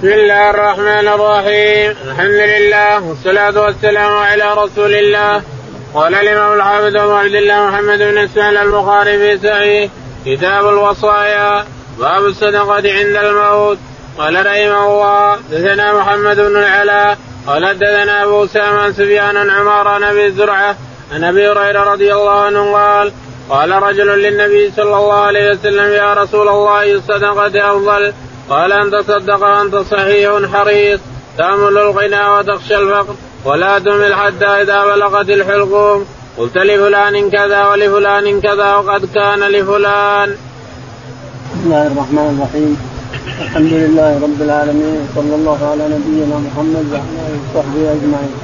بسم 0.00 0.12
الله 0.12 0.50
الرحمن 0.50 1.08
الرحيم. 1.08 1.94
الحمد 2.08 2.40
لله 2.52 3.08
والصلاة 3.08 3.60
والسلام 3.60 4.12
على 4.12 4.44
رسول 4.54 4.94
الله. 4.94 5.42
قال 5.94 6.14
الإمام 6.14 6.52
الحافظ 6.52 6.96
أبو 6.96 7.12
عبد 7.12 7.34
الله 7.34 7.66
محمد 7.66 7.98
بن 7.98 8.18
إسماعيل 8.18 8.56
البخاري 8.56 9.18
في 9.18 9.48
صحيح 9.48 9.90
كتاب 10.26 10.68
الوصايا 10.68 11.64
باب 11.98 12.24
الصدقة 12.24 12.74
عند 12.74 13.16
الموت. 13.16 13.78
قال 14.18 14.46
رحمه 14.46 14.86
الله 14.86 15.36
دثنا 15.50 15.92
محمد 15.92 16.36
بن 16.36 16.56
العلاء 16.56 17.18
قال 17.46 17.78
دثنا 17.78 18.24
أبو 18.24 18.44
أسامة 18.44 18.78
عن 18.78 18.92
سفيان 18.92 19.50
عمار 19.50 19.88
عن 19.88 20.02
أبي 20.02 20.30
زرعة 20.30 20.76
عن 21.12 21.24
أبي 21.24 21.48
هريرة 21.48 21.82
رضي 21.92 22.12
الله 22.12 22.40
عنه 22.40 22.72
قال 22.72 23.12
قال 23.50 23.82
رجل 23.82 24.06
للنبي 24.06 24.72
صلى 24.76 24.96
الله 24.96 25.20
عليه 25.22 25.50
وسلم 25.50 25.92
يا 25.92 26.14
رسول 26.14 26.48
الله 26.48 26.92
الصدقة 26.92 27.72
أفضل. 27.72 28.12
قال 28.50 28.72
أن 28.72 28.90
تصدق 28.90 29.42
وأنت 29.42 29.76
صحيح 29.76 30.30
حريص. 30.52 31.00
تأمل 31.38 31.78
الغنى 31.78 32.28
وتخشى 32.28 32.76
الفقر. 32.76 33.14
ولا 33.44 33.78
تمل 33.78 34.14
حتى 34.14 34.46
إذا 34.46 34.84
بلغت 34.84 35.30
الحلقوم. 35.30 36.04
قلت 36.38 36.58
لفلان 36.58 37.30
كذا 37.30 37.66
ولفلان 37.66 38.40
كذا 38.40 38.74
وقد 38.74 39.08
كان 39.14 39.38
لفلان. 39.38 40.34
بسم 41.50 41.60
الله 41.64 41.86
الرحمن 41.86 42.26
الرحيم. 42.34 42.76
الحمد 43.40 43.72
لله 43.72 44.20
رب 44.22 44.42
العالمين. 44.42 45.08
صلى 45.14 45.34
الله 45.34 45.58
على 45.70 45.84
نبينا 45.94 46.36
محمد 46.46 46.86
وعلى 46.92 47.20
آله 47.26 47.40
وصحبه 47.54 47.82
أجمعين. 47.96 48.34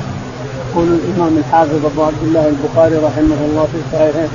يقول 0.71 0.89
الإمام 0.89 1.39
الحافظ 1.39 1.87
أبو 1.87 2.03
عبد 2.05 2.23
الله 2.23 2.47
البخاري 2.49 2.97
رحمه 2.97 3.41
الله 3.49 3.69
في 3.73 3.79
صحيحه 3.93 4.29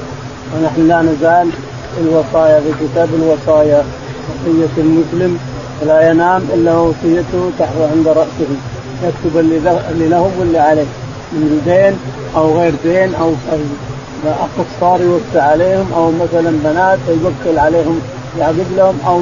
ونحن 0.51 0.87
لا 0.87 1.01
نزال 1.01 1.47
في 1.95 2.01
الوصايا 2.01 2.59
في 2.59 2.71
كتاب 2.81 3.09
الوصايا 3.19 3.85
وصيه 4.29 4.73
المسلم 4.77 5.39
لا 5.85 6.11
ينام 6.11 6.41
إلا 6.53 6.77
وصيته 6.77 7.51
تحت 7.59 7.75
عند 7.93 8.07
رأسه 8.07 8.49
يكتب 9.03 9.37
اللي 9.39 10.07
له 10.09 10.31
واللي 10.39 10.59
عليه 10.59 10.85
من 11.31 11.61
دين 11.65 11.99
أو 12.35 12.59
غير 12.59 12.73
دين 12.83 13.15
أو 13.15 13.33
اقصار 14.25 15.01
يوسع 15.01 15.43
عليهم 15.43 15.87
أو 15.95 16.11
مثلا 16.11 16.51
بنات 16.63 16.99
يوكل 17.07 17.59
عليهم 17.59 17.99
يعقد 18.39 18.65
لهم 18.77 18.99
أو 19.07 19.21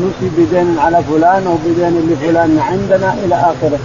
يوصي 0.00 0.30
بدين 0.38 0.78
على 0.78 1.02
فلان 1.10 1.46
أو 1.46 1.54
بدين 1.66 2.08
لفلان 2.10 2.58
عندنا 2.58 3.14
إلى 3.24 3.34
آخره. 3.34 3.78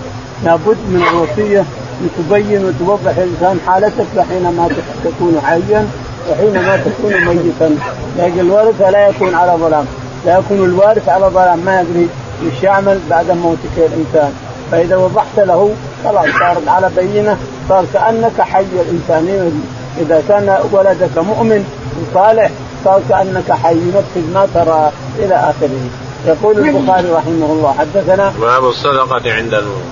لابد 0.46 0.78
من 0.90 1.04
الوصيه 1.12 1.66
لتبين 2.02 2.66
وتوضح 2.66 3.18
الإنسان 3.18 3.60
حالتك 3.68 4.26
حينما 4.30 4.70
تكون 5.04 5.42
حيا 5.44 5.88
وحينما 6.32 6.78
تكون 6.78 7.14
ميتا. 7.26 7.78
لكن 8.18 8.40
الورثة 8.40 8.90
لا 8.90 9.08
يكون 9.08 9.36
على 9.36 9.52
ظلام. 9.52 9.86
لا 10.26 10.38
يكون 10.38 10.66
الوارث 10.66 11.10
على 11.10 11.26
ظلام 11.26 11.60
ما 11.60 11.82
يدري 11.82 12.08
إيش 12.44 12.64
يعمل 12.64 13.00
بعد 13.10 13.32
موتك 13.32 13.78
الإنسان. 13.78 14.34
فإذا 14.72 14.98
وضحت 14.98 15.40
له 15.40 15.74
خلاص 16.04 16.26
صارت 16.40 16.68
على 16.68 16.90
بينة 16.96 17.38
صار 17.70 17.86
كأنك 17.94 18.42
حي 18.42 18.66
الإنسان. 18.82 19.62
إذا 20.02 20.24
كان 20.28 20.58
ولدك 20.72 21.18
مؤمن 21.18 21.66
وصالح 22.02 22.50
صار 22.86 23.02
كأنك 23.10 23.52
حي 23.52 23.76
ينفذ 23.76 24.34
ما 24.34 24.48
ترى 24.54 24.92
إلى 25.20 25.36
آخره. 25.36 25.82
يقول 26.26 26.60
البخاري 26.60 27.10
رحمه 27.10 27.46
الله 27.46 27.76
حدثنا 27.80 28.34
باب 28.42 28.66
الصدقة 28.66 29.34
عند 29.34 29.54
الموت. 29.54 29.84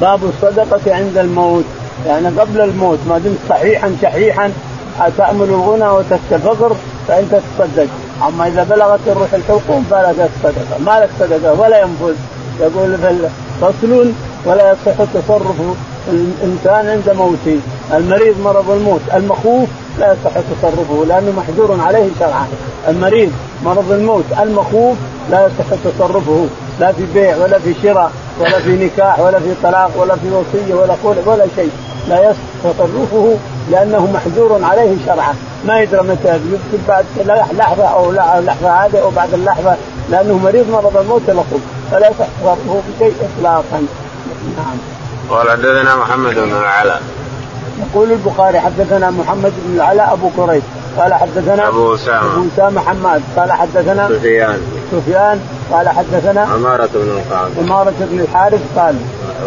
باب 0.00 0.20
الصدقة 0.24 0.94
عند 0.94 1.18
الموت. 1.18 1.64
يعني 2.06 2.28
قبل 2.28 2.60
الموت 2.60 2.98
ما 3.08 3.18
دمت 3.18 3.38
صحيحا 3.48 3.96
شحيحا 4.02 4.52
تأمل 5.18 5.48
الغنى 5.48 5.88
وتخشى 5.88 6.34
الفقر 6.34 6.76
فأنت 7.08 7.30
تصدق 7.30 7.86
أما 8.26 8.46
إذا 8.46 8.64
بلغت 8.64 9.00
الروح 9.06 9.34
الحلقوم 9.34 9.86
فلا 9.90 10.12
صدقة. 10.42 10.78
ما 10.86 11.00
لك 11.00 11.10
صدقة 11.20 11.60
ولا 11.60 11.80
ينفذ. 11.80 12.14
يقول 12.60 12.98
فصل 13.60 14.12
ولا 14.44 14.72
يصح 14.72 15.04
تصرف 15.14 15.56
الإنسان 16.08 16.88
عند 16.88 17.16
موته. 17.16 17.60
المريض 17.92 18.40
مرض 18.44 18.70
الموت. 18.70 19.00
المخوف 19.14 19.68
لا 19.98 20.12
يصح 20.12 20.30
تصرفه 20.30 21.04
لأنه 21.08 21.32
محجور 21.36 21.80
عليه 21.80 22.08
شرعا. 22.20 22.46
المريض 22.88 23.32
مرض 23.64 23.92
الموت. 23.92 24.24
المخوف 24.42 24.96
لا 25.30 25.46
يصح 25.46 25.74
تصرفه. 25.84 26.46
لا 26.80 26.92
في 26.92 27.02
بيع 27.14 27.36
ولا 27.36 27.58
في 27.58 27.74
شراء 27.82 28.12
ولا 28.40 28.58
في 28.58 28.84
نكاح 28.84 29.20
ولا 29.20 29.38
في 29.38 29.54
طلاق 29.62 29.90
ولا 29.96 30.16
في 30.16 30.30
وصية 30.30 30.74
ولا 30.74 30.94
خلع 31.04 31.32
ولا 31.32 31.46
شيء. 31.56 31.70
لا 32.08 32.30
يصح 32.30 32.38
تصرفه 32.64 33.36
لأنه 33.70 34.12
محجور 34.14 34.64
عليه 34.64 34.96
شرعا. 35.06 35.34
ما 35.66 35.80
يدرى 35.80 36.02
متى 36.02 36.34
يمكن 36.34 36.84
بعد 36.88 37.04
لحظة 37.52 37.84
أو 37.84 38.12
لحظة 38.12 38.70
هذه 38.70 38.98
أو 39.02 39.10
بعد 39.10 39.34
اللحظة 39.34 39.76
لأنه 40.10 40.38
مريض 40.38 40.70
مرض 40.70 40.96
الموت 40.96 41.22
المخوف 41.28 41.60
فلا 41.90 42.08
يصح 42.08 42.26
تصرفه 42.42 42.80
بشيء 42.98 43.14
اطلاقا. 43.38 43.86
نعم. 44.56 44.78
قال 45.30 45.50
حدثنا 45.50 45.96
محمد 45.96 46.34
بن 46.34 46.56
العلاء. 46.56 47.02
يقول 47.78 48.12
البخاري 48.12 48.60
حدثنا 48.60 49.10
محمد 49.10 49.52
بن 49.64 49.74
العلاء 49.74 50.12
أبو 50.12 50.30
كريب 50.36 50.62
قال 50.98 51.14
حدثنا 51.14 51.68
أبو 51.68 51.94
أسامة. 51.94 52.34
أبو 52.34 52.46
أسامة 52.54 52.80
حماد. 52.80 53.22
قال 53.36 53.52
حدثنا 53.52 54.08
سفيان. 54.08 54.60
سفيان. 54.92 55.40
قال 55.72 55.88
حدثنا 55.88 56.40
عمارة 56.40 56.88
بن 56.94 57.18
القعقاع. 57.18 57.48
عمارة 57.58 57.94
بن 58.00 58.20
الحارث 58.20 58.60
قال 58.76 58.94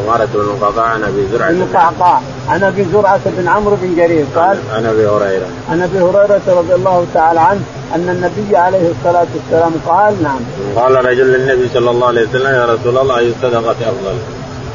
عمارة 0.03 0.29
بن 0.33 0.41
القعقاع 0.41 0.85
عن 0.85 1.03
أبي 1.03 1.27
زرعة. 1.31 1.51
بن 1.51 1.61
القعقاع. 1.61 2.21
عن 2.49 2.63
أبي 2.63 2.85
زرعة 2.93 3.19
بن 3.25 3.47
عمرو 3.47 3.75
بن 3.81 3.95
جرير. 3.95 4.25
قال 4.35 4.57
عن 4.73 4.85
أبي 4.85 5.07
هريرة. 5.07 5.47
عن 5.71 5.81
أبي 5.81 5.99
هريرة 5.99 6.41
رضي 6.47 6.75
الله 6.75 7.05
تعالى 7.13 7.39
عنه 7.39 7.61
أن 7.95 8.09
النبي 8.09 8.57
عليه 8.57 8.91
الصلاة 8.91 9.27
والسلام 9.35 9.71
قال 9.87 10.23
نعم. 10.23 10.39
قال 10.75 11.05
رجل 11.05 11.27
للنبي 11.33 11.69
صلى 11.73 11.89
الله 11.89 12.07
عليه 12.07 12.21
وسلم 12.21 12.55
يا 12.55 12.65
رسول 12.65 12.97
الله 12.97 13.17
أي 13.17 13.29
الصدقة 13.29 13.71
أفضل؟ 13.71 14.15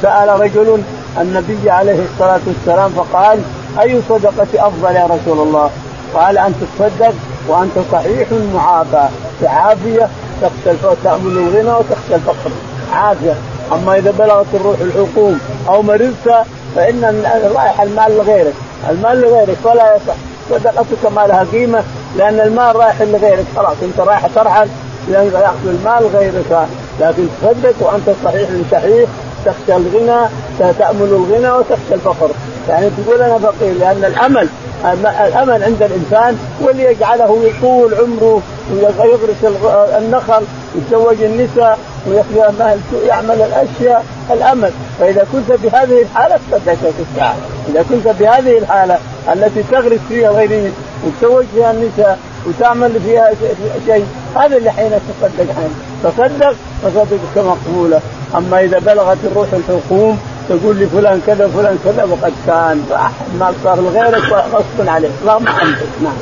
سأل 0.02 0.40
رجل 0.40 0.82
النبي 1.20 1.70
عليه 1.70 1.98
الصلاة 2.12 2.40
والسلام 2.46 2.90
فقال 2.90 3.38
أي 3.80 4.00
صدقة 4.08 4.46
أفضل 4.54 4.94
يا 4.94 5.04
رسول 5.04 5.46
الله؟ 5.46 5.70
قال 6.16 6.38
أن 6.38 6.54
تصدق 6.60 7.14
وأنت 7.48 7.78
صحيح 7.92 8.28
معافى 8.54 9.08
بعافية 9.42 10.08
تخشى 10.42 10.96
تأمل 11.04 11.38
الغنى 11.38 11.70
وتخشى 11.70 12.14
الفقر 12.14 12.50
عافية. 12.92 13.34
أما 13.72 13.98
إذا 13.98 14.10
بلغت 14.10 14.46
الروح 14.54 14.76
الحكوم 14.80 15.40
أو 15.68 15.82
مرضت 15.82 16.44
فإن 16.76 17.24
رايح 17.56 17.80
المال 17.80 18.16
لغيرك. 18.16 18.54
المال 18.90 19.20
لغيرك 19.20 19.58
ولا 19.64 19.96
يصح. 19.96 20.14
صدقتك 20.50 21.12
ما 21.16 21.26
لها 21.26 21.46
قيمة 21.52 21.82
لأن 22.16 22.40
المال 22.40 22.76
رايح 22.76 23.02
لغيرك. 23.02 23.44
خلاص 23.56 23.76
أنت 23.82 24.00
رايح 24.00 24.26
ترحل 24.34 24.68
لأن 25.08 25.30
يأخذ 25.34 25.66
المال 25.66 26.06
غيرك. 26.14 26.66
لكن 27.00 27.26
تصدق 27.42 27.74
وأنت 27.80 28.10
صحيح 28.24 28.48
صحيح 28.72 29.08
تخشى 29.44 29.76
الغنى 29.76 30.28
تأمل 30.78 31.02
الغنى 31.02 31.50
وتخشى 31.50 31.94
الفقر 31.94 32.30
يعني 32.68 32.90
تقول 32.90 33.22
أنا 33.22 33.38
فقير 33.38 33.74
لأن 33.80 34.04
الأمل 34.04 34.48
الأمل 35.02 35.62
عند 35.62 35.82
الإنسان 35.82 36.38
هو 36.62 36.70
اللي 36.70 36.84
يجعله 36.84 37.44
يطول 37.44 37.94
عمره 37.94 38.42
ويغرس 38.72 39.58
النخل 39.98 40.42
ويتزوج 40.74 41.22
النساء 41.22 41.78
ويعمل 42.06 43.42
الأشياء 43.42 44.04
الأمل 44.30 44.70
فإذا 45.00 45.26
كنت 45.32 45.60
بهذه 45.62 46.02
الحالة 46.02 46.38
تصدق 46.52 46.92
الساعة. 47.10 47.36
إذا 47.68 47.84
كنت 47.88 48.08
بهذه 48.20 48.58
الحالة 48.58 48.98
التي 49.32 49.62
تغرس 49.70 50.00
فيها 50.08 50.30
غيرين 50.30 50.72
وتزوج 51.06 51.44
فيها 51.54 51.70
النساء 51.70 52.18
وتعمل 52.46 53.00
فيها 53.04 53.30
شيء 53.86 54.06
هذا 54.36 54.56
اللي 54.56 54.70
حين 54.70 54.90
تصدق 54.90 55.52
حين 55.54 55.74
تصدق 56.04 56.56
فصدقك 56.82 57.36
مقبولة 57.36 58.00
أما 58.36 58.60
إذا 58.60 58.78
بلغت 58.78 59.18
الروح 59.24 59.48
الحكوم 59.52 60.18
تقول 60.48 60.76
لفلان 60.76 61.22
كذا 61.26 61.48
فلان 61.48 61.78
كذا 61.84 62.04
وقد 62.04 62.32
كان 62.46 62.86
ما 63.38 63.54
صار 63.64 63.76
لغيرك 63.76 64.24
غصب 64.52 64.88
عليك. 64.88 65.10
اللهم 65.22 65.48
انت 65.48 65.78
نعم. 66.02 66.16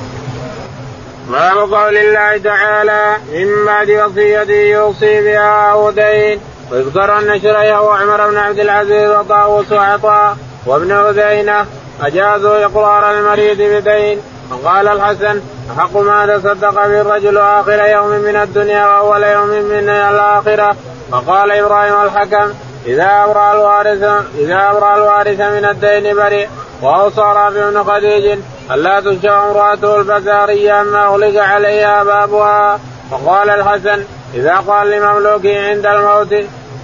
باب 1.28 1.74
قول 1.74 1.96
الله 1.96 2.38
تعالى 2.38 3.16
من 3.32 3.66
بعد 3.66 3.90
وصية 3.90 4.72
يوصي 4.74 5.22
بها 5.24 5.72
أو 5.72 5.90
دين 5.90 6.40
ويذكر 6.72 7.18
أن 7.18 7.40
شريح 7.40 7.80
وعمر 7.80 8.30
بن 8.30 8.36
عبد 8.36 8.58
العزيز 8.58 9.10
وطاووس 9.10 9.72
وعطاء 9.72 10.36
وابن 10.66 10.92
عذينة 10.92 11.66
أجازوا 12.02 12.64
إقرار 12.64 13.18
المريض 13.18 13.56
بدين. 13.56 14.18
وقال 14.50 14.88
الحسن 14.88 15.40
أحق 15.78 15.96
ما 15.96 16.26
تصدق 16.26 16.70
به 16.70 17.00
الرجل 17.00 17.38
آخر 17.38 17.84
يوم 17.84 18.08
من 18.08 18.36
الدنيا 18.36 18.86
وأول 18.86 19.22
يوم 19.22 19.48
من 19.48 19.88
الآخرة. 19.88 20.76
وقال 21.12 21.52
إبراهيم 21.52 22.02
الحكم 22.02 22.52
إذا 22.86 23.24
أبرأ 23.24 23.52
الوارث 23.52 24.02
إذا 24.38 24.70
أبرأ 24.70 24.96
الوارث 24.96 25.40
من 25.40 25.64
الدين 25.64 26.16
بريء 26.16 26.48
وأوصى 26.82 27.20
رافع 27.20 27.70
بن 27.70 27.84
خديج 27.84 28.38
ألا 28.70 29.00
تنشأ 29.00 29.50
امرأته 29.50 29.96
البزارية 29.96 30.82
ما 30.82 31.04
أغلق 31.06 31.42
عليها 31.42 32.04
بابها. 32.04 32.80
وقال 33.12 33.50
الحسن 33.50 34.04
إذا 34.34 34.56
قال 34.56 34.90
لمملوكه 34.90 35.68
عند 35.68 35.86
الموت 35.86 36.34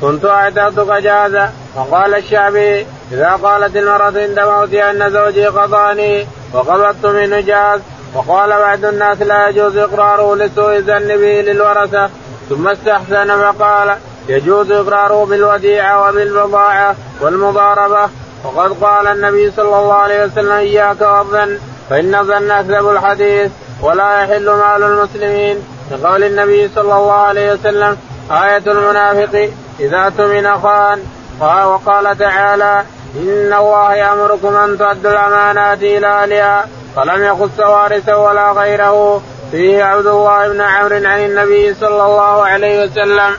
كنت 0.00 0.24
أعتقتك 0.24 0.92
جازا. 0.92 1.52
وقال 1.76 2.14
الشعبي 2.14 2.86
إذا 3.12 3.38
قالت 3.42 3.76
المرأة 3.76 4.04
عند 4.04 4.40
موتها 4.40 4.90
أن 4.90 5.10
زوجي 5.10 5.46
قضاني 5.46 6.26
وقبضت 6.52 7.06
منه 7.06 7.40
جاز. 7.40 7.80
وقال 8.14 8.50
بعض 8.50 8.84
الناس 8.84 9.22
لا 9.22 9.48
يجوز 9.48 9.76
إقراره 9.76 10.36
لسوء 10.36 10.76
الظن 10.76 11.08
به 11.08 11.40
للورثة 11.40 12.10
ثم 12.48 12.68
استحسن 12.68 13.52
فقال 13.52 13.96
يجوز 14.30 14.70
إقراره 14.70 15.24
بالوديعة 15.24 16.08
وبالبضاعة 16.08 16.96
والمضاربة. 17.20 18.08
وقد 18.44 18.72
قال 18.84 19.06
النبي 19.06 19.50
صلى 19.56 19.78
الله 19.78 19.94
عليه 19.94 20.24
وسلم 20.24 20.52
إياك 20.52 21.00
والظن 21.00 21.58
فإن 21.90 22.14
الظن 22.14 22.50
أكذب 22.50 22.90
الحديث 22.90 23.50
ولا 23.82 24.22
يحل 24.22 24.50
مال 24.50 24.82
المسلمين. 24.82 25.56
لقول 25.90 26.24
النبي 26.24 26.70
صلى 26.74 26.94
الله 26.98 27.12
عليه 27.12 27.52
وسلم 27.52 27.96
آية 28.30 28.62
المنافق 28.66 29.50
إذا 29.80 30.04
اؤتمن 30.04 30.58
خان. 30.62 30.98
وقال 31.40 32.18
تعالى 32.18 32.84
إن 33.16 33.52
الله 33.52 33.94
يأمركم 33.94 34.56
أن 34.56 34.78
تؤدوا 34.78 35.10
الأمانات 35.12 35.82
إلى 35.82 36.06
أهلها 36.06 36.66
فلم 36.96 37.24
يخص 37.24 37.60
وارثا 37.60 38.14
ولا 38.14 38.52
غيره. 38.52 39.22
فيه 39.50 39.84
عبد 39.84 40.06
الله 40.06 40.48
بن 40.48 40.60
عمرو 40.60 40.96
عن 40.96 41.20
النبي 41.20 41.74
صلى 41.74 42.04
الله 42.08 42.46
عليه 42.46 42.84
وسلم. 42.84 43.32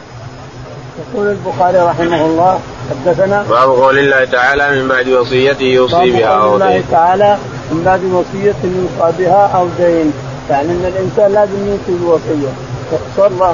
يقول 1.00 1.28
البخاري 1.28 1.78
رحمه 1.78 2.26
الله 2.26 2.60
حدثنا 2.90 3.44
باب 3.50 3.70
قول 3.70 4.00
الله 4.00 4.26
تعالى 4.26 4.82
من 4.82 4.88
بعد 4.88 5.08
وصيته 5.08 5.64
يوصي 5.64 6.12
بها 6.12 6.26
أو 6.26 6.58
دين. 6.58 6.68
الله 6.68 6.84
تعالى 6.92 7.38
من 7.72 7.84
بعد 7.86 8.04
وصية 8.04 8.56
يوصى 8.64 9.18
بها 9.20 9.48
أو 9.48 9.68
دين. 9.78 10.14
يعني 10.50 10.70
أن 10.72 10.86
الإنسان 10.86 11.34
لازم 11.34 11.68
يوصي 11.68 12.04
بوصية. 12.04 12.52
صلى 13.18 13.54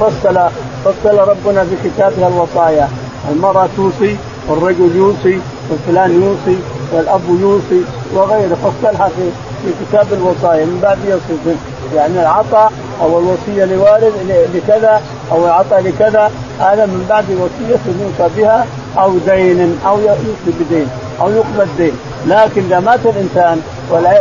فصل 0.00 0.50
فصل 0.84 1.18
ربنا 1.18 1.64
في 1.64 1.88
كتابه 1.88 2.28
الوصايا. 2.28 2.88
المرأة 3.30 3.68
توصي 3.76 4.16
والرجل 4.48 4.96
يوصي 4.96 5.40
وفلان 5.70 6.22
يوصي 6.22 6.58
والأب 6.92 7.20
يوصي 7.40 7.82
وغيره. 8.14 8.54
فصلها 8.54 9.08
في 9.08 9.30
في 9.64 9.72
كتاب 9.84 10.06
الوصايا 10.12 10.64
من 10.64 10.80
بعد 10.82 10.98
يوصي 11.08 11.56
يعني 11.96 12.22
العطاء 12.22 12.72
أو 13.02 13.18
الوصية 13.18 13.64
لوالد 13.64 14.12
لكذا 14.54 15.00
أو 15.32 15.44
العطاء 15.46 15.80
لكذا. 15.80 16.30
هذا 16.60 16.86
من 16.86 17.06
بعد 17.08 17.24
وصية 17.24 17.80
يوصى 18.02 18.34
بها 18.36 18.66
أو 18.98 19.12
دين 19.26 19.78
أو 19.86 19.98
يوصي 19.98 20.52
بدين 20.60 20.88
أو 21.20 21.30
يقبل 21.30 21.68
دين. 21.78 21.92
لكن 22.26 22.62
إذا 22.64 22.80
مات 22.80 23.00
الإنسان 23.04 23.60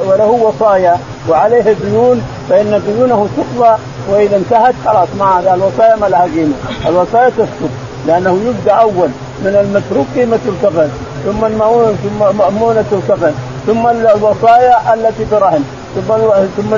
وله 0.07 0.27
وصايا 0.29 0.97
وعليه 1.29 1.75
ديون 1.85 2.21
فإن 2.50 2.81
ديونه 2.88 3.27
تقضى 3.38 3.77
وإذا 4.09 4.35
انتهت 4.38 4.75
خلاص 4.85 5.07
ما 5.19 5.53
الوصايا 5.53 5.95
ما 5.95 6.06
لها 6.06 6.24
قيمة. 6.24 6.53
الوصايا 6.88 7.29
تسقط 7.29 7.69
لأنه 8.07 8.39
يبدأ 8.45 8.71
أول 8.71 9.09
من 9.41 9.56
المتروك 9.56 10.06
قيمة 10.15 10.39
الكفن 10.45 10.89
ثم 11.25 11.45
المؤونة 11.45 11.95
ثم 12.03 12.38
مأمونة 12.38 12.85
الكفن 12.91 13.31
ثم 13.67 13.88
الوصايا 13.88 14.94
التي 14.94 15.25
برهن 15.31 15.63
ثم 15.95 16.09
ثم 16.57 16.73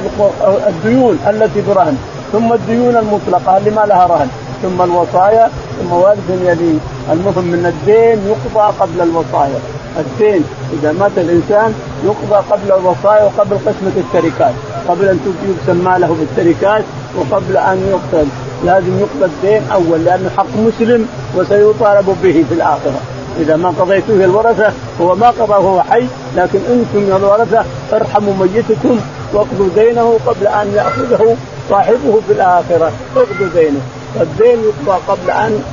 الديون 0.68 1.19
التي 1.27 1.62
برهن 1.62 1.98
ثم 2.31 2.54
الديون 2.54 2.95
المطلقة 2.98 3.57
اللي 3.57 3.69
ما 3.69 3.86
لها 3.86 4.06
رهن. 4.06 4.30
ثم 4.63 4.81
الوصايا 4.81 5.50
ثم 5.80 5.94
وارث 5.94 6.30
يلي. 6.30 6.77
المهم 7.12 7.44
من 7.44 7.65
الدين 7.65 8.18
يقضى 8.27 8.74
قبل 8.80 9.01
الوصايا. 9.01 9.60
الدين 10.00 10.44
إذا 10.74 10.92
مات 10.92 11.12
الإنسان 11.18 11.74
يقضى 12.06 12.39
قبل 12.51 12.71
الوصايا 12.80 13.24
وقبل 13.24 13.57
قسمة 13.57 13.95
التركات 13.98 14.54
قبل 14.88 15.10
أن 15.10 15.19
يقسم 15.50 15.83
ماله 15.86 16.15
بالتركات 16.19 16.83
وقبل 17.18 17.57
أن 17.57 17.77
يقتل. 17.94 18.27
لازم 18.65 19.00
يقضى 19.00 19.25
الدين 19.25 19.62
أول 19.71 20.06
لأنه 20.06 20.30
حق 20.38 20.57
مسلم 20.57 21.07
وسيطالب 21.36 22.18
به 22.24 22.45
في 22.50 22.54
الآخرة. 22.54 23.00
إذا 23.39 23.56
ما 23.56 23.69
قضيته 23.80 24.25
الورثة 24.25 24.71
هو 25.01 25.15
ما 25.15 25.27
قضى 25.27 25.53
وهو 25.53 25.81
حي. 25.81 26.06
لكن 26.35 26.59
أنتم 26.69 27.15
الورثة 27.15 27.65
ارحموا 27.94 28.33
ميتكم 28.33 29.00
واقضوا 29.33 29.68
دينه 29.75 30.19
قبل 30.25 30.47
أن 30.47 30.74
يأخذه 30.75 31.35
صاحبه 31.69 32.21
في 32.27 32.33
الآخرة. 32.33 32.91
اقضوا 33.15 33.47
دينه. 33.56 33.80
فالدين 34.19 34.59
يقضى 34.63 35.00
قبل 35.07 35.31
أن 35.31 35.63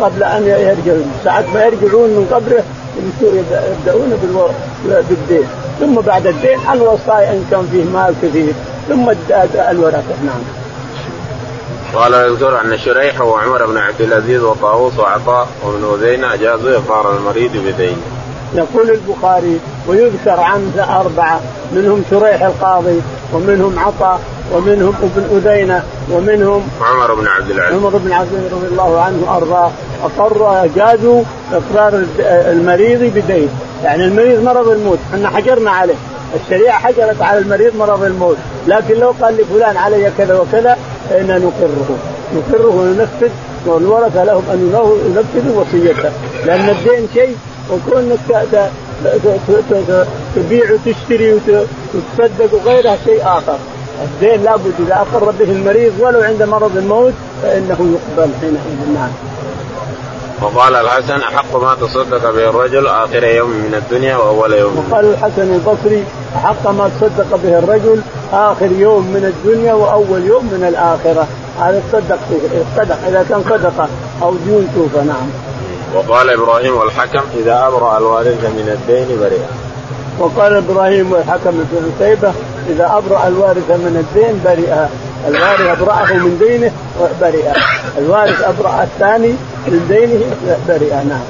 قبل 0.00 0.22
أن 0.22 0.42
يرجعون. 0.46 1.12
ساعة 1.24 1.44
ما 1.54 1.64
يرجعون 1.64 2.10
من 2.10 2.26
قبره 2.32 2.62
يبدأون 3.22 4.18
بالدين. 5.08 5.46
ثم 5.80 5.94
بعد 5.94 6.26
الدين 6.26 6.58
الوصايا 6.72 7.32
إن 7.32 7.44
كان 7.50 7.68
فيه 7.72 7.84
مال 7.84 8.14
كثير. 8.22 8.52
ثم 8.88 9.10
الورثة. 9.70 10.14
نعم. 10.26 10.61
قال 11.94 12.14
يذكر 12.14 12.60
أن 12.60 12.78
شريح 12.78 13.20
وعمر 13.20 13.66
بن 13.66 13.76
عبد 13.76 14.00
العزيز 14.00 14.42
وطاووس 14.42 14.98
وعطاء 14.98 15.48
وابن 15.64 15.94
أذينة 15.94 16.34
أجازوا 16.34 16.76
إقرار 16.76 17.16
المريض 17.16 17.50
بدين. 17.56 17.96
يقول 18.54 18.90
البخاري 18.90 19.60
ويذكر 19.88 20.40
عن 20.40 20.72
أربعة 20.78 21.40
منهم 21.72 22.04
شريح 22.10 22.42
القاضي 22.42 23.00
ومنهم 23.32 23.78
عطاء 23.78 24.20
ومنهم 24.52 24.94
ابن 25.02 25.36
أذينة 25.36 25.82
ومنهم 26.10 26.68
عمر 26.80 27.14
بن 27.14 27.26
عبد 27.26 27.50
العزيز. 27.50 27.78
عمر 27.78 27.90
بن 27.90 28.12
عبد 28.12 28.32
العزيز 28.32 28.52
رضي 28.52 28.66
الله 28.66 29.00
عنه 29.00 29.24
وارضاه 29.26 29.70
اقروا 30.04 30.64
أجازوا 30.64 31.22
إقرار 31.52 32.04
المريض 32.20 33.00
بدين 33.00 33.48
يعني 33.84 34.04
المريض 34.04 34.42
مرض 34.42 34.68
الموت 34.68 34.98
إحنا 35.14 35.28
حجرنا 35.28 35.70
عليه. 35.70 35.94
الشريعة 36.34 36.78
حجرت 36.78 37.22
على 37.22 37.38
المريض 37.38 37.76
مرض 37.76 38.02
الموت 38.02 38.36
لكن 38.66 38.94
لو 38.94 39.14
قال 39.20 39.36
لفلان 39.36 39.76
علي 39.76 40.10
كذا 40.18 40.38
وكذا 40.38 40.76
فإنا 41.10 41.38
نقره. 41.38 41.98
نقره 42.36 42.76
وننفذ 42.76 43.30
والورثة 43.66 44.24
لهم 44.24 44.42
أن 44.52 44.58
ينفذوا 45.06 45.62
وصيته. 45.62 46.10
لأن 46.46 46.68
الدين 46.68 47.08
شيء 47.14 47.36
وكونك 47.70 48.18
تبيع 50.36 50.64
وتشتري 50.72 51.32
وتصدق 51.32 52.54
وغيرها 52.54 52.96
شيء 53.04 53.22
آخر. 53.22 53.58
الدين 54.04 54.42
لابد 54.42 54.72
إذا 54.86 54.94
أقر 54.94 55.30
به 55.30 55.52
المريض 55.52 55.92
ولو 56.00 56.20
عند 56.20 56.42
مرض 56.42 56.76
الموت 56.76 57.12
فإنه 57.42 57.96
يقبل 57.96 58.30
حينئذ. 58.40 58.94
نعم. 58.94 59.31
وقال 60.42 60.74
الحسن 60.74 61.20
أحق 61.20 61.56
ما 61.56 61.74
تصدق 61.74 62.30
به 62.30 62.50
الرجل 62.50 62.86
آخر 62.86 63.24
يوم 63.24 63.50
من 63.50 63.74
الدنيا 63.74 64.16
وأول 64.16 64.52
يوم. 64.52 64.86
وقال 64.90 65.04
الحسن 65.04 65.54
البصري 65.54 66.04
أحق 66.36 66.66
ما 66.66 66.90
تصدق 67.00 67.36
به 67.42 67.58
الرجل 67.58 68.00
آخر 68.32 68.72
يوم 68.72 69.02
من 69.06 69.24
الدنيا 69.24 69.72
وأول 69.72 70.26
يوم 70.26 70.44
من 70.44 70.64
الآخرة. 70.68 71.26
هذا 71.60 71.82
تصدق 71.92 72.18
صدق 72.76 72.98
إذا 73.08 73.26
كان 73.28 73.42
صدقه 73.50 73.88
أو 74.22 74.34
ديون 74.44 74.68
توفى 74.74 75.06
نعم. 75.06 75.30
وقال 75.94 76.30
إبراهيم 76.30 76.76
والحكم 76.76 77.20
إذا 77.36 77.66
أبرأ 77.66 77.98
الوارث 77.98 78.44
من 78.44 78.78
الدين 78.78 79.18
برئ. 79.20 79.40
وقال 80.18 80.56
إبراهيم 80.56 81.12
والحكم 81.12 81.50
بن 81.50 81.92
عتيبة 81.94 82.32
إذا 82.68 82.86
أبرأ 82.98 83.28
الوارث 83.28 83.70
من 83.70 83.96
الدين 84.04 84.40
برئ. 84.44 84.86
الوارث 85.28 85.80
أبرأه 85.80 86.12
من 86.12 86.38
دينه 86.38 86.72
برئ. 87.20 87.52
الوارث 87.98 88.40
أبرأ 88.42 88.82
الثاني 88.82 89.34
من 89.66 89.86
دينه 89.88 90.36
برئ 90.68 90.94
نعم. 90.94 91.20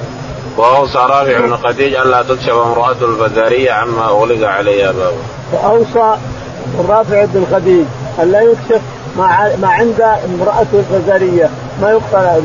واوصى 0.56 0.98
رافع 0.98 1.40
بن 1.40 1.56
خديج 1.56 1.94
الا 1.94 2.22
تكشف 2.22 2.50
امرأة 2.50 2.96
الفزاريه 3.02 3.72
عما 3.72 4.04
أغلق 4.04 4.48
عليها 4.48 4.92
بابه. 4.92 5.16
واوصى 5.52 6.18
رافع 6.88 7.24
بن 7.24 7.46
خديج 7.52 7.84
الا 8.22 8.40
يكشف 8.40 8.80
ما 9.18 9.56
ما 9.62 9.68
عند 9.68 10.00
امرأة 10.00 10.66
الفزاريه 10.74 11.50
ما 11.82 11.90
يقفل 11.90 12.42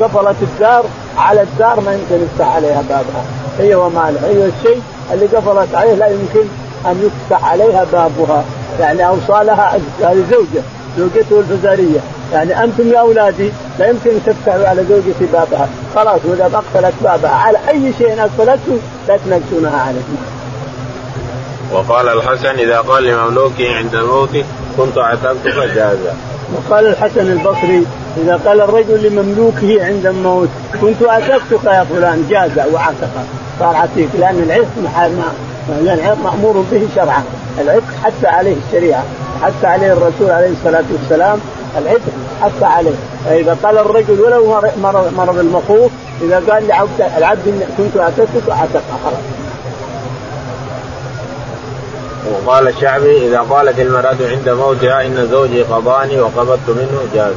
قفلت 0.00 0.36
الدار 0.42 0.84
على 1.18 1.42
الدار 1.42 1.80
ما 1.80 1.92
يمكن 1.92 2.24
يفتح 2.24 2.54
عليها 2.54 2.82
بابها. 2.88 3.24
هي 3.58 3.74
ومالها. 3.74 4.26
هي 4.26 4.50
الشيء 4.58 4.82
اللي 5.12 5.26
قفلت 5.26 5.74
عليه 5.74 5.94
لا 5.94 6.06
يمكن 6.06 6.48
أن 6.86 7.10
يفتح 7.10 7.44
عليها 7.44 7.86
بابها. 7.92 8.44
يعني 8.80 9.08
أوصى 9.08 9.44
لها 9.44 9.78
زوجة 10.02 10.62
زوجته 10.98 11.40
الفزاريه 11.40 12.00
يعني 12.32 12.64
أنتم 12.64 12.92
يا 12.92 13.00
أولادي 13.00 13.52
لا 13.78 13.88
يمكن 13.88 14.10
تفتحوا 14.26 14.66
على 14.66 14.84
زوجتي 14.84 15.26
بابها. 15.32 15.68
خلاص 15.94 16.20
وإذا 16.24 16.44
أقفلت 16.44 16.94
بابها 17.02 17.30
على 17.30 17.58
أي 17.68 17.92
شيء 17.98 18.20
اقفلته 18.20 18.78
لا 19.08 19.16
تنكسونها 19.16 19.80
عليه 19.80 20.00
وقال 21.72 22.08
الحسن 22.08 22.58
إذا 22.58 22.78
قال 22.80 23.04
لمملوكه 23.04 23.76
عند 23.76 23.94
الموت 23.94 24.36
كنت 24.76 24.98
عتقتك 24.98 25.74
جاز 25.74 25.98
وقال 26.54 26.86
الحسن 26.86 27.32
البصري 27.32 27.86
إذا 28.16 28.40
قال 28.46 28.60
الرجل 28.60 29.06
لمملوكه 29.06 29.84
عند 29.86 30.06
الموت 30.06 30.48
كنت 30.80 31.02
عتقتك 31.02 31.64
يا 31.64 31.84
فلان 31.84 32.26
جاز 32.30 32.72
وعتق 32.72 33.10
صار 33.60 33.76
عتيق 33.76 34.08
لأن 34.18 34.42
العتق 34.42 34.68
العتق 35.80 36.18
مأمور 36.24 36.64
به 36.72 36.88
شرعا. 36.94 37.22
العتق 37.60 37.84
حتى 38.04 38.26
عليه 38.26 38.56
الشريعة 38.66 39.04
حتى 39.42 39.66
عليه 39.66 39.92
الرسول 39.92 40.30
عليه 40.30 40.50
الصلاة 40.50 40.84
والسلام 40.92 41.40
العتق 41.78 42.12
حتى 42.42 42.64
عليه. 42.64 42.94
فإذا 43.24 43.56
قال 43.62 43.78
الرجل 43.78 44.20
ولو 44.20 44.60
مرض, 44.82 45.12
مرض 45.16 45.38
المخوف 45.38 45.92
إذا 46.22 46.42
قال 46.50 46.68
لعبد 46.68 47.00
العبد 47.18 47.66
كنت 47.78 47.96
اعتقك 48.00 48.50
اعتق 48.50 48.82
خلاص. 49.04 49.24
وقال 52.46 52.68
الشعبي 52.68 53.28
إذا 53.28 53.40
قالت 53.40 53.78
المرأة 53.78 54.16
عند 54.20 54.48
موتها 54.48 55.06
إن 55.06 55.28
زوجي 55.30 55.62
قضاني 55.62 56.20
وقبضت 56.20 56.68
منه 56.68 57.00
جاز. 57.14 57.34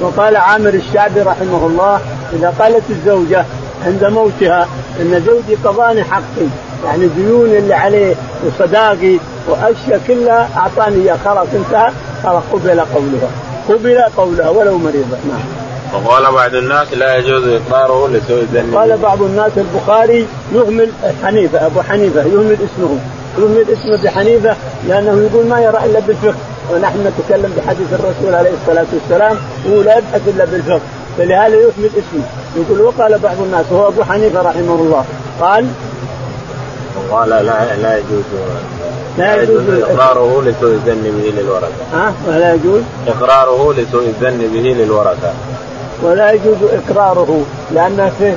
وقال 0.00 0.36
عامر 0.36 0.74
الشعبي 0.74 1.20
رحمه 1.20 1.66
الله 1.66 2.00
إذا 2.32 2.54
قالت 2.58 2.82
الزوجة 2.90 3.44
عند 3.86 4.04
موتها 4.04 4.68
إن 5.00 5.22
زوجي 5.26 5.54
قضاني 5.64 6.04
حقي. 6.04 6.46
يعني 6.84 7.06
ديون 7.06 7.48
اللي 7.48 7.74
عليه 7.74 8.14
وصداقي 8.46 9.18
وأشياء 9.48 10.00
كلها 10.06 10.48
أعطاني 10.56 11.02
اياه 11.02 11.16
خلاص 11.24 11.48
انتهى. 11.54 11.90
خلاص 12.24 12.42
قبل 12.52 12.80
قولها 12.80 13.30
قبل 13.68 13.98
قولها 14.16 14.48
ولو 14.48 14.78
مريضه 14.78 15.16
نعم. 15.28 15.68
وقال 15.94 16.32
بعض 16.32 16.54
الناس 16.54 16.92
لا 16.92 17.16
يجوز 17.16 17.42
إقراره 17.46 18.08
لسوء 18.08 18.40
الظن 18.40 18.74
قال 18.74 18.96
بعض 18.96 19.22
الناس 19.22 19.52
البخاري 19.56 20.26
يهمل 20.54 20.90
حنيفة 21.24 21.66
أبو 21.66 21.80
حنيفة 21.80 22.20
يهمل 22.20 22.56
اسمه. 22.56 22.98
يهمل 23.38 23.64
اسمه 23.72 24.02
بحنيفة 24.04 24.56
لأنه 24.88 25.28
يقول 25.30 25.46
ما 25.46 25.60
يرى 25.60 25.78
إلا 25.84 26.00
بالفقه. 26.00 26.34
ونحن 26.72 26.98
نتكلم 27.06 27.52
بحديث 27.56 27.86
الرسول 27.92 28.34
عليه 28.34 28.50
الصلاة 28.62 28.86
والسلام 28.92 29.36
وهو 29.66 29.82
لا 29.82 29.98
يبحث 29.98 30.28
إلا 30.28 30.44
بالفقه. 30.44 30.80
فلهذا 31.18 31.54
يهمل 31.56 31.90
اسمه. 31.90 32.24
يقول 32.56 32.80
وقال 32.80 33.18
بعض 33.18 33.36
الناس 33.40 33.66
وهو 33.70 33.88
أبو 33.88 34.02
حنيفة 34.04 34.42
رحمه 34.42 34.74
الله. 34.74 35.04
قال 35.40 35.66
قال 37.10 37.28
لا 37.28 37.76
لا 37.76 37.96
يجوز 37.96 38.24
لا 39.18 39.42
يجوز 39.42 39.82
إقراره 39.82 40.42
لسوء 40.42 40.72
الظن 40.72 41.02
به 41.02 41.32
للورثة. 41.40 41.84
ها 41.92 42.12
ولا 42.28 42.54
يجوز 42.54 42.82
إقراره 43.08 43.72
لسوء 43.72 44.06
الظن 44.06 44.38
به 44.38 44.74
للورثة. 44.78 45.32
ولا 46.02 46.32
يجوز 46.32 46.56
إقراره 46.72 47.42
لأن 47.74 48.12
فيه 48.18 48.36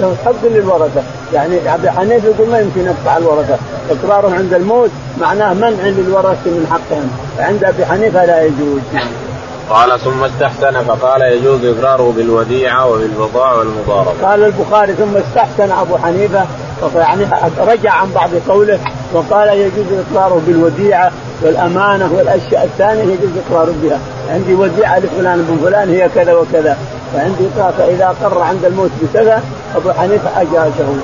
له 0.00 0.16
حق 0.24 0.44
للورثة، 0.44 1.02
يعني 1.32 1.74
ابي 1.74 1.90
حنيفه 1.90 2.28
يقول 2.28 2.48
ما 2.48 2.58
يمكن 2.60 2.80
يدفع 2.80 3.16
الورثة، 3.16 3.58
إقراره 3.90 4.34
عند 4.34 4.54
الموت 4.54 4.90
معناه 5.20 5.54
منع 5.54 5.86
للورثة 5.86 6.46
من 6.46 6.66
حقهم، 6.70 7.10
عند 7.38 7.64
أبي 7.64 7.86
حنيفة 7.86 8.24
لا 8.24 8.42
يجوز. 8.42 8.80
قال 9.70 10.00
ثم 10.00 10.24
استحسن 10.24 10.82
فقال 10.82 11.22
يجوز 11.22 11.64
إقراره 11.64 12.12
بالوديعة 12.16 12.88
وبالبضاعة 12.88 13.58
والمضاربة. 13.58 14.12
قال 14.22 14.44
البخاري 14.44 14.92
ثم 14.92 15.16
استحسن 15.16 15.72
أبو 15.72 15.96
حنيفة 15.96 16.46
يعني 16.94 17.26
رجع 17.58 17.92
عن 17.92 18.10
بعض 18.14 18.30
قوله 18.48 18.78
وقال 19.12 19.48
يجوز 19.48 19.86
اقراره 19.92 20.42
بالوديعة 20.46 21.12
والأمانة 21.42 22.10
والأشياء 22.16 22.64
الثانية 22.64 23.02
يجوز 23.02 23.30
اقراره 23.46 23.74
بها، 23.82 23.98
عندي 24.30 24.54
وديعة 24.54 24.98
لفلان 24.98 25.46
بن 25.48 25.66
فلان 25.66 25.90
هي 25.90 26.08
كذا 26.14 26.34
وكذا، 26.34 26.76
فعندي 27.14 27.48
فإذا 27.78 28.14
قر 28.22 28.42
عند 28.42 28.64
الموت 28.64 28.90
بكذا 29.02 29.42
أبو 29.76 29.92
حنيفة 29.92 30.42
أجازه. 30.42 30.96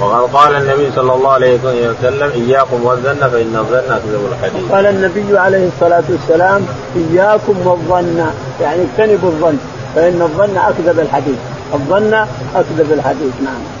وقد 0.00 0.32
قال 0.32 0.56
النبي 0.56 0.90
صلى 0.96 1.14
الله 1.14 1.30
عليه 1.30 1.58
وسلم 1.64 2.30
إياكم 2.34 2.84
والظن 2.84 3.28
فإن 3.28 3.56
الظن 3.56 3.92
اكذب 3.92 4.28
الحديث. 4.32 4.72
قال 4.72 4.86
النبي 4.86 5.38
عليه 5.38 5.68
الصلاة 5.68 6.02
والسلام 6.08 6.66
إياكم 6.96 7.66
والظن 7.66 8.26
يعني 8.62 8.82
اجتنبوا 8.82 9.28
الظن 9.28 9.58
فإن 9.94 10.22
الظن 10.22 10.56
أكذب 10.56 11.00
الحديث، 11.00 11.38
الظن 11.74 12.14
أكذب 12.54 12.92
الحديث 12.92 13.32
نعم. 13.44 13.77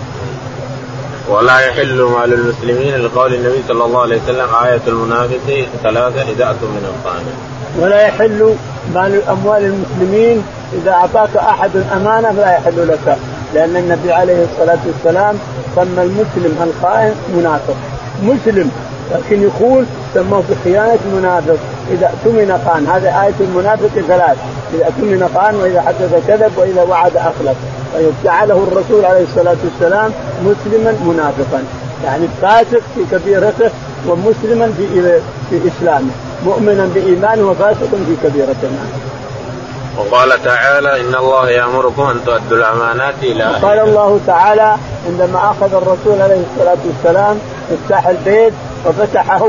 ولا 1.28 1.60
يحل 1.60 2.02
مال 2.02 2.32
المسلمين 2.32 2.96
لقول 2.96 3.34
النبي 3.34 3.62
صلى 3.68 3.84
الله 3.84 4.02
عليه 4.02 4.20
وسلم 4.22 4.48
آية 4.64 4.80
المنافق 4.86 5.66
ثلاثة 5.82 6.22
إذا 6.22 6.50
أتوا 6.50 6.68
من 6.68 6.84
القانون. 6.94 7.34
ولا 7.80 8.06
يحل 8.06 8.54
مال 8.94 9.22
أموال 9.28 9.64
المسلمين 9.64 10.42
إذا 10.72 10.90
أعطاك 10.90 11.36
أحد 11.36 11.70
أمانة 11.96 12.30
لا 12.30 12.52
يحل 12.52 12.88
لك 12.88 13.16
لأن 13.54 13.76
النبي 13.76 14.12
عليه 14.12 14.44
الصلاة 14.44 14.78
والسلام 14.86 15.38
سمى 15.76 16.02
المسلم 16.02 16.56
الخائن 16.62 17.14
منافق. 17.36 17.76
مسلم 18.22 18.70
لكن 19.12 19.42
يقول 19.42 19.84
سموه 20.14 20.42
بخيانة 20.50 20.98
منافق. 21.14 21.58
إذا 21.90 22.06
اؤتمن 22.06 22.62
خان 22.66 22.86
هذه 22.86 23.24
آية 23.24 23.34
المنافق 23.40 24.00
ثلاث. 24.08 24.36
إذا 24.74 24.84
اؤتمن 24.84 25.30
خان 25.34 25.54
وإذا 25.54 25.80
حدث 25.80 26.26
كذب 26.28 26.52
وإذا 26.56 26.82
وعد 26.82 27.16
أخلف 27.16 27.56
جعله 28.24 28.66
الرسول 28.72 29.04
عليه 29.04 29.24
الصلاة 29.24 29.56
والسلام 29.64 30.12
مسلما 30.44 30.92
منافقا. 31.06 31.62
يعني 32.04 32.26
فاسق 32.42 32.82
في 32.94 33.04
كبيرته 33.12 33.70
ومسلما 34.08 34.72
في 34.76 35.20
في 35.50 35.68
إسلامه. 35.68 36.10
مؤمنا 36.44 36.88
بإيمانه 36.94 37.50
وفاسق 37.50 37.90
في 38.06 38.28
كبيرته. 38.28 38.68
وقال 39.98 40.44
تعالى 40.44 41.00
إن 41.00 41.14
الله 41.14 41.50
يأمركم 41.50 42.02
أن 42.02 42.24
تؤدوا 42.26 42.58
الأمانات 42.58 43.14
إلى 43.22 43.44
قال 43.44 43.78
الله 43.78 44.20
تعالى 44.26 44.76
عندما 45.06 45.38
أخذ 45.38 45.74
الرسول 45.74 46.22
عليه 46.22 46.42
الصلاة 46.52 46.76
والسلام 46.86 47.38
مفتاح 47.72 48.08
البيت 48.08 48.52
وفتحه 48.86 49.48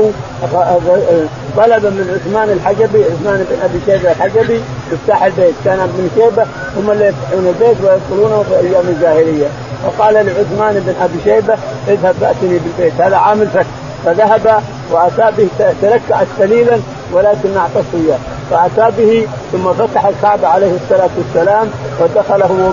طلب 1.56 1.84
من 1.84 2.20
عثمان 2.20 2.50
الحجبي 2.50 3.04
عثمان 3.04 3.46
بن 3.50 3.56
أبي 3.62 3.80
شيبة 3.86 4.10
الحجبي 4.10 4.60
مفتاح 4.92 5.24
البيت. 5.24 5.54
كان 5.64 5.80
ابن 5.80 6.08
شيبة 6.16 6.42
هم 6.76 6.90
اللي 6.90 7.06
يفتحون 7.06 7.46
البيت 7.46 7.76
ويدخلونه 7.84 8.42
في 8.42 8.54
أيام 8.56 8.84
الجاهلية. 8.88 9.46
فقال 9.82 10.14
لعثمان 10.14 10.82
بن 10.86 10.94
أبي 11.02 11.18
شيبة 11.24 11.54
اذهب 11.88 12.14
فاتني 12.20 12.58
بالبيت. 12.58 13.00
هذا 13.00 13.16
عامل 13.16 13.46
فتح 13.46 13.66
فذهب 14.04 14.62
وأتى 14.90 15.32
به 15.38 15.48
تلكأت 15.82 16.26
قليلا 16.40 16.80
ولكن 17.12 17.56
أعطته 17.56 17.84
إياه. 17.94 18.18
فأتى 18.50 18.96
به 18.98 19.26
ثم 19.52 19.72
فتح 19.72 20.06
الكعبة 20.06 20.48
عليه 20.48 20.72
الصلاة 20.82 21.10
والسلام 21.18 21.70
ودخله 22.00 22.46
هو 22.46 22.70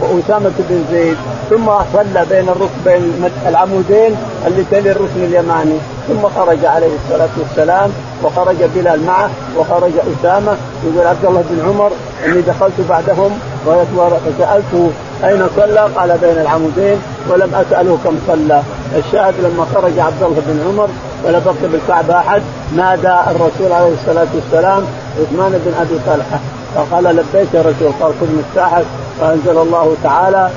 وأسامة 0.00 0.52
بن 0.58 0.84
زيد 0.92 1.16
ثم 1.50 1.66
صلى 1.92 2.26
بين 2.30 2.48
الركبين 2.48 3.24
العمودين 3.48 4.16
اللي 4.46 4.64
تلي 4.70 4.90
الركن 4.90 5.24
اليماني. 5.24 5.78
ثم 6.08 6.28
خرج 6.36 6.64
عليه 6.64 6.90
الصلاة 7.04 7.28
والسلام 7.38 7.90
وخرج 8.24 8.56
بلال 8.74 9.06
معه 9.06 9.30
وخرج 9.58 9.92
أسامة 10.20 10.56
يقول 10.84 11.06
عبد 11.06 11.24
الله 11.24 11.44
بن 11.50 11.68
عمر 11.68 11.90
إني 12.26 12.40
دخلت 12.40 12.80
بعدهم 12.88 13.38
وسألته 13.66 14.90
أين 15.24 15.46
صلى؟ 15.56 15.88
قال 15.96 16.18
بين 16.18 16.38
العمودين 16.38 16.98
ولم 17.28 17.54
أسأله 17.54 17.98
كم 18.04 18.18
صلى، 18.26 18.62
الشاهد 18.96 19.34
لما 19.42 19.66
خرج 19.74 19.98
عبد 19.98 20.22
الله 20.22 20.42
بن 20.46 20.60
عمر 20.68 20.88
ولا 21.24 21.38
بقي 21.38 21.68
بالكعبه 21.72 22.18
أحد 22.18 22.42
نادى 22.76 23.16
الرسول 23.30 23.72
عليه 23.72 23.92
الصلاة 24.00 24.26
والسلام 24.34 24.82
عثمان 25.20 25.60
بن 25.64 25.74
أبي 25.80 25.98
طلحة. 26.06 26.40
فقال 26.74 27.04
لبيك 27.04 27.48
يا 27.54 27.60
رسول 27.60 27.92
قال 28.00 28.12
خذ 28.20 28.26
مفتاحك 28.38 28.84
فأنزل 29.20 29.58
الله 29.58 29.96
تعالى 30.02 30.50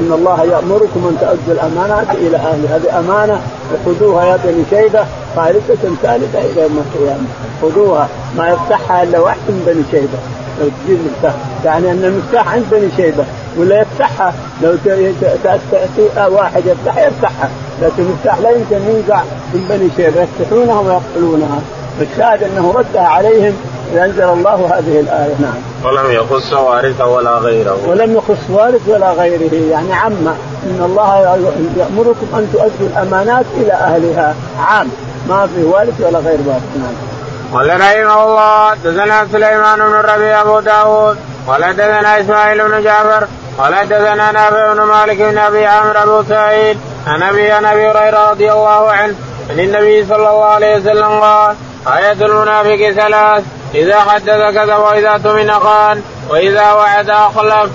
ان 0.00 0.12
الله 0.12 0.42
يأمركم 0.44 1.06
أن 1.08 1.16
تؤدوا 1.20 1.62
الأمانات 1.62 2.10
إلى 2.14 2.36
اهلها 2.36 2.76
هذه 2.76 2.98
أمانة 2.98 3.40
وخذوها 3.72 4.24
يا 4.24 4.38
بني 4.44 4.64
شيبة. 4.70 5.04
خالصه 5.36 5.94
ثالثة 6.02 6.38
إلى 6.38 6.62
يوم 6.62 6.84
القيامة. 6.86 7.26
خذوها. 7.62 8.08
ما 8.36 8.48
يفتحها 8.48 9.02
إلا 9.02 9.18
واحد 9.18 9.38
من 9.48 9.62
بني 9.66 9.82
شيبة. 9.90 10.18
لو 10.60 10.68
تجيب 10.84 10.98
مفتاح. 11.06 11.34
يعني 11.64 11.90
أن 11.90 12.04
المفتاح 12.04 12.54
عند 12.54 12.64
بني 12.70 12.88
شيبة. 12.96 13.24
ولا 13.58 13.80
يفتحها. 13.80 14.34
لو 14.62 14.76
تأتي 15.44 16.08
واحد 16.28 16.62
يفتح 16.66 16.98
يفتحها. 16.98 17.50
لكن 17.82 18.02
المفتاح 18.02 18.38
لا 18.38 18.50
يمكن 18.50 18.76
ينزع 18.76 19.22
من 19.54 19.66
بني 19.70 19.88
شيبة. 19.96 20.22
يفتحونها 20.22 20.80
ويقتلونها. 20.80 21.60
فالشاهد 21.98 22.42
أنه 22.42 22.74
ردها 22.76 23.06
عليهم 23.06 23.56
انزل 23.96 24.22
الله 24.22 24.70
هذه 24.74 25.00
الآية 25.00 25.34
نعم. 25.40 25.54
ولم 25.84 26.10
يخص 26.10 26.52
وارثا 26.52 27.04
ولا 27.04 27.30
غيره. 27.30 27.78
ولم 27.86 28.16
يخص 28.16 28.50
وارث 28.50 28.88
ولا 28.88 29.12
غيره 29.12 29.54
يعني 29.70 29.92
عم 29.92 30.28
إن 30.66 30.82
الله 30.84 31.38
يأمركم 31.76 32.26
أن 32.34 32.48
تؤدوا 32.52 32.88
الأمانات 32.88 33.44
إلى 33.56 33.72
أهلها. 33.72 34.34
عام. 34.58 34.88
ما 35.28 35.46
في 35.46 35.64
وارث 35.64 36.00
ولا 36.00 36.18
غير 36.18 36.38
وارث 36.46 36.62
نعم. 36.76 36.94
قال 37.54 37.80
رحمه 37.80 38.24
الله 38.24 38.70
حدثنا 38.70 39.26
سليمان 39.32 39.78
بن 39.78 39.94
الربيع 39.94 40.40
أبو 40.40 40.60
داود. 40.60 41.16
قال 41.48 41.64
حدثنا 41.64 42.20
إسماعيل 42.20 42.68
بن 42.68 42.82
جعفر. 42.82 43.26
قال 43.58 43.74
حدثنا 43.74 44.32
نافع 44.32 44.72
بن 44.72 44.82
مالك 44.82 45.16
بن 45.16 45.38
أبي 45.38 45.66
عامر 45.66 46.02
ابو 46.02 46.22
سعيد. 46.28 46.78
عن 47.06 47.22
ابي 47.22 47.50
عن 47.50 47.64
أبي 47.64 47.88
هريرة 47.88 48.30
رضي 48.30 48.52
الله 48.52 48.90
عنه. 48.90 49.14
عن 49.50 49.60
النبي 49.60 50.06
صلى 50.06 50.16
الله 50.16 50.44
عليه 50.44 50.76
وسلم 50.76 51.20
قال 51.20 51.56
آية 51.86 52.12
المنافق 52.12 52.90
ثلاث؟ 52.90 53.44
إذا 53.74 54.00
حدث 54.00 54.54
كذا 54.54 54.76
وإذا 54.76 55.20
تمن 55.24 55.50
خان 55.52 56.02
وإذا 56.30 56.72
وعد 56.72 57.10
أخلف. 57.10 57.70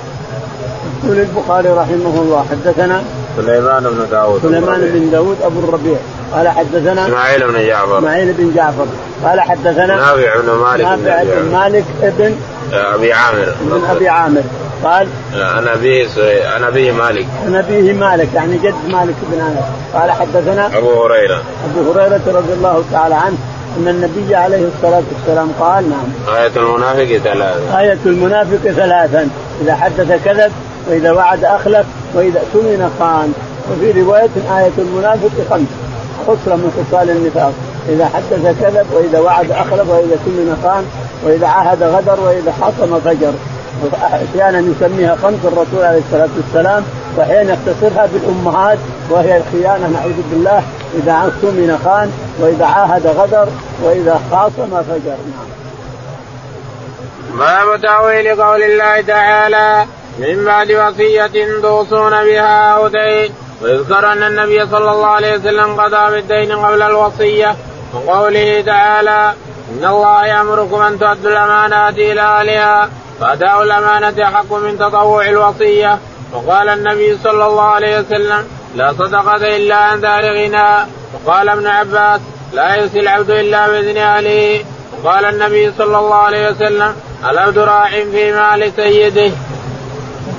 يقول 1.03 1.19
البخاري 1.19 1.69
رحمه 1.69 2.21
الله 2.21 2.45
حدثنا 2.51 3.03
سليمان 3.37 3.83
بن 3.83 4.07
داود. 4.11 4.41
سليمان 4.41 4.81
بن 4.81 5.11
داود 5.11 5.37
أبو 5.43 5.59
الربيع. 5.59 5.97
قال 6.33 6.49
حدثنا 6.49 7.07
إسماعيل 7.07 7.47
بن 7.47 7.67
جعفر. 7.67 7.97
إسماعيل 7.97 8.33
بن 8.33 8.53
جعفر. 8.55 8.85
قال 9.23 9.41
حدثنا 9.41 9.95
نافع 9.95 10.39
بن 10.39 10.51
مالك 10.51 10.85
نافع 10.85 11.23
بن 11.23 11.51
مالك 11.51 11.85
ابن 12.01 12.35
أبي 12.73 13.13
عامر. 13.13 13.53
ابن 13.61 13.85
أبي 13.89 14.09
عامر. 14.09 14.43
قال 14.83 15.07
عن 15.33 15.67
ابيه 15.67 16.07
عن 16.55 16.63
ابيه 16.63 16.91
مالك. 16.91 17.27
عن 17.45 17.55
أبيه 17.55 17.93
مالك 17.93 18.27
يعني 18.35 18.57
جد 18.57 18.75
مالك 18.89 19.15
بن 19.31 19.41
انس 19.41 19.63
قال 19.93 20.11
حدثنا 20.11 20.77
أبو 20.77 21.03
هريرة. 21.03 21.41
أبو 21.65 21.91
هريرة 21.91 22.21
رضي 22.27 22.53
الله 22.53 22.83
تعالى 22.91 23.15
عنه 23.15 23.37
أن 23.77 23.87
النبي 23.87 24.35
عليه 24.35 24.67
الصلاة 24.75 25.03
والسلام 25.13 25.51
قال 25.59 25.89
نعم. 25.89 26.35
آية 26.37 26.51
المنافق 26.57 27.17
ثلاثا 27.23 27.79
آية 27.79 27.97
المنافق 28.05 28.71
ثلاثا. 28.71 29.29
إذا 29.61 29.75
حدث 29.75 30.23
كذب 30.25 30.51
وإذا 30.89 31.11
وعد 31.11 31.45
أخلف 31.45 31.85
وإذا 32.13 32.39
اؤتمن 32.39 32.91
خان. 32.99 33.33
وفي 33.71 34.01
رواية 34.01 34.59
آية 34.59 34.71
المنافق 34.77 35.29
خمس. 35.49 35.67
خصلة 36.27 36.55
من 36.55 36.71
خصال 36.77 37.09
النفاق. 37.09 37.53
إذا 37.89 38.05
حدث 38.05 38.61
كذب 38.61 38.85
وإذا 38.93 39.19
وعد 39.19 39.51
أخلف 39.51 39.89
وإذا 39.89 40.13
اؤتمن 40.13 40.59
خان. 40.63 40.83
وإذا 41.25 41.47
عاهد 41.47 41.83
غدر 41.83 42.19
وإذا 42.21 42.51
حصم 42.61 42.99
فجر. 42.99 43.33
أحيانا 44.03 44.59
يسميها 44.59 45.15
خمس. 45.15 45.39
الرسول 45.45 45.85
عليه 45.85 46.01
الصلاة 46.07 46.29
والسلام 46.37 46.83
واحيانا 47.17 47.53
يختصرها 47.53 48.05
بالأمهات 48.05 48.77
وهي 49.09 49.37
الخيانة 49.37 49.87
نعوذ 49.87 50.21
بالله 50.31 50.63
إذا 50.93 51.11
اؤتمن 51.11 51.79
خان 51.85 52.11
وإذا 52.39 52.65
عاهد 52.65 53.07
غدر 53.07 53.47
وإذا 53.83 54.21
خاصم 54.31 54.83
فجر 54.83 55.17
نعم. 55.31 55.47
باب 57.39 57.81
تأويل 57.81 58.41
قول 58.41 58.63
الله 58.63 59.01
تعالى 59.01 59.85
من 60.19 60.45
بعد 60.45 60.71
وصية 60.71 61.61
توصون 61.61 62.11
بها 62.11 62.71
أو 62.71 62.87
دين 62.87 63.33
ويذكر 63.61 64.11
أن 64.11 64.23
النبي 64.23 64.67
صلى 64.67 64.91
الله 64.91 65.07
عليه 65.07 65.37
وسلم 65.37 65.81
قضى 65.81 66.11
بالدين 66.11 66.51
قبل 66.51 66.81
الوصية 66.81 67.55
وقوله 67.93 68.63
تعالى 68.65 69.33
إن 69.71 69.85
الله 69.85 70.25
يأمركم 70.25 70.81
أن 70.81 70.99
تؤدوا 70.99 71.31
الأمانات 71.31 71.93
إلى 71.93 72.21
أهلها 72.21 72.89
فأداء 73.19 73.63
الأمانة 73.63 74.25
حق 74.25 74.53
من 74.53 74.77
تطوع 74.79 75.29
الوصية 75.29 75.99
وقال 76.33 76.69
النبي 76.69 77.17
صلى 77.23 77.45
الله 77.47 77.63
عليه 77.63 77.99
وسلم 77.99 78.43
لا 78.75 78.93
صدقة 78.93 79.57
إلا 79.57 79.75
عن 79.75 80.01
دار 80.01 80.23
غنى 80.23 80.87
وقال 81.13 81.49
ابن 81.49 81.67
عباس 81.67 82.19
لا 82.53 82.75
يوصي 82.75 82.99
العبد 82.99 83.29
إلا 83.29 83.67
بإذن 83.67 83.97
أهله. 83.97 84.63
وقال 85.03 85.25
النبي 85.25 85.71
صلى 85.77 85.99
الله 85.99 86.15
عليه 86.15 86.49
وسلم 86.49 86.93
العبد 87.29 87.57
راع 87.57 87.89
في 87.89 88.31
مال 88.31 88.71
سيده. 88.75 89.31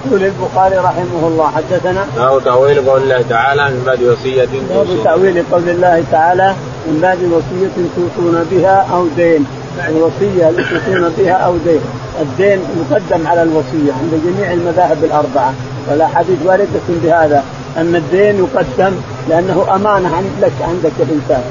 يقول 0.06 0.24
البخاري 0.24 0.76
رحمه 0.76 1.22
الله 1.22 1.50
حدثنا 1.56 2.06
أو 2.18 2.40
تأويل 2.40 2.90
قول 2.90 3.02
الله 3.02 3.24
تعالى 3.28 3.64
من 3.64 3.82
بعد 3.86 4.02
وصية 4.02 4.48
باب 4.70 5.04
تأويل 5.04 5.44
قول 5.52 5.68
الله 5.68 6.04
تعالى 6.12 6.54
من 6.86 7.00
بعد 7.02 7.18
وصية 7.18 7.88
توصون 7.96 8.46
بها 8.50 8.86
أو 8.92 9.06
دين. 9.16 9.46
الوصية 9.88 10.48
التي 10.48 10.64
توصون 10.86 11.14
بها 11.18 11.32
أو 11.32 11.56
دين. 11.56 11.80
الدين 12.20 12.60
مقدم 12.90 13.26
على 13.26 13.42
الوصية 13.42 13.92
عند 13.92 14.22
جميع 14.26 14.52
المذاهب 14.52 15.04
الأربعة. 15.04 15.54
والأحاديث 15.90 16.38
واردة 16.44 16.86
بهذا. 16.88 17.44
أن 17.76 17.96
الدين 17.96 18.36
يقدم 18.38 18.94
لأنه 19.28 19.66
أمانة 19.74 20.16
عندك 20.16 20.52
عندك 20.68 20.92
الإنسان 21.00 21.42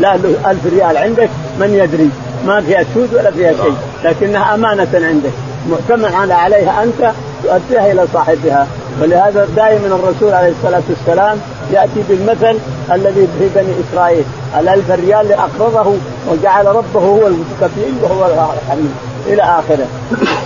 لا 0.00 0.16
له 0.16 0.50
ألف 0.50 0.66
ريال 0.66 0.96
عندك 0.96 1.30
من 1.60 1.74
يدري؟ 1.74 2.10
ما 2.46 2.60
فيها 2.60 2.84
سود 2.94 3.14
ولا 3.14 3.30
فيها 3.30 3.52
شيء. 3.52 3.74
لكنها 4.04 4.54
أمانة 4.54 4.88
عندك. 4.94 5.32
مؤتمن 5.68 6.30
عليها 6.32 6.82
أنت 6.82 7.12
تؤديها 7.44 7.92
إلى 7.92 8.06
صاحبها. 8.12 8.66
ولهذا 9.02 9.48
دائما 9.56 9.86
الرسول 9.86 10.32
عليه 10.32 10.52
الصلاة 10.58 10.82
والسلام 10.88 11.38
يأتي 11.72 12.02
بالمثل 12.08 12.58
الذي 12.92 13.28
في 13.38 13.48
بني 13.54 13.72
إسرائيل. 13.90 14.24
الألف 14.60 14.90
ريال 14.90 15.20
اللي 15.20 15.34
أقرضه 15.34 15.94
وجعل 16.30 16.66
ربه 16.66 17.00
هو 17.00 17.26
الكفيل 17.26 17.94
وهو 18.02 18.26
الحميد. 18.26 19.13
إلى 19.26 19.42
آخره. 19.42 19.86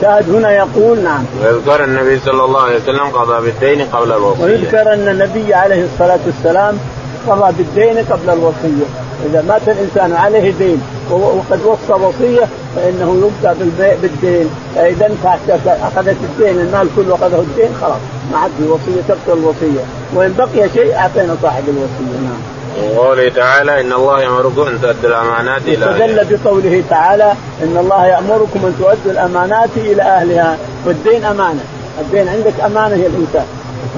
شاهد 0.00 0.30
هنا 0.30 0.50
يقول 0.52 0.98
نعم. 0.98 1.24
ويذكر 1.42 1.84
النبي 1.84 2.18
صلى 2.18 2.44
الله 2.44 2.60
عليه 2.60 2.76
وسلم 2.76 3.06
قضى 3.06 3.46
بالدين 3.46 3.86
قبل 3.92 4.12
الوصيه. 4.12 4.44
ويذكر 4.44 4.92
أن 4.94 5.08
النبي 5.08 5.54
عليه 5.54 5.84
الصلاة 5.84 6.18
والسلام 6.26 6.78
قضى 7.28 7.52
بالدين 7.58 7.98
قبل 8.10 8.30
الوصيه، 8.30 8.86
إذا 9.26 9.42
مات 9.48 9.68
الإنسان 9.68 10.12
عليه 10.12 10.52
دين 10.58 10.82
وقد 11.10 11.60
وصى 11.64 11.92
وصية 11.92 12.46
فإنه 12.76 13.30
يبدا 13.44 13.56
بالدين، 14.02 14.50
فاذا 14.74 15.06
انت 15.06 15.38
أخذت 15.66 16.16
الدين 16.22 16.60
المال 16.60 16.88
كله 16.96 17.14
أخذه 17.14 17.38
الدين 17.38 17.68
خلاص 17.80 18.00
ما 18.32 18.38
عاد 18.38 18.50
في 18.58 18.64
وصية 18.64 19.02
تبطل 19.08 19.38
الوصية، 19.38 19.84
وإن 20.14 20.34
بقي 20.38 20.68
شيء 20.74 20.94
أعطينا 20.94 21.36
صاحب 21.42 21.62
الوصية 21.68 22.18
نعم. 22.22 22.57
وقوله 22.96 23.28
تعالى 23.28 23.80
إن 23.80 23.92
الله 23.92 24.20
يأمركم 24.20 24.62
أن 24.62 24.80
تؤدوا 24.82 25.10
الأمانات 25.10 25.62
إلى 25.62 25.90
استدل 25.90 26.38
بقوله 26.44 26.82
تعالى 26.90 27.32
إن 27.62 27.76
الله 27.76 28.06
يأمركم 28.06 28.60
أن 28.64 28.74
تؤدوا 28.78 29.12
الأمانات 29.12 29.70
إلى 29.76 30.02
أهلها. 30.02 30.58
والدين 30.86 31.24
أمانة. 31.24 31.60
الدين 32.00 32.28
عندك 32.28 32.60
أمانة 32.60 32.94
يا 32.94 33.06
الإنسان. 33.06 33.46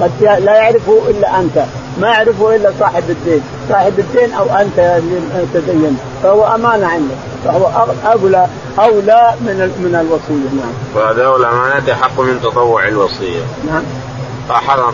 قد 0.01 0.11
لا 0.21 0.55
يعرفه 0.55 1.01
إلا 1.09 1.39
أنت. 1.39 1.65
ما 2.01 2.07
يعرفه 2.07 2.55
إلا 2.55 2.71
صاحب 2.79 3.03
الدين. 3.09 3.41
صاحب 3.69 3.99
الدين 3.99 4.33
أو 4.33 4.45
أنت 4.45 4.79
اللي 4.79 5.45
تدين 5.53 5.97
فهو 6.23 6.55
أمانة 6.55 6.87
عندك. 6.87 7.15
فهو 7.45 7.85
اولى 8.05 8.47
أولى 8.79 9.33
من 9.41 9.55
من 9.79 9.95
الوصية. 9.95 10.61
نعم. 10.61 10.73
واداء 10.95 11.37
الامانه 11.37 11.93
حق 11.93 12.19
من 12.19 12.39
تطوع 12.43 12.87
الوصية. 12.87 13.41
نعم. 13.67 13.83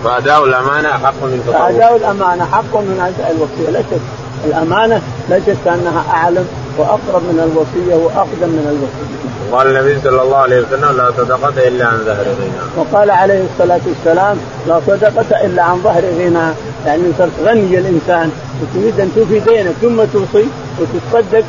فأداء 0.03 0.43
الأمانة 0.45 0.89
حق 0.89 1.23
من 1.23 1.43
تطوع. 1.47 1.59
فأداء 1.59 1.95
الأمانة 1.95 2.45
حق 2.45 2.77
من 2.77 2.99
أداء 2.99 3.31
الوصية. 3.31 3.71
لا 3.71 3.81
شك 3.81 4.01
الأمانة 4.45 5.01
لا 5.29 5.39
شك 5.39 5.67
أنها 5.67 6.03
أعلم 6.09 6.47
وأقرب 6.77 7.21
من 7.21 7.39
الوصية 7.39 7.95
وأقدم 7.95 8.49
من 8.49 8.67
الوصية. 8.71 9.17
قال 9.51 9.67
النبي 9.67 10.01
صلى 10.03 10.21
الله 10.21 10.37
عليه 10.37 10.59
وسلم 10.59 10.97
لا 10.97 11.11
صدقة 11.17 11.67
إلا 11.67 11.85
عن 11.85 11.97
ظهر 12.05 12.23
غنى 12.23 12.59
وقال 12.77 13.11
عليه 13.11 13.43
الصلاة 13.53 13.79
والسلام 13.87 14.37
لا 14.67 14.81
صدقة 14.87 15.45
إلا 15.45 15.63
عن 15.63 15.81
ظهر 15.83 16.01
غنى 16.19 16.53
يعني 16.85 17.03
صرت 17.17 17.31
غني 17.45 17.77
الإنسان. 17.77 18.31
وتريد 18.61 18.99
أن 18.99 19.11
توفي 19.15 19.39
دينك 19.39 19.75
ثم 19.81 20.03
توصي 20.13 20.47
وتتصدق 20.79 21.43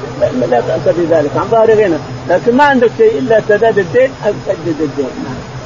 لا 0.50 0.60
بأس 0.60 0.94
بذلك 0.98 1.30
عن 1.36 1.48
ظهر 1.50 1.70
غنى 1.70 1.96
لكن 2.28 2.56
ما 2.56 2.64
عندك 2.64 2.90
شيء 2.98 3.18
إلا 3.18 3.40
سداد 3.48 3.78
الدين 3.78 4.10
أو 4.26 4.32
تسدد 4.46 4.80
الدين. 4.80 5.10
نعم. 5.24 5.57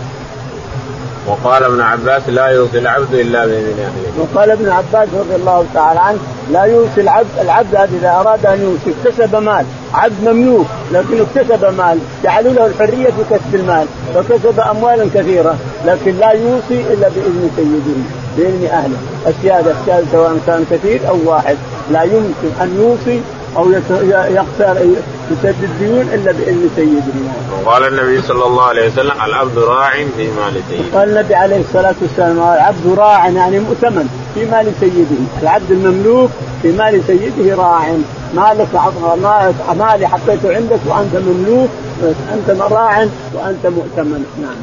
وقال 1.27 1.65
ابن 1.65 1.81
عباس 1.81 2.23
لا 2.29 2.47
يوصي 2.47 2.79
العبد 2.79 3.15
إلا 3.15 3.47
بإذن 3.47 3.75
أهله. 3.79 4.13
وقال 4.19 4.51
ابن 4.51 4.69
عباس 4.69 5.09
رضي 5.15 5.35
الله 5.35 5.67
تعالى 5.75 6.01
عنه 6.01 6.19
لا 6.51 6.63
يوصي 6.63 7.01
العبد، 7.01 7.29
العبد 7.41 7.75
إذا 7.75 8.11
أراد 8.11 8.47
أن 8.47 8.63
يوصي 8.63 8.99
اكتسب 8.99 9.37
مال، 9.37 9.65
عبد 9.95 10.29
مملوك 10.29 10.67
لكنه 10.93 11.23
اكتسب 11.23 11.65
مال، 11.79 11.99
جعلوا 12.25 12.53
له 12.53 12.67
الحرية 12.67 13.07
في 13.07 13.25
كسب 13.31 13.55
المال، 13.55 13.87
فكسب 14.15 14.61
أموالا 14.61 15.07
كثيرة، 15.15 15.57
لكن 15.87 16.19
لا 16.19 16.31
يوصي 16.31 16.93
إلا 16.93 17.09
بإذن 17.09 17.51
سيده، 17.57 18.03
بإذن 18.37 18.69
أهله، 18.73 18.97
السياده 19.27 19.71
السياده 19.81 20.07
سواء 20.13 20.39
كان 20.47 20.65
كثير 20.71 21.01
أو 21.09 21.19
واحد، 21.25 21.57
لا 21.91 22.03
يمكن 22.03 22.51
أن 22.61 22.77
يوصي 22.81 23.21
أو 23.57 23.73
يختار 24.11 24.77
يسدد 25.31 25.63
الديون 25.63 26.09
إلا 26.15 26.33
بإذن 26.33 26.71
سيده. 26.77 27.03
وقال 27.65 27.85
النبي 27.85 28.23
صلى 28.23 28.47
الله 28.47 28.65
عليه 28.65 28.89
وسلم 28.89 29.23
العبد 29.25 29.59
راع 29.59 29.91
في 29.91 30.31
مال 30.31 30.63
سيده. 30.71 30.99
قال 30.99 31.09
النبي 31.09 31.35
عليه 31.35 31.61
الصلاة 31.61 31.95
والسلام 32.03 32.39
العبد 32.39 32.99
راع 32.99 33.29
يعني 33.29 33.59
مؤتمن 33.59 34.09
في 34.35 34.45
مال 34.45 34.73
سيده، 34.81 35.17
العبد 35.43 35.71
المملوك 35.71 36.31
في 36.63 36.73
مال 36.73 37.03
سيده 37.07 37.57
راع، 37.57 37.97
مالك 38.35 38.69
مالي 39.79 40.09
حطيته 40.09 40.57
عندك 40.57 40.81
وأنت 40.87 41.17
مملوك 41.17 41.71
أنت 42.33 42.61
راع 42.73 43.07
وأنت 43.35 43.67
مؤتمن، 43.67 44.25
نعم. 44.43 44.55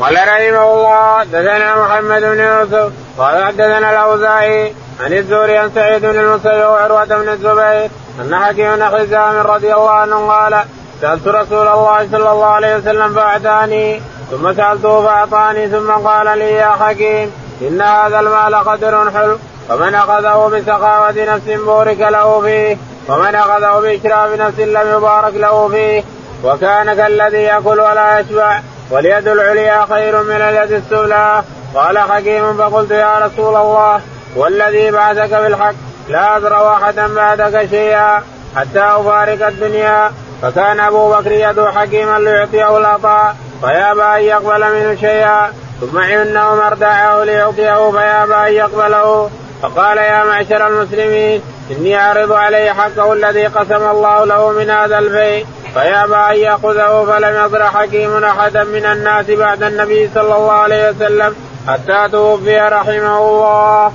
قال 0.00 0.14
رحمه 0.14 0.74
الله 0.74 1.18
حدثنا 1.18 1.84
محمد 1.84 2.22
بن 2.22 2.38
يوسف 2.38 2.92
قال 3.18 3.44
حدثنا 3.44 3.90
الأوزاعي 3.90 4.72
عن 5.00 5.12
الزهري 5.12 5.58
عن 5.58 5.70
سعيد 5.74 6.02
بن 6.02 6.20
المسيب 6.20 6.52
وعروة 6.52 7.04
بن 7.04 7.28
الزبير 7.28 7.90
أن 8.20 8.36
حكيم 8.36 8.76
بن 8.76 8.84
حزام 8.84 9.46
رضي 9.46 9.74
الله 9.74 9.90
عنه 9.90 10.30
قال 10.30 10.64
سألت 11.00 11.28
رسول 11.28 11.68
الله 11.68 12.08
صلى 12.12 12.32
الله 12.32 12.46
عليه 12.46 12.76
وسلم 12.76 13.14
فأعطاني 13.14 14.00
ثم 14.30 14.52
سألته 14.52 15.02
فأعطاني 15.02 15.68
ثم 15.68 15.90
قال 15.90 16.38
لي 16.38 16.52
يا 16.52 16.68
حكيم 16.68 17.32
إن 17.62 17.80
هذا 17.80 18.20
المال 18.20 18.54
قدر 18.54 19.10
حلو 19.10 19.36
فمن 19.68 19.94
أخذه 19.94 20.50
بسخاوة 20.54 21.14
نفس 21.34 21.60
بورك 21.64 22.00
له 22.00 22.40
فيه 22.40 22.76
ومن 23.08 23.34
أخذه 23.34 23.80
بإشراف 23.80 24.40
نفس 24.40 24.58
لم 24.58 24.96
يبارك 24.96 25.34
له 25.34 25.68
فيه 25.68 26.04
وكان 26.44 26.94
كالذي 26.94 27.42
يأكل 27.42 27.80
ولا 27.80 28.20
يشبع 28.20 28.60
واليد 28.90 29.28
العليا 29.28 29.86
خير 29.90 30.22
من 30.22 30.40
اليد 30.40 30.72
السفلى 30.72 31.42
قال 31.74 31.98
حكيم 31.98 32.56
فقلت 32.56 32.90
يا 32.90 33.18
رسول 33.18 33.56
الله 33.56 34.00
والذي 34.36 34.90
بعثك 34.90 35.34
بالحق 35.34 35.74
لا 36.08 36.36
أذر 36.36 36.74
أحدا 36.74 37.14
بعدك 37.14 37.70
شيئا 37.70 38.22
حتى 38.56 38.80
أفارق 38.80 39.46
الدنيا. 39.46 40.12
فكان 40.42 40.80
أبو 40.80 41.12
بكر 41.12 41.32
يدعو 41.32 41.72
حكيما 41.72 42.18
ليعطيه 42.18 42.76
العطاء 42.78 43.36
فيابى 43.60 44.02
أن 44.02 44.20
يقبل 44.20 44.60
منه 44.74 44.96
شيئا. 45.00 45.52
ثم 45.80 45.98
إن 45.98 46.36
عمر 46.36 46.74
دعاه 46.74 47.24
ليعطيه 47.24 47.90
فيابى 47.90 48.34
أن 48.34 48.52
يقبله. 48.52 49.30
فقال 49.62 49.98
يا 49.98 50.24
معشر 50.24 50.66
المسلمين 50.66 51.42
إني 51.70 51.96
أعرض 51.96 52.32
عليه 52.32 52.72
حقه 52.72 53.12
الذي 53.12 53.46
قسم 53.46 53.90
الله 53.90 54.24
له 54.24 54.50
من 54.50 54.70
هذا 54.70 54.98
البيت 54.98 55.46
فيابى 55.74 56.16
أن 56.16 56.36
يأخذه 56.36 57.04
فلم 57.04 57.44
يضر 57.44 57.64
حكيم 57.64 58.24
أحدا 58.24 58.64
من 58.64 58.86
الناس 58.86 59.30
بعد 59.30 59.62
النبي 59.62 60.10
صلى 60.14 60.36
الله 60.36 60.52
عليه 60.52 60.90
وسلم 60.90 61.36
حتى 61.68 62.08
توفي 62.12 62.58
رحمه 62.58 63.18
الله. 63.18 63.92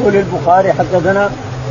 يقول 0.00 0.16
البخاري 0.16 0.72
حدثنا 0.72 1.30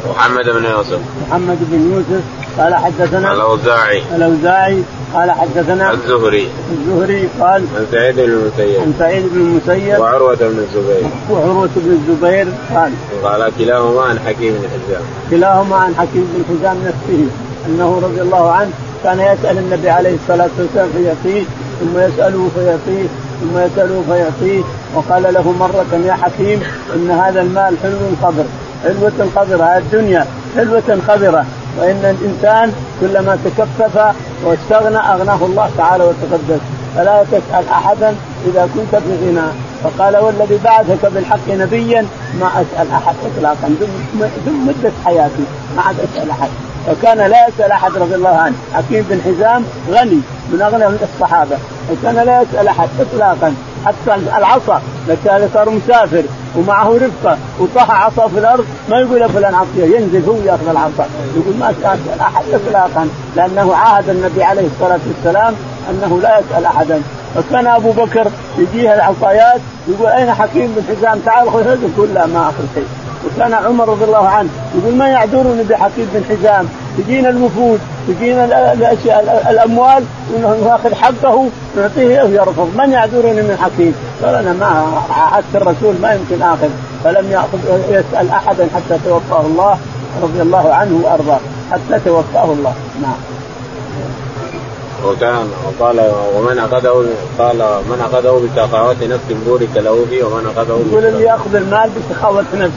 محمد 0.09 0.45
بن 0.45 0.65
يوسف. 0.65 0.99
محمد 1.27 1.57
بن 1.61 1.91
يوسف 1.93 2.23
قال 2.57 2.75
حدثنا 2.75 3.33
الأوزاعي. 3.33 4.03
الأوزاعي 4.15 4.83
قال 5.13 5.31
حدثنا 5.31 5.91
الزهري. 5.91 6.47
الزهري 6.71 7.29
قال 7.39 7.63
عن 7.75 7.85
سعيد 7.91 8.15
بن 8.15 8.23
المسيب. 8.23 8.81
عن 8.81 8.93
سعيد 8.99 9.23
بن 9.33 9.39
المسيب. 9.39 9.99
وعروة 9.99 10.35
بن 10.35 10.65
الزبير. 10.67 11.09
وعروة 11.29 11.69
بن 11.75 11.91
الزبير 11.91 12.47
قال 12.75 12.91
قال 13.23 13.51
كلاهما 13.57 14.01
عن 14.01 14.19
حكيم 14.19 14.53
بن 14.53 14.67
حزام. 14.69 15.01
كلاهما 15.29 15.75
عن 15.75 15.95
حكيم 15.95 16.27
بن 16.35 16.43
حزام 16.49 16.77
نفسه 16.77 17.27
أنه 17.67 18.01
رضي 18.03 18.21
الله 18.21 18.51
عنه 18.51 18.71
كان 19.03 19.19
يسأل 19.19 19.57
النبي 19.57 19.89
عليه 19.89 20.15
الصلاة 20.15 20.49
والسلام 20.59 20.89
فيعطيه 20.97 21.43
ثم 21.79 21.99
يسأله 21.99 22.49
فيعطيه 22.55 23.07
ثم 23.41 23.57
يسأله 23.57 24.03
فيعطيه. 24.07 24.63
وقال 24.95 25.33
له 25.33 25.51
مرة 25.59 26.01
يا 26.05 26.13
حكيم 26.13 26.63
إن 26.95 27.11
هذا 27.11 27.41
المال 27.41 27.75
حلو 27.83 27.97
خضر 28.21 28.43
حلوة 28.83 29.29
خضرة 29.35 29.77
الدنيا 29.77 30.25
حلوة 30.55 30.99
خضرة. 31.07 31.45
وإن 31.79 32.15
الإنسان 32.17 32.73
كلما 33.01 33.37
تكفف 33.45 34.15
واستغنى 34.45 34.97
أغناه 34.97 35.45
الله 35.45 35.69
تعالى 35.77 36.03
وتقدس. 36.03 36.61
فلا 36.95 37.23
تسأل 37.31 37.69
أحدا 37.71 38.15
إذا 38.47 38.69
كنت 38.75 39.01
في 39.01 39.27
غنى. 39.29 39.47
فقال 39.83 40.17
والذي 40.17 40.59
بعثك 40.63 41.05
بالحق 41.05 41.49
نبيا 41.49 42.05
ما 42.39 42.47
أسأل 42.47 42.91
أحد 42.91 43.15
إطلاقا. 43.25 43.75
ثم 44.45 44.67
مدة 44.67 44.91
حياتي 45.05 45.43
ما 45.75 45.81
عاد 45.81 45.95
أسأل 45.99 46.29
أحد. 46.29 46.49
وكان 46.87 47.17
لا 47.17 47.47
يسأل 47.47 47.71
أحد 47.71 47.91
رضي 47.97 48.15
الله 48.15 48.29
عنه. 48.29 48.55
حكيم 48.73 49.05
بن 49.09 49.21
حزام 49.21 49.63
غني 49.89 50.21
من 50.51 50.61
أغنى 50.61 50.85
الصحابة. 50.85 51.57
وكان 51.91 52.15
لا 52.15 52.41
يسأل 52.41 52.67
أحد 52.67 52.89
اطلاقا. 52.99 53.55
حتى 53.85 54.15
العصا 54.37 54.81
لكان 55.07 55.49
صار 55.53 55.69
مسافر 55.69 56.23
ومعه 56.55 56.95
رفقة. 56.95 57.37
وطاح 57.59 57.91
عصا 57.91 58.27
في 58.27 58.39
الأرض 58.39 58.65
ما 58.89 58.99
يقول 58.99 59.29
فلان 59.29 59.53
عطيه 59.55 59.97
ينزل 59.97 60.29
هو 60.29 60.35
يأخذ 60.35 60.69
العصا. 60.69 61.07
يقول 61.35 61.55
ما 61.59 61.71
اسال 61.71 62.19
أحد 62.21 62.43
اطلاقا 62.53 63.09
لأنه 63.35 63.75
عاهد 63.75 64.09
النبي 64.09 64.43
عليه 64.43 64.67
الصلاة 64.67 64.99
والسلام 65.07 65.53
أنه 65.89 66.19
لا 66.21 66.39
يسأل 66.39 66.65
احدا. 66.65 67.01
فكان 67.35 67.67
أبو 67.67 67.91
بكر 67.91 68.27
يجيه 68.57 68.93
العصايات 68.93 69.61
يقول 69.87 70.07
أين 70.07 70.33
حكيم 70.33 70.75
بن 70.77 70.95
حزام؟ 70.95 71.19
تعال 71.25 71.51
خذ 71.51 71.77
يقول 71.83 72.09
لا 72.13 72.25
ما 72.25 72.41
أخذ 72.41 72.65
شيء. 72.75 72.87
وكان 73.35 73.53
عمر 73.53 73.89
رضي 73.89 74.03
الله 74.05 74.27
عنه 74.27 74.49
يقول 74.75 74.95
ما 74.95 75.07
يعذرني 75.07 75.63
بحكيم 75.63 76.09
بن 76.13 76.23
حزام 76.29 76.67
تجينا 76.97 77.29
الوفود 77.29 77.79
تجينا 78.07 78.73
الاشياء 78.73 79.47
الأموال 79.49 80.03
وناخذ 80.33 80.95
حقه 80.95 81.49
نعطيه 81.77 82.23
ويرفض. 82.23 82.69
من 82.77 82.91
يعذرني 82.91 83.41
من 83.41 83.57
حكيم 83.61 83.95
قال 84.23 84.35
أنا 84.35 84.53
ما 84.53 85.01
عهدت 85.09 85.55
الرسول 85.55 85.95
ما 86.01 86.13
يمكن 86.13 86.41
آخذ. 86.41 86.69
فلم 87.03 87.31
ياخذ 87.31 87.57
يسأل 87.89 88.29
أحدا 88.29 88.67
حتى 88.75 88.99
توفاه 89.05 89.41
الله 89.41 89.77
رضي 90.21 90.41
الله 90.41 90.73
عنه 90.73 91.01
وأرضاه. 91.03 91.39
حتى 91.71 91.99
توفاه 92.05 92.43
الله. 92.43 92.73
نعم. 93.01 93.36
وكان 95.05 95.47
وقال 95.65 96.11
ومن 96.35 96.59
اخذه 96.59 97.05
قال 97.39 97.57
من 97.89 98.01
أخذه 98.01 98.41
بسخاوة 98.55 98.95
نفس 99.01 99.45
بورك 99.47 99.69
له 99.75 100.05
فيه 100.09 100.23
ومن 100.23 100.53
أخذه 100.55 100.81
يقول 100.89 101.05
اللي 101.05 101.23
يأخذ 101.23 101.55
المال 101.55 101.89
بسخاوة 101.89 102.45
نفس. 102.53 102.73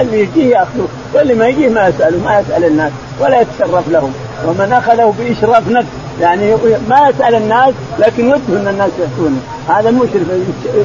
اللي 0.00 0.20
يجيه 0.20 0.50
يأخذه. 0.56 0.88
واللي 1.14 1.34
ما 1.34 1.48
يجيه 1.48 1.68
ما 1.68 1.88
يسأله 1.88 2.18
ما 2.24 2.40
يسأل 2.40 2.64
الناس 2.64 2.92
ولا 3.20 3.40
يتشرف 3.40 3.88
لهم. 3.88 4.12
ومن 4.46 4.72
أخذه 4.72 5.14
بإشراف 5.18 5.68
نفس 5.68 5.88
يعني 6.20 6.54
ما 6.88 7.08
يسأل 7.08 7.34
الناس 7.34 7.74
لكن 7.98 8.28
وده 8.28 8.40
إن 8.48 8.68
الناس 8.68 8.90
ياتونه 9.00 9.40
هذا 9.68 9.90
مشرف 9.90 10.26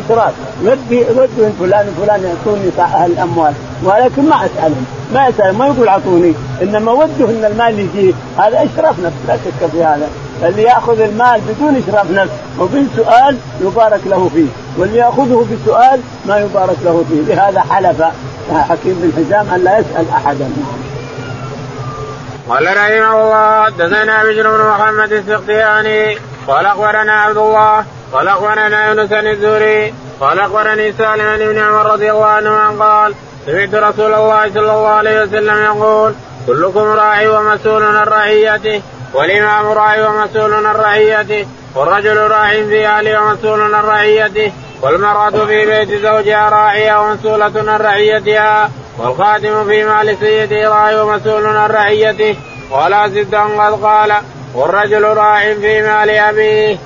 اشراف 0.06 0.34
ودي 0.64 1.00
ودي 1.00 1.52
فلان 1.60 1.88
وفلان 1.90 2.24
يعطوني 2.24 2.72
أهل 2.80 3.12
الأموال. 3.12 3.54
ولكن 3.84 4.30
ما 4.30 4.36
أسألهم. 4.36 4.86
ما 5.14 5.28
يسال 5.28 5.58
ما 5.58 5.68
يقول 5.68 5.88
أعطوني. 5.88 6.34
إنما 6.62 6.92
وده 6.92 7.26
إن 7.30 7.46
المال 7.52 7.80
يجيه. 7.80 8.14
هذا 8.38 8.58
إشراف 8.58 9.00
نفس 9.00 9.16
لا 9.28 9.36
شك 9.36 9.70
في 9.72 9.84
هذا. 9.84 10.08
اللي 10.44 10.64
ياخذ 10.64 11.02
المال 11.02 11.42
بدون 11.42 11.84
اشراف 11.88 12.12
نفس 12.12 12.32
وبدون 12.60 12.90
سؤال 12.96 13.38
يبارك 13.62 14.02
له 14.06 14.30
فيه 14.34 14.48
واللي 14.78 14.98
ياخذه 14.98 15.46
بسؤال 15.52 16.00
ما 16.26 16.38
يبارك 16.38 16.78
له 16.84 17.06
فيه 17.10 17.34
لهذا 17.34 17.62
حلف 17.62 18.02
حكيم 18.70 18.96
بن 19.04 19.12
حزام 19.18 19.50
أن 19.56 19.64
لا 19.64 19.80
يسأل 19.80 20.06
أحدا. 20.10 20.50
قال 22.50 22.66
رحمه 22.66 23.24
الله 23.24 23.64
حدثنا 23.64 24.24
بشر 24.24 24.58
بن 24.58 24.64
محمد 24.64 25.12
السقياني 25.12 26.18
قال 26.48 26.66
أخبرنا 26.66 27.14
عبد 27.14 27.38
الله 27.38 27.86
قال 28.14 28.28
أخبرنا 28.28 28.88
يونس 28.88 29.12
الزهري 29.12 29.94
قال 30.20 30.40
أخبرني 30.40 30.94
سالم 30.94 31.54
بن 31.54 31.58
عمر 31.58 31.92
رضي 31.92 32.12
الله 32.12 32.26
عنه 32.26 32.84
قال 32.84 33.14
سمعت 33.46 33.76
رسول 33.76 34.14
الله 34.14 34.50
صلى 34.54 34.60
الله 34.60 34.88
عليه 34.88 35.22
وسلم 35.24 35.64
يقول 35.64 36.14
كلكم 36.48 36.80
راعي 36.80 37.28
ومسؤول 37.28 37.84
عن 37.84 38.08
رعيته. 38.08 38.82
والإمام 39.16 39.66
راعي 39.66 40.02
ومسؤول 40.02 40.54
عن 40.54 40.76
رعيته 40.76 41.48
والرجل 41.76 42.18
راع 42.18 42.50
في 42.50 42.88
أهله 42.88 43.22
ومسؤول 43.22 43.76
عن 43.76 43.84
رعيته 43.84 44.52
والمرأة 44.82 45.46
في 45.46 45.66
بيت 45.66 45.90
زوجها 45.90 46.50
راعية 46.50 47.02
ومسؤولة 47.02 47.52
عن 47.56 47.80
رعيتها 47.80 48.70
والخادم 48.98 49.66
في 49.66 49.84
مال 49.84 50.18
سيده 50.20 50.70
راعي 50.70 51.02
ومسؤول 51.02 51.46
عن 51.46 51.70
رعيته 51.70 52.36
ولا 52.72 53.08
زد 53.08 53.36
قد 53.36 53.84
قال 53.84 54.14
والرجل 54.56 55.04
راع 55.04 55.54
في 55.54 55.82
مال 55.82 56.10
أبيه. 56.10 56.78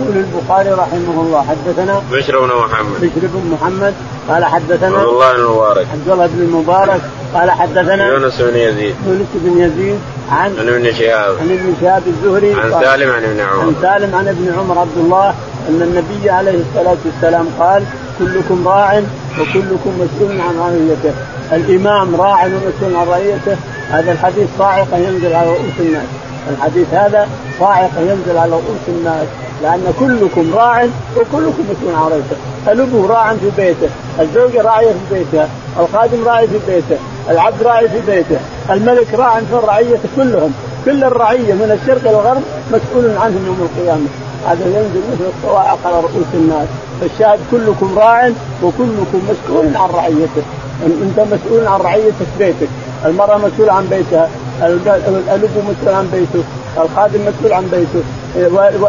يقول 0.00 0.16
البخاري 0.16 0.70
رحمه 0.70 1.20
الله 1.22 1.42
حدثنا 1.42 2.02
بشر 2.12 2.40
بن 2.40 2.48
محمد. 2.48 3.00
بشر 3.00 3.26
بن 3.26 3.50
محمد 3.50 3.94
قال 4.28 4.44
حدثنا 4.44 4.98
عبد 4.98 5.08
الله 5.08 5.32
بن 5.32 5.40
المبارك 5.40 5.86
عبد 5.92 6.08
الله 6.08 6.26
بن 6.26 6.40
المبارك 6.42 7.00
قال 7.34 7.50
حدثنا 7.50 8.06
يونس 8.08 8.40
بن 8.40 8.56
يزيد. 8.56 8.94
يونس 9.06 9.26
بن 9.34 9.58
يزيد 9.58 9.98
عن 10.30 10.58
عن 10.58 10.68
ابن 10.68 10.92
شهاب. 10.94 11.36
عن 11.40 11.50
ابن 11.50 11.74
شهاب 11.80 12.02
الزهري 12.06 12.54
عن 12.54 12.70
سالم 12.70 13.10
عن 13.10 13.24
ابن 13.24 13.40
عمر. 13.40 13.62
عن 13.62 13.74
سالم 13.82 14.14
عن 14.14 14.28
ابن 14.28 14.52
عمر 14.58 14.78
عبد 14.78 14.96
الله 14.96 15.28
أن 15.68 15.82
النبي 15.82 16.30
عليه 16.30 16.60
الصلاة 16.60 16.96
والسلام 17.04 17.46
قال 17.58 17.82
كلكم 18.18 18.68
راع 18.68 19.02
وكلكم 19.40 19.92
مسؤول 20.00 20.40
عن 20.40 20.58
رعيته. 20.58 21.14
الإمام 21.52 22.16
راع 22.16 22.46
ومسؤول 22.46 22.96
عن 22.96 23.06
رعيته. 23.06 23.56
هذا 23.90 24.12
الحديث 24.12 24.48
صاعقه 24.58 24.96
ينزل 24.96 25.32
على 25.32 25.48
رؤوس 25.48 25.78
الناس. 25.80 26.04
الحديث 26.50 26.94
هذا 26.94 27.28
صاعقه 27.60 28.00
ينزل 28.00 28.38
على 28.38 28.50
رؤوس 28.50 28.84
الناس 28.88 29.26
لأن 29.62 29.92
كلكم 30.00 30.54
راع 30.54 30.86
وكلكم 31.16 31.64
مسؤول 31.70 31.94
عن 31.94 32.10
رعيته 32.10 32.36
الابو 32.68 33.06
راع 33.06 33.34
في 33.34 33.50
بيته 33.56 33.88
الزوجه 34.20 34.62
راعيه 34.62 34.92
في 34.92 35.14
بيتها 35.14 35.48
الخادم 35.80 36.24
راعي 36.24 36.48
في 36.48 36.58
بيته 36.66 36.96
العبد 37.30 37.62
راعي 37.62 37.88
في 37.88 38.00
بيته 38.06 38.38
الملك 38.70 39.14
راع 39.14 39.40
في 39.40 39.52
الرعية 39.52 39.98
كلهم. 40.16 40.52
كل 40.84 41.04
الرعية 41.04 41.52
من 41.54 41.78
الشرق 41.80 42.00
إلى 42.00 42.10
الغرب 42.10 42.42
مسؤول 42.72 43.16
عنهم 43.16 43.46
يوم 43.46 43.68
القيامة. 43.70 44.06
هذا 44.46 44.64
ينزل 44.64 45.02
مثل 45.12 45.30
الصواعق 45.36 45.78
على 45.84 46.00
رؤوس 46.00 46.26
الناس. 46.34 46.68
فالشاهد 47.00 47.38
كلكم 47.50 47.98
راع 47.98 48.30
وكلكم 48.62 49.20
مسؤول 49.30 49.76
عن 49.76 49.88
رعيته. 49.94 50.42
أنت 50.86 51.20
مسؤول 51.20 51.66
عن 51.66 51.80
رعيتك 51.80 52.26
بيتك. 52.38 52.68
المرأة 53.04 53.38
مسؤولة 53.38 53.72
عن 53.72 53.86
بيتها. 53.86 54.28
الاب 54.62 55.50
مسؤول 55.56 55.94
عن 55.94 56.08
بيته 56.12 56.44
الخادم 56.76 57.20
مسؤول 57.20 57.52
عن 57.52 57.68
بيته 57.72 58.02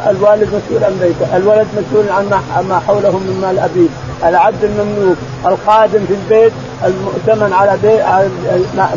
الوالد 0.09 0.47
مسؤول 0.47 0.83
عن 0.83 0.97
بيته 1.01 1.37
الولد 1.37 1.67
مسؤول 1.77 2.09
عن 2.09 2.29
ما 2.69 2.79
حوله 2.87 3.11
من 3.11 3.39
مال 3.41 3.59
أبيه 3.59 3.89
العبد 4.29 4.63
المملوك 4.63 5.17
الخادم 5.45 6.05
في 6.07 6.13
البيت 6.13 6.51
المؤتمن 6.85 7.53
على 7.53 7.77
بيت 7.81 8.01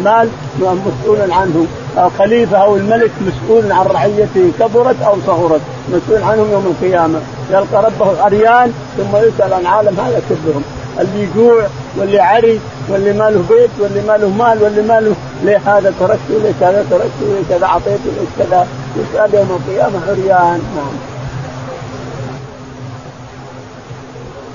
مال 0.04 0.28
مسؤول 0.60 1.30
عنه 1.30 1.66
الخليفة 1.98 2.56
أو 2.56 2.76
الملك 2.76 3.10
مسؤول 3.20 3.72
عن 3.72 3.86
رعيته 3.86 4.52
كبرت 4.60 5.02
أو 5.02 5.16
صغرت 5.26 5.60
مسؤول 5.88 6.22
عنهم 6.22 6.52
يوم 6.52 6.74
القيامة 6.80 7.20
يلقى 7.50 7.82
ربه 7.84 8.22
عريان 8.22 8.72
ثم 8.96 9.16
يسأل 9.16 9.52
عن 9.52 9.66
عالم 9.66 10.00
هذا 10.00 10.22
كلهم. 10.28 10.62
اللي 11.00 11.22
يجوع 11.22 11.66
واللي 11.96 12.20
عري 12.20 12.60
واللي 12.88 13.12
ما 13.12 13.30
له 13.30 13.44
بيت 13.50 13.70
واللي 13.80 14.00
ما 14.00 14.16
له 14.16 14.28
مال 14.28 14.62
واللي 14.62 14.82
ما 14.82 15.00
له 15.00 15.14
ليه 15.42 15.60
هذا 15.66 15.94
تركته 16.00 16.42
ليه 16.42 16.52
كذا 16.60 16.86
تركته 16.90 17.20
ليه 17.20 17.56
كذا 17.56 17.66
أعطيته 17.66 18.04
ليه 18.04 18.44
كذا 18.44 18.66
يسأل 18.96 19.34
يوم 19.34 19.60
القيامة 19.60 20.00
عريان. 20.08 20.62
نعم. 20.76 20.92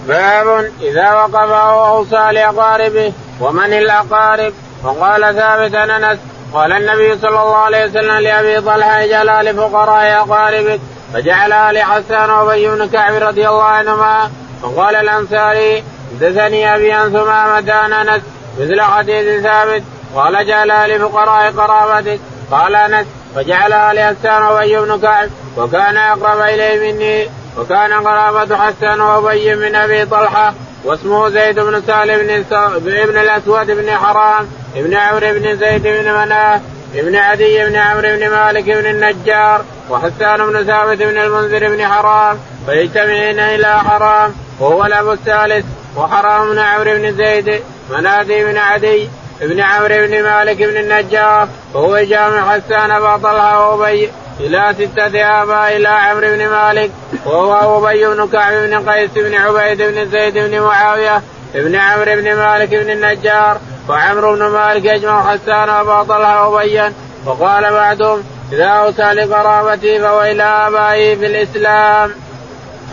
باب 0.07 0.71
إذا 0.81 1.13
وقف 1.13 1.51
أو 1.51 1.97
أوصى 1.97 2.31
لأقاربه 2.31 3.13
ومن 3.41 3.73
الأقارب؟ 3.73 4.53
وقال 4.83 5.35
ثابت 5.35 5.75
أنس 5.75 6.19
قال 6.53 6.71
النبي 6.71 7.17
صلى 7.17 7.29
الله 7.29 7.55
عليه 7.55 7.85
وسلم 7.85 8.17
لأبي 8.17 8.61
طلحة 8.61 9.03
اجعلها 9.03 9.43
لفقراء 9.43 10.21
أقاربك 10.21 10.79
فجعلها 11.13 11.71
لحسان 11.71 12.29
وأبي 12.29 12.69
بن 12.69 12.89
كعب 12.89 13.13
رضي 13.13 13.47
الله 13.47 13.63
عنهما 13.63 14.31
وقال 14.63 14.95
الأنصاري 14.95 15.83
حدثني 16.11 16.75
أبي 16.75 16.91
عن 16.91 17.09
ثمامة 17.11 17.73
عن 17.73 17.93
أنس 17.93 18.21
مثل 18.59 18.81
حديث 18.81 19.43
ثابت 19.43 19.83
قال 20.15 20.47
جعلها 20.47 20.87
لفقراء 20.87 21.51
قرابتك 21.51 22.19
قال 22.51 22.75
أنس 22.75 23.07
فجعلها 23.35 23.93
لحسان 23.93 24.43
وأبي 24.43 24.79
بن 24.79 24.99
كعب 25.01 25.29
وكان 25.57 25.97
أقرب 25.97 26.41
إليه 26.41 26.91
مني 26.91 27.29
وكان 27.57 27.93
قرابة 27.93 28.57
حسان 28.57 29.01
وأبي 29.01 29.55
من 29.55 29.75
أبي 29.75 30.05
طلحة 30.05 30.53
واسمه 30.85 31.29
زيد 31.29 31.59
بن 31.59 31.81
سالم 31.87 32.43
بن 32.79 32.97
ابن 32.97 33.17
الأسود 33.17 33.71
بن 33.71 33.91
حرام 33.91 34.47
ابن 34.75 34.93
عمرو 34.93 35.33
بن 35.33 35.57
زيد 35.57 35.83
بن 35.83 36.13
مناه 36.13 36.61
ابن 36.95 37.15
عدي 37.15 37.65
بن 37.65 37.75
عمرو 37.75 38.09
بن 38.09 38.29
مالك 38.29 38.63
بن 38.63 38.85
النجار 38.85 39.61
وحسان 39.89 40.37
بن 40.37 40.63
ثابت 40.63 40.97
بن 40.97 41.17
المنذر 41.17 41.67
بن 41.67 41.87
حرام 41.87 42.37
فيجتمعين 42.65 43.39
إلى 43.39 43.79
حرام 43.79 44.33
وهو 44.59 44.85
الأب 44.85 45.11
الثالث. 45.11 45.65
وحرام 45.97 46.49
بن 46.51 46.59
عمرو 46.59 46.91
بن 46.93 47.17
زيد 47.17 47.61
منادي 47.89 48.43
بن 48.45 48.57
عدي 48.57 49.09
ابن 49.41 49.59
عمرو 49.59 50.07
بن 50.07 50.23
مالك 50.23 50.57
بن 50.57 50.77
النجار 50.77 51.47
وهو 51.73 51.97
جامع 51.99 52.51
حسان 52.51 52.91
ابا 52.91 53.17
طلحة 53.17 53.69
وأبي 53.69 54.11
إلى 54.39 54.75
ستة 54.79 55.41
آباء 55.41 55.77
إلى 55.77 55.87
عمرو 55.87 56.27
بن 56.27 56.47
مالك 56.47 56.91
وهو 57.25 57.87
أبي 57.87 58.07
بن 58.07 58.27
كعب 58.27 58.53
بن 58.53 58.89
قيس 58.89 59.11
بن 59.15 59.35
عبيد 59.35 59.81
بن 59.81 60.09
زيد 60.11 60.37
بن 60.37 60.59
معاوية 60.61 61.21
ابن 61.55 61.75
عمرو 61.75 62.15
بن 62.15 62.35
مالك 62.35 62.69
بن 62.69 62.89
النجار 62.89 63.57
وعمرو 63.89 64.35
بن 64.35 64.43
مالك 64.43 64.85
يجمع 64.85 65.31
حسان 65.31 65.69
وابا 65.69 66.03
طلحة 66.03 66.47
وابيا 66.47 66.93
وقال 67.25 67.71
بعدهم 67.73 68.23
إذا 68.51 68.65
اوصى 68.65 69.01
لقرابته 69.01 69.99
فهو 69.99 70.21
إلى 70.21 70.43
ابائه 70.43 71.15
في 71.15 71.25
الإسلام. 71.25 72.11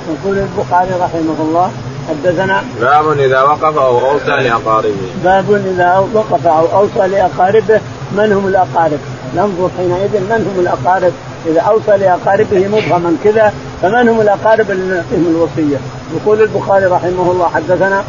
يقول 0.08 0.38
البخاري 0.38 0.90
رحمه 0.90 1.36
الله 1.40 1.72
حدثنا 2.08 2.64
باب 2.80 3.18
إذا 3.18 3.42
وقف 3.42 3.78
أو 3.78 4.10
أوصى 4.10 4.26
لأقاربه. 4.26 4.94
باب 5.24 5.52
إذا 5.52 6.08
وقف 6.14 6.46
أو 6.46 6.66
أوصى 6.78 7.08
لأقاربه 7.08 7.80
من 8.12 8.32
هم 8.32 8.46
الأقارب؟ 8.46 8.98
ننظر 9.36 9.70
حينئذ 9.76 10.20
من 10.20 10.52
هم 10.54 10.60
الأقارب 10.60 11.12
إذا 11.46 11.60
أوصى 11.60 11.96
لأقاربه 11.96 12.68
مبهما 12.68 13.16
كذا 13.24 13.52
فمن 13.82 14.08
هم 14.08 14.20
الأقارب 14.20 14.70
اللي 14.70 14.94
نعطيهم 14.94 15.26
الوصية؟ 15.36 15.76
يقول 16.14 16.42
البخاري 16.42 16.86
رحمه 16.86 17.30
الله 17.32 17.48
حدثنا 17.54 18.04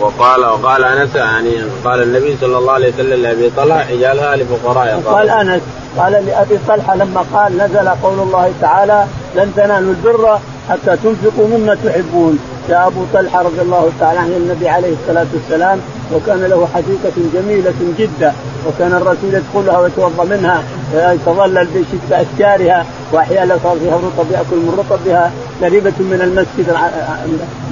وقال 0.00 0.44
وقال 0.44 0.84
أنس 0.84 1.14
يعني 1.14 1.56
قال 1.84 2.02
النبي 2.02 2.36
صلى 2.40 2.58
الله 2.58 2.72
عليه 2.72 2.92
وسلم 2.94 3.22
لأبي 3.22 3.50
طلحة 3.56 3.84
اجعلها 3.90 4.36
لفقراء 4.36 5.02
قال 5.06 5.30
أنس 5.30 5.62
قال 5.98 6.12
لأبي 6.12 6.58
طلحة 6.68 6.96
لما 6.96 7.24
قال 7.34 7.56
نزل 7.56 7.88
قول 7.88 8.18
الله 8.20 8.52
تعالى 8.60 9.06
لن 9.36 9.52
تنالوا 9.56 9.94
البر 9.94 10.38
حتى 10.70 10.96
تنفقوا 11.04 11.48
مما 11.48 11.76
تحبون. 11.84 12.38
جاء 12.68 12.86
أبو 12.86 13.04
طلحة 13.14 13.42
رضي 13.42 13.60
الله 13.60 13.90
تعالى 14.00 14.18
عن 14.18 14.32
النبي 14.32 14.68
عليه 14.68 14.92
الصلاة 15.02 15.26
والسلام 15.34 15.78
وكان 16.14 16.40
له 16.40 16.68
حديقة 16.74 17.16
جميلة 17.34 17.74
جدا 17.98 18.32
وكان 18.66 18.92
الرسول 18.92 19.34
يدخلها 19.34 19.78
ويتوضأ 19.80 20.24
منها 20.24 20.62
يتظلل 20.94 21.66
بشتى 21.74 22.22
أشجارها 22.22 22.86
واحيانا 23.12 23.58
صار 23.62 23.76
فيها 23.78 23.96
رطب 23.96 24.30
يأكل 24.30 24.56
من 24.56 24.74
رطبها 24.78 25.32
قريبة 25.62 25.92
من 25.98 26.20
المسجد 26.22 26.76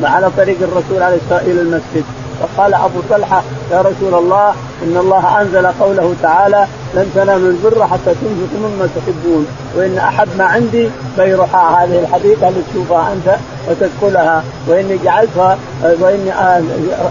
على 0.03 0.31
طريق 0.37 0.57
الرسول 0.63 1.03
عليه 1.03 1.17
الصلاه 1.17 1.41
إلى 1.41 1.61
المسجد. 1.61 2.05
فقال 2.41 2.75
أبو 2.75 3.01
طلحة 3.11 3.43
يا 3.73 3.81
رسول 3.81 4.15
الله 4.15 4.49
إن 4.83 4.97
الله 4.97 5.41
أنزل 5.41 5.67
قوله 5.67 6.15
تعالى 6.23 6.67
لن 6.95 7.11
تنالوا 7.15 7.51
البر 7.51 7.87
حتى 7.87 8.15
تنفقوا 8.15 8.69
مما 8.69 8.89
تحبون. 8.97 9.47
وإن 9.77 9.99
احب 9.99 10.29
ما 10.39 10.45
عندي 10.45 10.91
بيرحاء 11.19 11.85
هذه 11.85 11.99
الحديقه 11.99 12.49
اللي 12.49 12.61
تشوفها 12.71 13.13
أنت 13.13 13.37
وتدخلها 13.69 14.45
وإني 14.67 14.99
جعلتها 15.05 15.59
وإني 15.83 16.33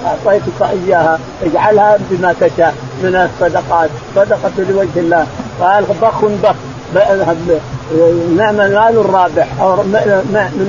أعطيتك 0.05 0.61
إياها. 0.61 1.19
اجعلها 1.43 1.97
بما 2.09 2.35
تشاء 2.41 2.73
من 3.03 3.15
الصدقات. 3.15 3.89
صدقة 4.15 4.51
لوجه 4.57 4.87
الله. 4.95 5.27
قال 5.61 5.83
بخ 6.01 6.25
بخ. 6.25 6.55
نعم 8.37 8.61
المال 8.61 8.97
الرابح. 8.97 9.47
أو 9.61 9.75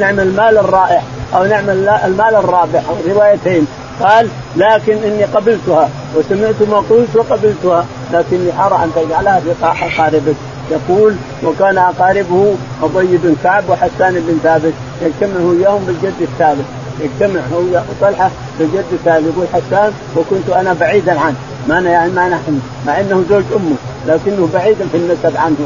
نعم 0.01 0.21
المال 0.21 0.59
الرائح. 0.59 1.03
أو 1.35 1.45
نعم 1.45 1.71
المال 2.05 2.35
الرابح. 2.35 2.83
روايتين. 3.09 3.67
قال 4.01 4.29
لكن 4.57 4.93
إني 4.93 5.25
قبلتها. 5.25 5.89
وسمعت 6.17 6.55
ما 6.71 6.83
قلت 6.91 7.17
وقبلتها. 7.17 7.85
لكني 8.13 8.67
ارى 8.67 8.85
أن 8.85 8.91
تجعلها 8.97 9.41
في 9.41 9.53
أقاربك. 9.63 10.37
يقول 10.71 11.15
وكان 11.45 11.79
أقاربه 11.79 12.55
ابي 12.83 13.17
بن 13.17 13.37
كعب 13.45 13.65
وحسان 13.69 14.15
بن 14.15 14.39
ثابت. 14.43 14.73
يجتمع 15.03 15.41
وياهم 15.41 15.85
بالجد 15.85 16.21
الثابت. 16.21 16.65
يجتمع 17.01 17.41
هو 17.53 17.83
طلحة 18.01 18.31
بالجد 18.59 18.85
الثابت. 18.93 19.25
يقول 19.27 19.47
حسان 19.53 19.93
وكنت 20.17 20.51
أنا 20.51 20.73
بعيدا 20.73 21.21
عنه. 21.21 21.37
ما 21.69 21.79
أنا 21.79 21.91
يعني 21.91 22.13
ما 22.13 22.29
نحن. 22.29 22.61
مع 22.87 23.01
إنه 23.01 23.25
زوج 23.31 23.45
أمه. 23.57 23.77
لكنه 24.07 24.49
بعيد 24.55 24.77
في 24.93 24.97
النسب 24.97 25.37
عنه. 25.37 25.57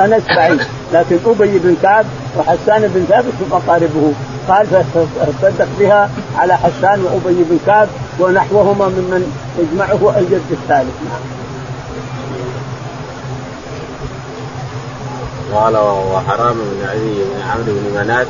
أنس 0.00 0.22
بعيد. 0.36 0.60
لكن 0.92 1.18
أبي 1.26 1.58
بن 1.58 1.76
كعب 1.82 2.04
وحسان 2.38 2.90
بن 2.94 3.04
ثابت 3.08 3.32
هم 3.40 3.52
أقاربه. 3.52 4.12
قال 4.48 4.66
فصدق 4.66 5.68
بها 5.78 6.10
على 6.38 6.56
حسان 6.56 7.02
وأبي 7.04 7.44
بن 7.50 7.58
كعب 7.66 7.88
ونحوهما 8.20 8.88
ممن 8.88 9.32
يجمعه 9.58 10.18
الجد 10.18 10.42
الثالث. 10.50 10.94
قال 15.54 15.76
وحرام 16.12 16.54
بن 16.54 16.88
علي 16.90 17.14
بن 17.14 17.40
عمرو 17.50 17.64
بن 17.66 18.00
منات 18.00 18.26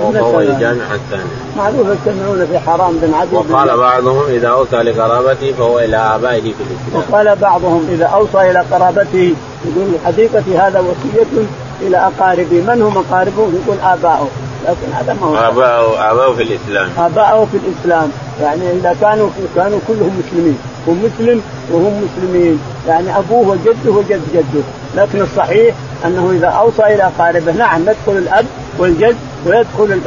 وهو 0.00 0.40
الجامع 0.40 0.94
الثاني. 0.94 1.30
معروف 1.56 1.86
يجتمعون 1.88 2.46
في 2.46 2.58
حرام 2.58 2.98
بن 3.02 3.14
عدي 3.14 3.36
وقال 3.36 3.76
بعضهم 3.76 4.22
إذا 4.28 4.48
أوصى 4.48 4.76
لقرابته 4.76 5.52
فهو 5.58 5.78
إلى 5.78 5.96
آبائه 5.96 6.42
في 6.42 6.48
الإسلام. 6.48 7.12
وقال 7.12 7.36
بعضهم 7.36 7.88
إذا 7.92 8.04
أوصى 8.04 8.50
إلى 8.50 8.64
قرابته 8.72 9.34
يقول 9.64 9.88
حديقتي 10.06 10.58
هذا 10.58 10.80
وصية 10.80 11.46
إلى 11.80 11.96
أقاربي، 11.96 12.60
من 12.60 12.82
هم 12.82 12.98
اقاربه؟ 12.98 13.48
يقول 13.64 13.76
آباؤه، 13.82 14.28
لكن 14.68 14.92
هذا 14.94 15.16
ما 15.20 15.26
هو 15.26 15.36
اباؤه 15.36 16.10
آباؤه 16.10 16.34
في 16.34 16.42
الإسلام. 16.42 16.90
آباؤه 16.98 17.46
في 17.46 17.56
الإسلام، 17.56 18.10
يعني 18.42 18.70
إذا 18.70 18.96
كانوا 19.00 19.28
كانوا 19.56 19.78
كلهم 19.88 20.22
مسلمين، 20.26 20.58
هو 20.88 20.92
مسلم 20.92 21.42
وهم 21.72 22.04
مسلمين، 22.04 22.60
يعني 22.88 23.18
أبوه 23.18 23.48
وجده 23.48 23.90
وجد 23.90 24.20
جده، 24.34 24.62
لكن 24.94 25.22
الصحيح 25.22 25.74
أنه 26.04 26.30
إذا 26.32 26.46
أوصى 26.46 26.82
إلى 26.82 27.02
اقاربه 27.04 27.52
نعم 27.52 27.82
يدخل 27.82 28.18
الأب 28.18 28.46
والجد 28.78 29.16
ويدخل 29.46 30.00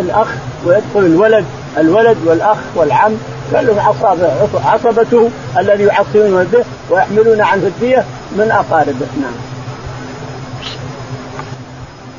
الأخ 0.00 0.28
ويدخل 0.64 0.98
الولد 1.06 1.44
الولد 1.78 2.16
والأخ 2.26 2.56
والعم 2.74 3.12
كلهم 3.50 3.78
عصبته 4.64 5.30
الذي 5.58 5.84
يعصبون 5.84 6.44
به 6.44 6.64
ويحملون 6.90 7.40
عنه 7.40 7.62
الدية 7.66 8.04
من 8.32 8.50
أقاربه 8.50 9.06
نعم. 9.20 9.34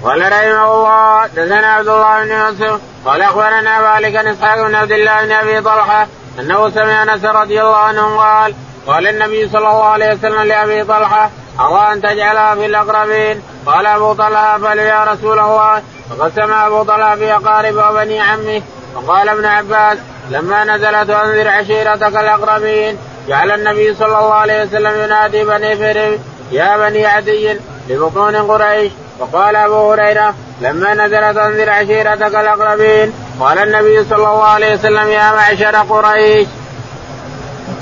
قال 0.04 0.21
رحمه 0.21 0.73
الله 0.73 1.28
دثنا 1.28 1.67
عبد 1.67 1.88
الله 1.88 2.23
بن 2.23 2.32
يوسف 2.32 2.80
قال 3.06 3.21
أخبرنا 3.21 3.82
مالك 3.82 4.12
بن 4.12 4.28
إسحاق 4.28 4.67
بن 4.67 4.75
عبد 4.75 4.91
الله 4.91 5.25
بن 5.25 5.32
أبي 5.32 5.62
طلحة 5.62 6.08
أنه 6.39 6.69
سمع 6.69 7.04
أنس 7.04 7.25
رضي 7.25 7.62
الله 7.62 7.78
عنه 7.78 8.17
قال 8.17 8.54
قال 8.88 9.08
النبي 9.08 9.49
صلى 9.49 9.60
الله 9.60 9.84
عليه 9.84 10.13
وسلم 10.13 10.41
لأبي 10.41 10.84
طلحة 10.84 11.30
أرى 11.59 11.93
أن 11.93 12.01
تجعلها 12.01 12.55
في 12.55 12.65
الأقربين. 12.65 13.41
قال 13.65 13.85
أبو 13.85 14.13
طلحة 14.13 14.57
بل 14.57 14.79
يا 14.79 15.03
رسول 15.03 15.39
الله. 15.39 15.81
فقد 16.09 16.31
سمع 16.35 16.67
أبو 16.67 16.83
طلحة 16.83 17.15
في 17.15 17.33
أقارب 17.33 17.75
وبني 17.75 18.19
عمه. 18.19 18.61
وقال 18.95 19.29
ابن 19.29 19.45
عباس 19.45 19.97
لما 20.29 20.63
نزلت 20.63 21.09
أنذر 21.09 21.47
عشيرتك 21.47 22.15
الأقربين. 22.15 22.97
جعل 23.27 23.51
النبي 23.51 23.93
صلى 23.93 24.05
الله 24.05 24.33
عليه 24.33 24.63
وسلم 24.63 25.03
ينادي 25.03 25.43
بني 25.43 25.75
فريم 25.75 26.23
يا 26.51 26.77
بني 26.77 27.05
عدي 27.05 27.59
لبطون 27.89 28.35
قريش. 28.35 28.91
وقال 29.19 29.55
أبو 29.55 29.91
هريرة 29.91 30.33
لما 30.61 30.93
نزلت 30.93 31.37
أنذر 31.37 31.69
عشيرتك 31.69 32.35
الأقربين. 32.35 33.13
قال 33.39 33.57
النبي 33.57 34.03
صلى 34.03 34.15
الله 34.15 34.43
عليه 34.43 34.73
وسلم 34.73 35.07
يا 35.09 35.31
معشر 35.31 35.75
قريش. 35.75 36.47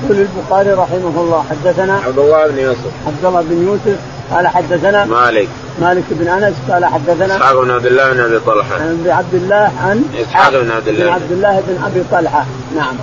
يقول 0.04 0.28
البخاري 0.28 0.72
رحمه 0.72 1.22
الله 1.22 1.46
حدثنا 1.50 1.93
عبد 1.93 2.19
الله 2.19 2.48
بن 2.48 2.60
يوسف. 2.60 2.91
عبد 3.08 3.26
الله 3.26 3.41
بن 3.41 3.67
يوسف 3.67 4.00
قال 4.32 4.48
حدثنا 4.48 5.06
مالك. 5.06 5.48
مالك 5.82 6.04
بن 6.12 6.28
أنس 6.28 6.56
قال 6.69 6.86
حدثنا 6.86 7.36
إسحاق 7.36 7.62
بن 7.62 7.72
عبد 7.72 7.86
الله 7.86 8.13
بن 8.13 8.19
أبي 8.19 8.39
طلحة. 8.39 8.76
عن 8.76 9.06
عبد 9.08 9.34
الله 9.34 9.72
عن 9.84 10.04
إسحاق 10.22 10.50
بن 10.50 10.72
عبد 10.72 10.88
الله. 10.88 11.06
بن 11.06 11.12
عبد 11.12 11.32
الله 11.32 11.63
بن 11.67 11.84
أبي 11.86 12.04
طلحة. 12.12 12.46
نعم. 12.76 12.96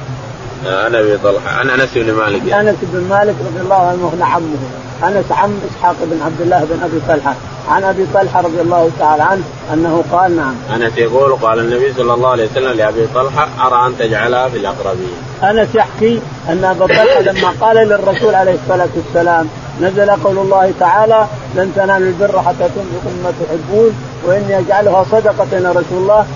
عن 0.66 0.95
أبي 0.95 1.19
طلحة. 1.19 1.59
عن 1.59 1.71
أنس 1.71 1.88
بن 1.95 2.12
مالك 2.12 2.47
يعني. 2.47 2.71
أنس 2.71 2.77
بن 2.83 3.09
مالك 3.11 3.35
رضي 3.51 3.61
الله 3.61 3.87
عنه 3.87 4.25
عمه. 4.25 4.80
أنس 5.05 5.33
عم 5.33 5.59
إسحاق 5.71 5.97
بن 6.01 6.23
عبد 6.23 6.41
الله 6.41 6.59
بن 6.71 6.83
أبي 6.83 7.01
طلحة. 7.09 7.35
عن 7.69 7.85
أبي 7.85 8.07
طلحة 8.15 8.41
رضي 8.41 8.61
الله 8.61 8.91
تعالى 8.99 9.23
عنه 9.23 9.43
أنه 9.73 10.05
قال 10.13 10.37
نعم. 10.37 10.55
انس 10.75 10.99
يقول 10.99 11.33
قال 11.33 11.59
النبي 11.59 11.93
صلى 11.93 12.15
الله 12.15 12.29
عليه 12.29 12.51
وسلم 12.51 12.73
لأبي 12.73 13.07
طلحة 13.15 13.49
أرى 13.67 13.87
أن 13.87 13.99
تجعلها 13.99 14.49
في 14.49 14.57
الأقربين. 14.57 15.13
أنس 15.43 15.75
يحكي 15.75 16.21
أن 16.49 16.65
أبا 16.65 16.87
طلحة 16.87 17.21
لما 17.21 17.53
قال 17.61 17.77
للرسول 17.77 18.35
عليه 18.35 18.55
الصلاة 18.55 18.89
والسلام 18.97 19.49
نزل 19.81 20.11
قول 20.11 20.39
الله 20.39 20.73
تعالى 20.81 21.27
لن 21.55 21.73
تنالوا 21.77 22.09
البر 22.09 22.43
حتى 22.43 22.59
تنفقوا 22.59 23.13
مما 23.19 23.33
تحبون 23.41 23.93
وإني 24.27 24.59
أجعلها 24.59 25.05
صدقة 25.13 25.47
يا 25.53 25.71
رسول 25.71 25.85
الله 25.93 26.27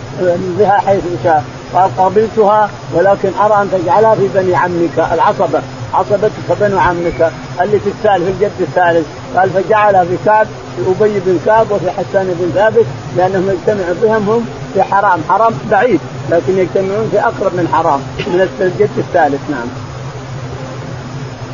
بها 0.59 0.83
حيث 0.87 1.03
شاء. 1.25 1.45
قال 1.75 1.97
قبلتها 1.97 2.71
ولكن 2.95 3.31
أرى 3.45 3.63
أن 3.63 3.71
تجعلها 3.73 4.15
في 4.15 4.29
بني 4.35 4.55
عمك. 4.57 4.99
العصبة. 5.13 5.63
عصبتك 5.95 6.59
بنو 6.61 6.79
عمك. 6.79 7.33
اللي 7.61 7.79
في 7.81 7.87
الثالث 7.87 8.29
الجد 8.29 8.61
الثالث. 8.61 9.07
قال 9.37 9.51
فجعلها 9.51 10.05
في 10.05 10.17
كعب 10.25 10.47
في 10.77 11.05
أبي 11.05 11.21
بن 11.21 11.39
كعب 11.47 11.71
وفي 11.71 11.91
حسان 11.91 12.37
بن 12.41 12.51
ثابت 12.55 12.87
لأنهم 13.17 13.51
يجتمعوا 13.51 13.95
بهم 14.03 14.29
هم 14.31 14.47
في 14.75 14.83
حرام. 14.83 15.21
حرام 15.29 15.53
بعيد 15.71 16.01
لكن 16.31 16.59
يجتمعون 16.59 17.09
في 17.11 17.21
أقرب 17.21 17.55
من 17.55 17.69
حرام 17.73 18.01
من 18.27 18.49
الجد 18.61 18.99
الثالث. 18.99 19.41
نعم. 19.51 19.69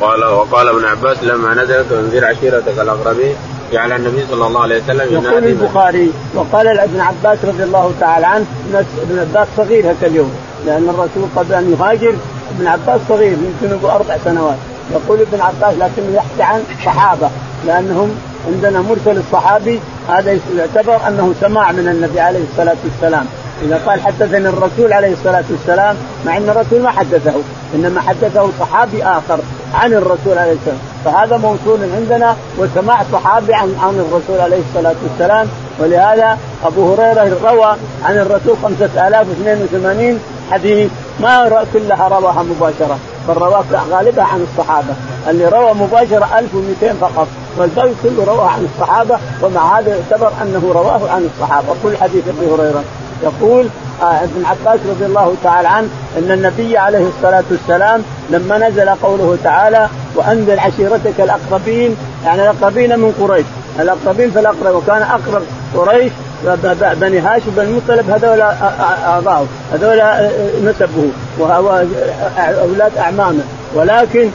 قال 0.01 0.23
وقال 0.23 0.67
ابن 0.67 0.85
عباس 0.85 1.23
لما 1.23 1.53
نزلت 1.53 1.91
أنذر 1.91 2.25
عشيرتك 2.25 2.79
الأقربين 2.79 3.35
جعل 3.71 3.91
النبي 3.91 4.25
صلى 4.31 4.47
الله 4.47 4.61
عليه 4.61 4.83
وسلم 4.83 5.13
يقول 5.13 5.43
البخاري 5.43 6.11
وقال 6.35 6.67
ابن 6.67 6.99
عباس 6.99 7.37
رضي 7.43 7.63
الله 7.63 7.91
تعالى 7.99 8.25
عنه 8.25 8.45
ابن 8.73 9.19
عباس 9.19 9.47
صغير 9.57 9.85
هذا 9.85 10.07
اليوم 10.07 10.31
لأن 10.65 10.89
الرسول 10.89 11.29
قبل 11.35 11.53
أن 11.53 11.75
يهاجر 11.79 12.15
ابن 12.57 12.67
عباس 12.67 13.01
صغير 13.09 13.31
يمكن 13.31 13.75
يقول 13.75 13.91
أربع 13.91 14.17
سنوات. 14.25 14.57
يقول 14.91 15.19
ابن 15.19 15.41
عباس 15.41 15.73
لكنه 15.73 16.15
يحكي 16.15 16.43
عن 16.43 16.63
صحابة 16.85 17.29
لأنهم 17.67 18.11
عندنا 18.47 18.81
مرسل 18.81 19.17
الصحابي 19.17 19.79
هذا 20.09 20.37
يعتبر 20.57 21.07
أنه 21.07 21.33
سماع 21.41 21.71
من 21.71 21.87
النبي 21.87 22.19
عليه 22.19 22.43
الصلاة 22.51 22.77
والسلام. 22.83 23.25
إذا 23.65 23.81
قال 23.87 24.01
حدثني 24.01 24.49
الرسول 24.49 24.93
عليه 24.93 25.13
الصلاة 25.13 25.43
والسلام 25.51 25.95
مع 26.25 26.37
أن 26.37 26.49
الرسول 26.49 26.81
ما 26.81 26.89
حدثه 26.89 27.33
إنما 27.75 28.01
حدثه 28.01 28.49
صحابي 28.59 29.03
آخر 29.03 29.39
عن 29.73 29.93
الرسول 29.93 30.37
عليه 30.37 30.51
الصلاة 30.51 30.77
فهذا 31.05 31.37
موصول 31.37 31.79
عندنا 31.95 32.35
وسماع 32.57 33.03
صحابي 33.11 33.53
عن 33.53 33.75
عن 33.81 34.05
الرسول 34.09 34.41
عليه 34.41 34.59
الصلاة 34.69 34.95
والسلام. 35.03 35.47
ولهذا 35.79 36.37
أبو 36.65 36.93
هريرة 36.93 37.37
روى 37.43 37.75
عن 38.05 38.17
الرسول 38.17 38.55
5082 38.63 40.19
حديث 40.51 40.91
ما 41.21 41.65
كلها 41.73 42.07
رواها 42.07 42.43
مباشرة 42.43 42.97
رواها 43.29 43.85
غالبها 43.91 44.23
عن 44.23 44.45
الصحابة. 44.51 44.93
اللي 45.29 45.45
روى 45.45 45.73
مباشرة 45.73 46.39
1200 46.39 46.93
فقط 47.01 47.27
والباقي 47.57 47.91
كله 48.03 48.25
رواه 48.25 48.47
عن 48.47 48.67
الصحابة 48.73 49.17
ومع 49.41 49.79
هذا 49.79 49.95
يعتبر 49.95 50.31
أنه 50.41 50.71
رواه 50.73 51.09
عن 51.11 51.29
الصحابة. 51.35 51.67
كل 51.83 51.97
حديث 51.97 52.23
أبي 52.27 52.53
هريرة 52.53 52.83
يقول 53.23 53.67
آه 54.01 54.23
ابن 54.23 54.45
عباس 54.45 54.79
رضي 54.89 55.05
الله 55.05 55.35
تعالى 55.43 55.67
عنه 55.67 55.87
إن 56.17 56.31
النبي 56.31 56.77
عليه 56.77 57.07
الصلاة 57.07 57.43
والسلام 57.51 58.03
لما 58.29 58.69
نزل 58.69 58.89
قوله 58.89 59.37
تعالى 59.43 59.87
وأنذر 60.15 60.59
عشيرتك 60.59 61.21
الأقربين 61.21 61.95
يعني 62.25 62.41
الأقربين 62.41 62.99
من 62.99 63.13
قريش. 63.21 63.45
الأقربين 63.79 64.31
فالاقرب 64.31 64.75
وكان 64.75 65.01
أقرب 65.01 65.41
قريش 65.75 66.11
بني 67.01 67.19
هاشم 67.19 67.51
بن 67.57 67.61
المطلب 67.61 68.09
هذول 68.09 68.41
اعضاؤه 68.41 69.47
هذول 69.73 70.01
نسبه 70.65 71.09
وهو 71.39 71.83
أولاد 72.37 72.97
أعمامه. 72.97 73.43
ولكن 73.75 74.29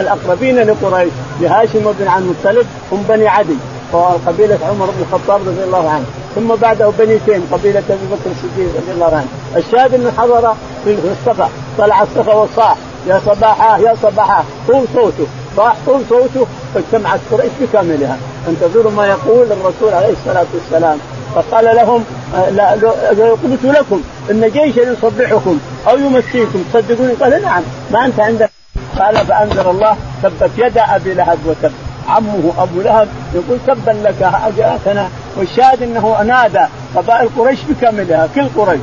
الأقربين 0.00 0.58
لقريش 0.58 1.12
لهاشم 1.40 1.86
وبن 1.86 2.08
عبد 2.08 2.22
المطلب 2.22 2.66
هم 2.92 3.04
بني 3.08 3.28
عدي 3.28 3.56
وقبيله 3.92 4.58
عمر 4.68 4.86
بن 4.86 5.04
الخطاب 5.08 5.40
رضي 5.48 5.64
الله 5.64 5.90
عنه. 5.90 6.04
ثم 6.34 6.54
بعده 6.54 6.92
بني 6.98 7.18
تيم 7.26 7.48
قبيلة 7.52 7.78
أبي 7.78 8.06
بكر 8.10 8.30
الصديق 8.30 8.76
رضي 8.76 8.92
الله 8.94 9.16
عنه. 9.16 9.26
الشاهد 9.56 9.94
انه 9.94 10.12
حضر 10.18 10.54
في 10.84 10.96
الصفا 11.20 11.48
طلع 11.78 12.02
الصفا 12.02 12.32
وصاح 12.32 12.76
يا 13.06 13.20
صباحا 13.26 13.78
يا 13.78 13.94
صباحا. 14.02 14.44
طول 14.68 14.84
صوته. 14.94 15.26
صاح 15.56 15.76
طول 15.86 16.00
صوته. 16.08 16.46
فاجتمعت 16.74 17.20
قريش 17.32 17.50
بكاملها. 17.60 18.16
انتظروا 18.48 18.92
ما 18.92 19.06
يقول 19.06 19.46
الرسول 19.52 19.94
عليه 19.94 20.12
الصلاة 20.12 20.46
والسلام. 20.54 20.98
فقال 21.36 21.76
لهم 21.76 22.04
لا 22.52 22.70
قلت 23.44 23.64
لكم 23.64 24.02
إن 24.30 24.50
جيشا 24.50 24.80
يصبحكم 24.80 25.58
أو 25.88 25.98
يمسيكم 25.98 26.64
تصدقوني 26.72 27.12
قال 27.12 27.42
نعم 27.42 27.62
ما 27.90 28.06
أنت 28.06 28.20
عندك. 28.20 28.50
قال 28.98 29.16
فأنزل 29.16 29.70
الله 29.70 29.96
تبت 30.22 30.50
يد 30.58 30.78
أبي 30.78 31.14
لهب 31.14 31.38
وتب. 31.46 31.72
عمه 32.08 32.52
أبو 32.58 32.80
لهب 32.80 33.08
يقول 33.34 33.58
تبا 33.66 33.90
لك 33.90 34.32
جاءتنا 34.56 35.08
والشاهد 35.36 35.82
إنه 35.82 36.22
نادى 36.22 36.66
قبائل 36.96 37.28
قريش 37.38 37.58
بكاملها 37.68 38.28
كل 38.34 38.48
قريش. 38.56 38.80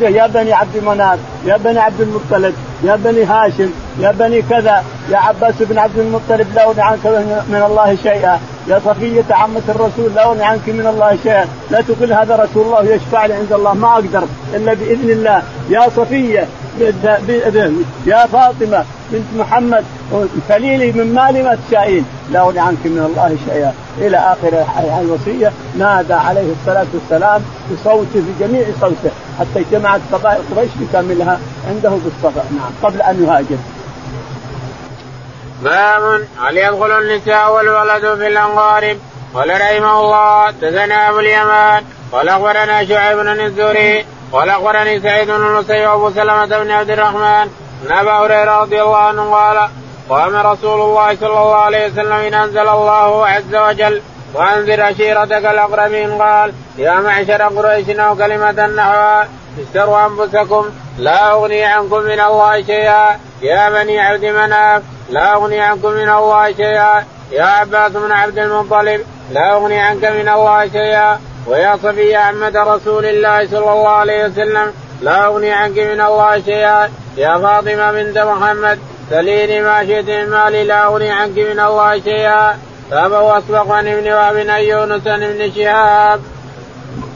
يا 0.00 0.26
بني 0.26 0.52
عبد 0.52 0.76
مناف 0.76 1.18
يا 1.44 1.56
بني 1.56 1.78
عبد 1.78 2.00
المطلب 2.00 2.54
يا 2.84 2.96
بني 2.96 3.24
هاشم 3.24 3.70
يا 4.00 4.10
بني 4.10 4.42
كذا 4.42 4.84
يا 5.10 5.16
عباس 5.16 5.54
بن 5.60 5.78
عبد 5.78 5.98
المطلب 5.98 6.54
لا 6.54 6.64
أغني 6.64 6.82
عنك 6.82 7.06
من 7.48 7.62
الله 7.66 7.96
شيئا. 8.02 8.40
يا 8.68 8.80
صفية 8.84 9.24
عمة 9.30 9.62
الرسول 9.68 10.14
لا 10.14 10.24
أغني 10.24 10.44
عنك 10.44 10.68
من 10.68 10.86
الله 10.86 11.18
شيئا. 11.22 11.46
لا 11.70 11.80
تقول 11.80 12.12
هذا 12.12 12.36
رسول 12.36 12.66
الله 12.66 12.94
يشفع 12.94 13.26
لي 13.26 13.34
عند 13.34 13.52
الله. 13.52 13.74
ما 13.74 13.92
أقدر 13.92 14.24
إلا 14.54 14.74
بإذن 14.74 15.10
الله. 15.10 15.42
يا 15.70 15.88
صفية 15.96 16.46
يا 18.06 18.26
فاطمة 18.26 18.84
بنت 19.12 19.24
محمد 19.38 19.84
خليلي 20.48 20.92
من 20.92 21.14
مالي 21.14 21.42
ما 21.42 21.58
تشائين. 21.68 22.04
لا 22.30 22.40
أغني 22.40 22.60
عنك 22.60 22.78
من 22.84 22.98
الله 22.98 23.36
شيئا. 23.50 23.72
إلى 23.98 24.16
آخر 24.16 24.64
الوصية 25.00 25.52
نادى 25.78 26.14
عليه 26.14 26.52
الصلاة 26.60 26.86
والسلام 26.94 27.42
بصوته 27.72 28.22
بجميع 28.40 28.64
صوته 28.80 29.10
حتى 29.40 29.60
اجتمعت 29.60 30.00
قبائل 30.12 30.42
قريش 30.56 30.70
بكاملها 30.80 31.38
عنده 31.68 31.90
بالصفا. 31.90 32.44
نعم 32.58 32.70
قبل 32.82 33.02
أن 33.02 33.24
يهاجر. 33.24 33.56
باب 35.62 36.26
هل 36.40 36.58
يدخل 36.58 36.90
النساء 36.92 37.52
والولد 37.54 38.14
في 38.18 38.26
الانقارب 38.26 38.98
قال 39.34 39.50
رحمه 39.50 40.00
الله 40.00 40.50
تزنى 40.50 41.08
أبو 41.08 41.18
اليمان 41.18 41.84
قال 42.12 42.28
أخبرنا 42.28 42.84
شعيب 42.84 43.18
بن 43.18 43.40
الزهري 43.40 44.04
قال 44.32 44.50
أخبرني 44.50 45.00
سعيد 45.00 45.30
بن 45.30 45.46
المسيب 45.46 45.88
وأبو 45.88 46.10
سلمة 46.10 46.46
بن 46.46 46.70
عبد 46.70 46.90
الرحمن 46.90 47.50
ان 47.86 47.92
ابا 47.92 48.12
هريرة 48.12 48.60
رضي 48.60 48.82
الله 48.82 48.96
عنه 48.96 49.34
قال 49.34 49.68
قام 50.08 50.36
رسول 50.36 50.80
الله 50.80 51.16
صلى 51.16 51.28
الله 51.28 51.54
عليه 51.54 51.86
وسلم 51.86 52.12
إن 52.12 52.34
أنزل 52.34 52.68
الله 52.68 53.26
عز 53.26 53.54
وجل 53.54 54.02
وانذر 54.34 54.82
عشيرتك 54.82 55.44
الاقربين 55.46 56.22
قال 56.22 56.52
يا 56.78 56.94
معشر 57.00 57.42
قريش 57.42 57.88
أو 57.90 58.16
كلمة 58.16 58.66
نحوها 58.66 59.28
اشتروا 59.60 60.06
أنفسكم 60.06 60.70
لا 60.98 61.32
أغني 61.32 61.64
عنكم 61.64 61.98
من 62.02 62.20
الله 62.20 62.62
شيئا. 62.62 63.18
يا 63.42 63.70
بني 63.70 64.00
عبد 64.00 64.24
مناف 64.24 64.82
لا 65.10 65.34
أغني 65.34 65.60
عنكم 65.60 65.88
من 65.88 66.08
الله 66.08 66.52
شيئا. 66.52 67.04
يا 67.32 67.44
عباس 67.44 67.92
بن 67.92 68.12
عبد 68.12 68.38
المطلب 68.38 69.00
لا 69.32 69.52
أغني 69.52 69.80
عنك 69.80 70.04
من 70.04 70.28
الله 70.28 70.68
شيئا. 70.68 71.20
ويا 71.46 71.76
صفي 71.76 72.18
أحمد 72.18 72.56
رسول 72.56 73.06
الله 73.06 73.46
صلى 73.46 73.72
الله 73.72 73.90
عليه 73.90 74.24
وسلم 74.24 74.72
لا 75.02 75.26
أغني 75.26 75.50
عنك 75.52 75.78
من 75.78 76.00
الله 76.00 76.40
شيئا. 76.40 76.90
يا 77.16 77.38
فاطمة 77.38 77.92
بنت 77.92 78.18
محمد 78.18 78.78
سليني 79.10 79.60
ما 79.60 79.86
شئت 79.86 80.08
من 80.08 80.30
مالي 80.30 80.64
لا 80.64 80.84
أغني 80.86 81.10
عنك 81.10 81.38
من 81.38 81.60
الله 81.60 82.00
شيئا. 82.00 82.58
باب 82.92 83.12
واسبق 83.12 83.70
عن 83.70 83.88
ابن 83.88 84.12
وهب 84.12 84.36
عن 84.36 84.62
يونس 84.62 85.06
عن 85.06 85.22
ابن 85.22 85.52
شهاب. 85.52 86.20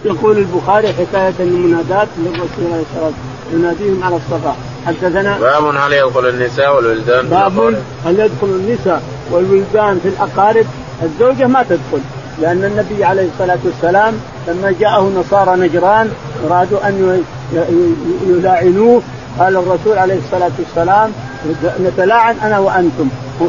يقول 0.04 0.38
البخاري 0.38 0.88
حكاية 0.88 1.34
المنادات 1.40 2.08
للرسول 2.18 2.72
عليه 2.72 2.82
الصلاة 2.92 3.12
يناديهم 3.52 4.04
على 4.04 4.16
الصفا. 4.16 4.56
حدثنا 4.86 5.38
باب 5.38 5.64
هل 5.64 5.92
يدخل 5.92 6.28
النساء 6.28 6.76
والولدان 6.76 7.26
باب 7.26 7.74
هل 8.04 8.20
يدخل 8.20 8.46
النساء 8.46 9.02
والولدان 9.30 10.00
في 10.02 10.08
الأقارب؟ 10.08 10.66
الزوجة 11.02 11.46
ما 11.46 11.62
تدخل 11.62 12.00
لأن 12.40 12.64
النبي 12.64 13.04
عليه 13.04 13.28
الصلاة 13.34 13.58
والسلام 13.64 14.14
لما 14.48 14.74
جاءه 14.80 15.12
نصارى 15.16 15.60
نجران 15.60 16.10
أرادوا 16.46 16.88
أن 16.88 17.22
يلاعنوه. 18.26 19.02
قال 19.38 19.56
الرسول 19.56 19.98
عليه 19.98 20.18
الصلاة 20.24 20.50
والسلام 20.58 21.12
نتلاعن 21.80 22.36
أنا 22.42 22.58
وأنتم. 22.58 23.08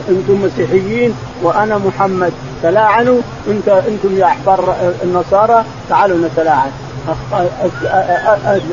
أنتم 0.09 0.41
مسيحيين 0.45 1.13
وأنا 1.43 1.77
محمد. 1.77 2.33
تلاعنوا. 2.63 3.21
انت 3.47 3.69
أنتم 3.69 4.17
يا 4.17 4.25
احبار 4.25 4.75
النصارى 5.03 5.63
تعالوا 5.89 6.17
نتلاعن. 6.27 6.71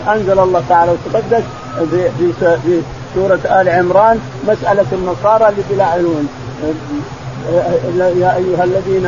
انزل 0.08 0.38
الله 0.38 0.62
تعالى 0.68 0.92
وتقدس 0.92 1.42
في 1.88 2.32
في 2.38 2.80
سورة 3.14 3.40
آل 3.60 3.68
عمران 3.68 4.20
مسألة 4.48 4.86
النصارى 4.92 5.48
اللي 5.48 5.62
يلاعنون 5.70 6.28
يا 7.98 8.36
أيها 8.36 8.64
الذين 8.64 9.06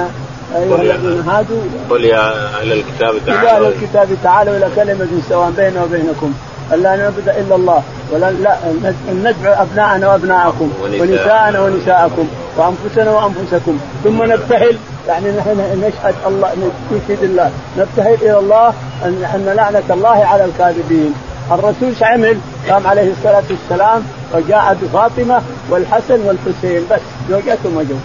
أيها 0.56 0.82
الذين 0.82 1.20
هادوا. 1.28 1.62
قل 1.90 2.04
يا 2.04 2.32
أهل 2.60 2.72
الكتاب 2.72 3.14
تعالوا 3.26 3.48
يا 3.48 3.56
أهل 3.56 3.64
الكتاب 3.64 4.08
تعالوا 4.22 4.56
إلى 4.56 4.68
كلمة 4.76 5.08
سواء 5.28 5.50
بيننا 5.56 5.84
وبينكم. 5.84 6.34
الا 6.72 6.96
نعبد 6.96 7.28
إلا 7.28 7.54
الله 7.54 7.82
ولا 8.12 8.30
لا 8.30 8.56
ندعو 9.10 9.52
أبناءنا 9.52 10.08
وأبناءكم 10.08 10.72
ونساءنا 10.82 11.60
ونساءكم 11.60 12.28
وأنفسنا 12.56 13.10
وأنفسكم. 13.10 13.78
ثم 14.04 14.22
نبتهل 14.22 14.76
يعني 15.08 15.30
نحن 15.30 15.80
نشهد 15.82 16.14
الله 16.26 16.52
نشهد 16.92 17.22
الله. 17.22 17.50
نبتهل 17.78 18.14
إلى 18.14 18.38
الله 18.38 18.68
أن 19.04 19.24
ان 19.34 19.52
لعنة 19.56 19.82
الله 19.90 20.24
على 20.24 20.44
الكاذبين. 20.44 21.14
الرسول 21.50 21.88
إيش 21.88 22.02
عمل؟ 22.02 22.38
قام 22.68 22.86
عليه 22.86 23.12
الصلاة 23.12 23.44
والسلام 23.50 24.02
وجاء 24.34 24.76
بفاطمه 24.82 25.42
والحسن 25.70 26.20
والحسين 26.26 26.82
بس 26.90 27.00
زوجتهم 27.30 27.76
وجوه. 27.76 27.98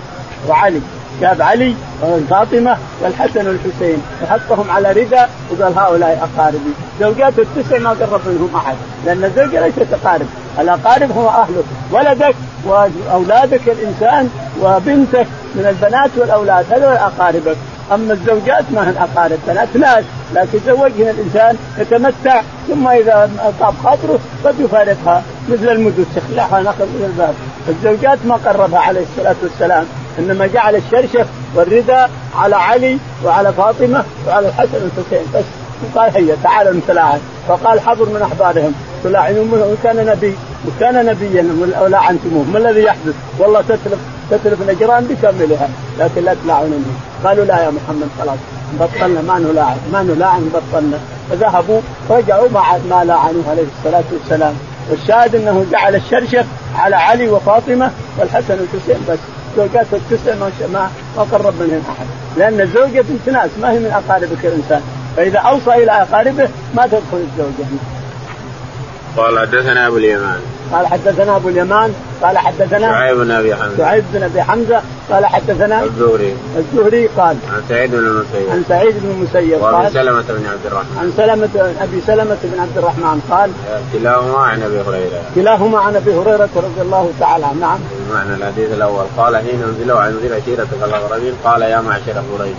وعلي. 0.49 0.81
جاب 1.21 1.41
علي 1.41 1.75
وفاطمة 2.03 2.77
والحسن 3.01 3.47
والحسين 3.47 4.01
وحطهم 4.23 4.71
على 4.71 4.91
رداء 4.91 5.29
وقال 5.51 5.77
هؤلاء 5.77 6.29
أقاربي. 6.35 6.73
زوجات 6.99 7.33
التسع 7.39 7.77
ما 7.77 7.89
قرب 7.89 8.21
منهم 8.25 8.49
أحد 8.55 8.75
لأن 9.05 9.23
الزوجة 9.23 9.65
ليست 9.65 9.87
أقارب 9.93 10.27
الأقارب 10.59 11.11
هم 11.11 11.25
أهلك 11.25 11.65
ولدك 11.91 12.35
وأولادك 12.65 13.61
الإنسان 13.69 14.29
وبنتك 14.61 15.27
من 15.55 15.65
البنات 15.65 16.09
والأولاد 16.17 16.65
هذول 16.71 16.93
أقاربك. 16.93 17.57
أما 17.91 18.13
الزوجات 18.13 18.63
ما 18.71 18.89
هن 18.89 18.95
أقارب 18.97 19.39
بنات 19.47 19.77
ناس 19.77 20.03
لكن 20.35 20.59
زوجهن 20.67 21.09
الإنسان 21.09 21.57
يتمتع 21.77 22.41
ثم 22.67 22.87
إذا 22.87 23.31
طاب 23.59 23.73
خاطره 23.83 24.19
قد 24.45 24.59
يفارقها 24.59 25.23
مثل 25.49 25.69
المدن 25.69 26.05
تخلعها 26.15 26.61
نخل 26.61 26.85
من 26.85 27.05
الباب. 27.13 27.33
الزوجات 27.69 28.17
ما 28.25 28.35
قربها 28.35 28.79
عليه 28.79 29.01
الصلاة 29.01 29.35
والسلام. 29.43 29.85
إنما 30.19 30.47
جعل 30.47 30.75
الشرشف 30.75 31.27
والرداء 31.55 32.09
على 32.35 32.55
علي 32.55 32.97
وعلى 33.25 33.53
فاطمة 33.53 34.03
وعلى 34.27 34.47
الحسن 34.47 34.79
والحسين. 34.83 35.25
بس 35.35 35.43
قال 35.95 36.11
هيا 36.15 36.37
تعالوا 36.43 36.73
نتلاعن 36.73 37.19
فقال 37.47 37.79
حضر 37.79 38.05
من 38.05 38.21
أحبارهم. 38.21 38.73
تلاعنون 39.03 39.53
وكان 39.53 40.05
نبي 40.05 40.35
وكان 40.67 41.05
نبيا 41.05 41.45
ولاعنتموه 41.81 42.43
ما 42.43 42.57
الذي 42.57 42.83
يحدث؟ 42.83 43.13
والله 43.39 43.61
تتلف 43.61 43.99
تتلف 44.31 44.69
نجران 44.69 45.03
بكاملها. 45.03 45.69
لكن 45.99 46.23
لا 46.23 46.35
تلاعنوني 46.43 46.83
قالوا 47.23 47.45
لا 47.45 47.63
يا 47.63 47.69
محمد 47.69 48.07
خلاص. 48.19 48.37
بطلنا. 48.79 49.21
ما 49.21 49.39
نلاعن 49.39 49.77
ما 49.93 50.03
نلاعن 50.03 50.51
بطلنا. 50.53 50.97
فذهبوا 51.29 51.81
رجعوا 52.09 52.49
مع 52.49 52.77
ما 52.77 53.03
لاعنوه 53.03 53.43
عليه 53.49 53.63
الصلاة 53.77 54.03
والسلام. 54.11 54.53
والشاهد 54.89 55.35
إنه 55.35 55.65
جعل 55.71 55.95
الشرشف 55.95 56.45
على 56.75 56.95
علي 56.95 57.29
وفاطمة 57.29 57.91
والحسن 58.19 58.59
والحسين 58.59 59.05
بس. 59.09 59.19
زوجات 59.57 59.87
التسع 59.93 60.35
ما 60.35 60.91
ما 61.17 61.23
قرب 61.23 61.53
منهن 61.59 61.81
أحد. 61.89 62.05
لأن 62.37 62.61
الزوجه 62.61 63.01
بنت 63.09 63.29
ناس 63.29 63.49
ما 63.61 63.71
هي 63.71 63.79
من 63.79 63.91
أقاربك 63.91 64.45
الإنسان. 64.45 64.81
فإذا 65.17 65.39
أوصى 65.39 65.83
إلى 65.83 65.91
أقاربه 65.91 66.49
ما 66.75 66.87
تدخل 66.87 67.01
الزوجة. 67.13 67.67
قال 69.17 69.39
حدثنا 69.39 69.87
أبو 69.87 69.97
اليمان. 69.97 70.39
قال 70.73 70.87
حدثنا 70.87 71.35
أبو 71.35 71.49
اليمان 71.49 71.93
قال 72.23 72.37
حدثنا 72.37 72.91
شعيب 72.91 73.17
بن 73.17 73.31
أبي 73.31 73.55
حمزة. 73.55 73.77
شعيب 73.77 74.03
بن 74.13 74.23
أبي 74.23 74.41
حمزة 74.41 74.81
قال 75.11 75.25
حدثنا 75.25 75.83
الزهري. 75.83 76.35
الزهري 76.57 77.07
قال 77.07 77.37
عن 77.53 77.61
سعيد 77.69 77.91
بن 77.91 77.97
المسيب. 77.97 78.49
عن 78.51 78.63
سعيد 78.69 78.95
بن 79.03 79.09
المسيب 79.11 79.63
قال 79.63 79.91
سلمة 79.91 80.21
بن 80.21 80.45
عبد 80.51 80.65
الرحمن. 80.65 80.97
عن 80.99 81.13
سلمة 81.17 81.73
أبي 81.81 82.01
سلمة 82.07 82.37
بن 82.43 82.59
عبد 82.59 82.77
الرحمن 82.77 83.21
قال 83.31 83.51
كلاهما 83.93 84.37
عن 84.37 84.61
أبي 84.63 84.81
هريرة. 84.81 85.21
كلاهما 85.35 85.79
عن 85.79 85.95
أبي 85.95 86.13
هريرة 86.13 86.49
رضي 86.55 86.81
الله 86.81 87.11
تعالى 87.19 87.45
عنه. 87.45 87.59
نعم. 87.59 87.79
بمعنى 88.09 88.33
الحديث 88.35 88.71
الأول 88.73 89.05
قال 89.17 89.37
حين 89.37 89.63
أنزل 89.63 89.91
وانزل 89.91 90.33
عشيرتك 90.33 90.83
الاغربين 90.83 91.33
قال 91.43 91.61
يا 91.61 91.81
معشر 91.81 92.23
قريش 92.37 92.55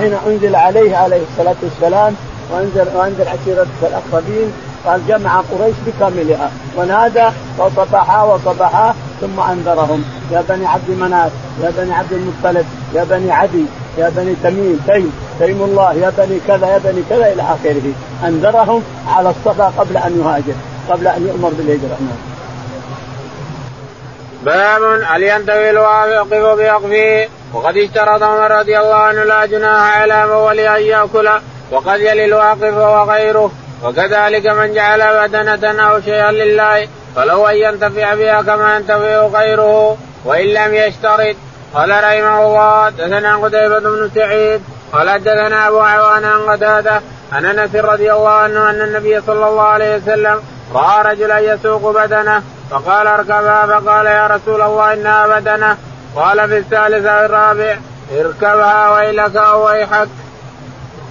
حين 0.00 0.14
أنزل 0.26 0.56
عليه 0.56 0.96
عليه 0.96 1.20
الصلاة 1.30 1.56
والسلام 1.62 2.14
وانزل 2.50 2.86
وأنزل 2.94 3.28
عشيرتك 3.28 3.68
الأقربين 3.82 4.52
قال 4.86 5.00
جمع 5.08 5.40
قريش 5.40 5.74
بكاملها 5.86 6.50
ونادى 6.76 7.28
وصبحا 7.58 8.22
وصبحا 8.22 8.94
ثم 9.20 9.40
أنذرهم. 9.40 10.04
يا 10.32 10.44
بني 10.48 10.66
عبد 10.66 10.90
مناف 10.90 11.32
يا 11.62 11.72
بني 11.76 11.94
عبد 11.94 12.12
المطلب 12.12 12.66
يا 12.94 13.04
بني 13.04 13.32
عدي 13.32 13.64
يا 13.98 14.12
بني 14.16 14.34
تميم 14.42 14.80
تيم 14.86 15.12
تيم 15.38 15.62
الله 15.62 15.92
يا 15.94 16.12
بني 16.18 16.40
كذا 16.48 16.66
يا 16.66 16.78
بني 16.78 17.02
كذا 17.10 17.32
إلى 17.32 17.42
آخره. 17.42 17.92
أنذرهم 18.24 18.82
على 19.08 19.30
الصفا 19.30 19.72
قبل 19.78 19.96
أن 19.96 20.20
يهاجر 20.20 20.54
قبل 20.90 21.06
أن 21.06 21.26
يؤمر 21.26 21.48
بالهجرة. 21.48 21.96
نعم. 22.00 22.32
باب 24.42 25.02
هل 25.06 25.22
ينتهي 25.22 25.70
الواقف 25.70 26.28
بوقفه؟ 26.34 27.28
وقد 27.54 27.76
اشترط 27.76 28.22
عمر 28.22 28.50
رضي 28.50 28.78
الله 28.78 28.94
عنه 28.94 29.24
لا 29.24 29.46
جناح 29.46 29.96
على 29.98 30.26
مول 30.26 30.58
أن 30.58 30.82
يأكل 30.82 31.30
وقد 31.70 32.00
يلي 32.00 32.24
الواقف 32.24 32.74
وغيره. 32.74 33.50
وكذلك 33.84 34.46
من 34.46 34.74
جعل 34.74 35.28
بدنة 35.28 35.82
أو 35.82 36.00
شيئا 36.00 36.32
لله 36.32 36.88
فلو 37.16 37.46
أن 37.46 37.56
ينتفع 37.56 38.14
بها 38.14 38.42
كما 38.42 38.76
ينتفع 38.76 39.26
غيره 39.26 39.96
وإن 40.24 40.46
لم 40.46 40.74
يشترط 40.74 41.36
قال 41.74 41.90
رحمه 41.90 42.46
الله 42.46 42.84
حدثنا 42.84 43.36
قتيبة 43.36 43.78
بن 43.78 44.10
سعيد 44.14 44.62
قال 44.92 45.10
حدثنا 45.10 45.68
أبو 45.68 45.80
عوان 45.80 46.24
عن 46.24 46.40
قتادة 46.40 47.00
عن 47.32 47.44
أنس 47.44 47.74
رضي 47.74 48.12
الله 48.12 48.30
عنه 48.30 48.70
أن 48.70 48.80
النبي 48.80 49.20
صلى 49.20 49.48
الله 49.48 49.62
عليه 49.62 49.96
وسلم 49.96 50.42
رأى 50.74 51.12
رجلا 51.12 51.38
يسوق 51.38 52.04
بدنه 52.04 52.42
فقال 52.72 53.06
اركبها 53.06 53.66
فقال 53.66 54.06
يا 54.06 54.26
رسول 54.26 54.62
الله 54.62 54.92
انها 54.92 55.26
بدنه. 55.26 55.76
قال 56.16 56.48
في 56.48 56.58
الثالث 56.58 57.06
أو 57.06 57.24
الرابع. 57.24 57.76
اركبها 58.20 58.94
ويلك 58.94 59.36
أو 59.36 59.66
ويحك. 59.66 60.08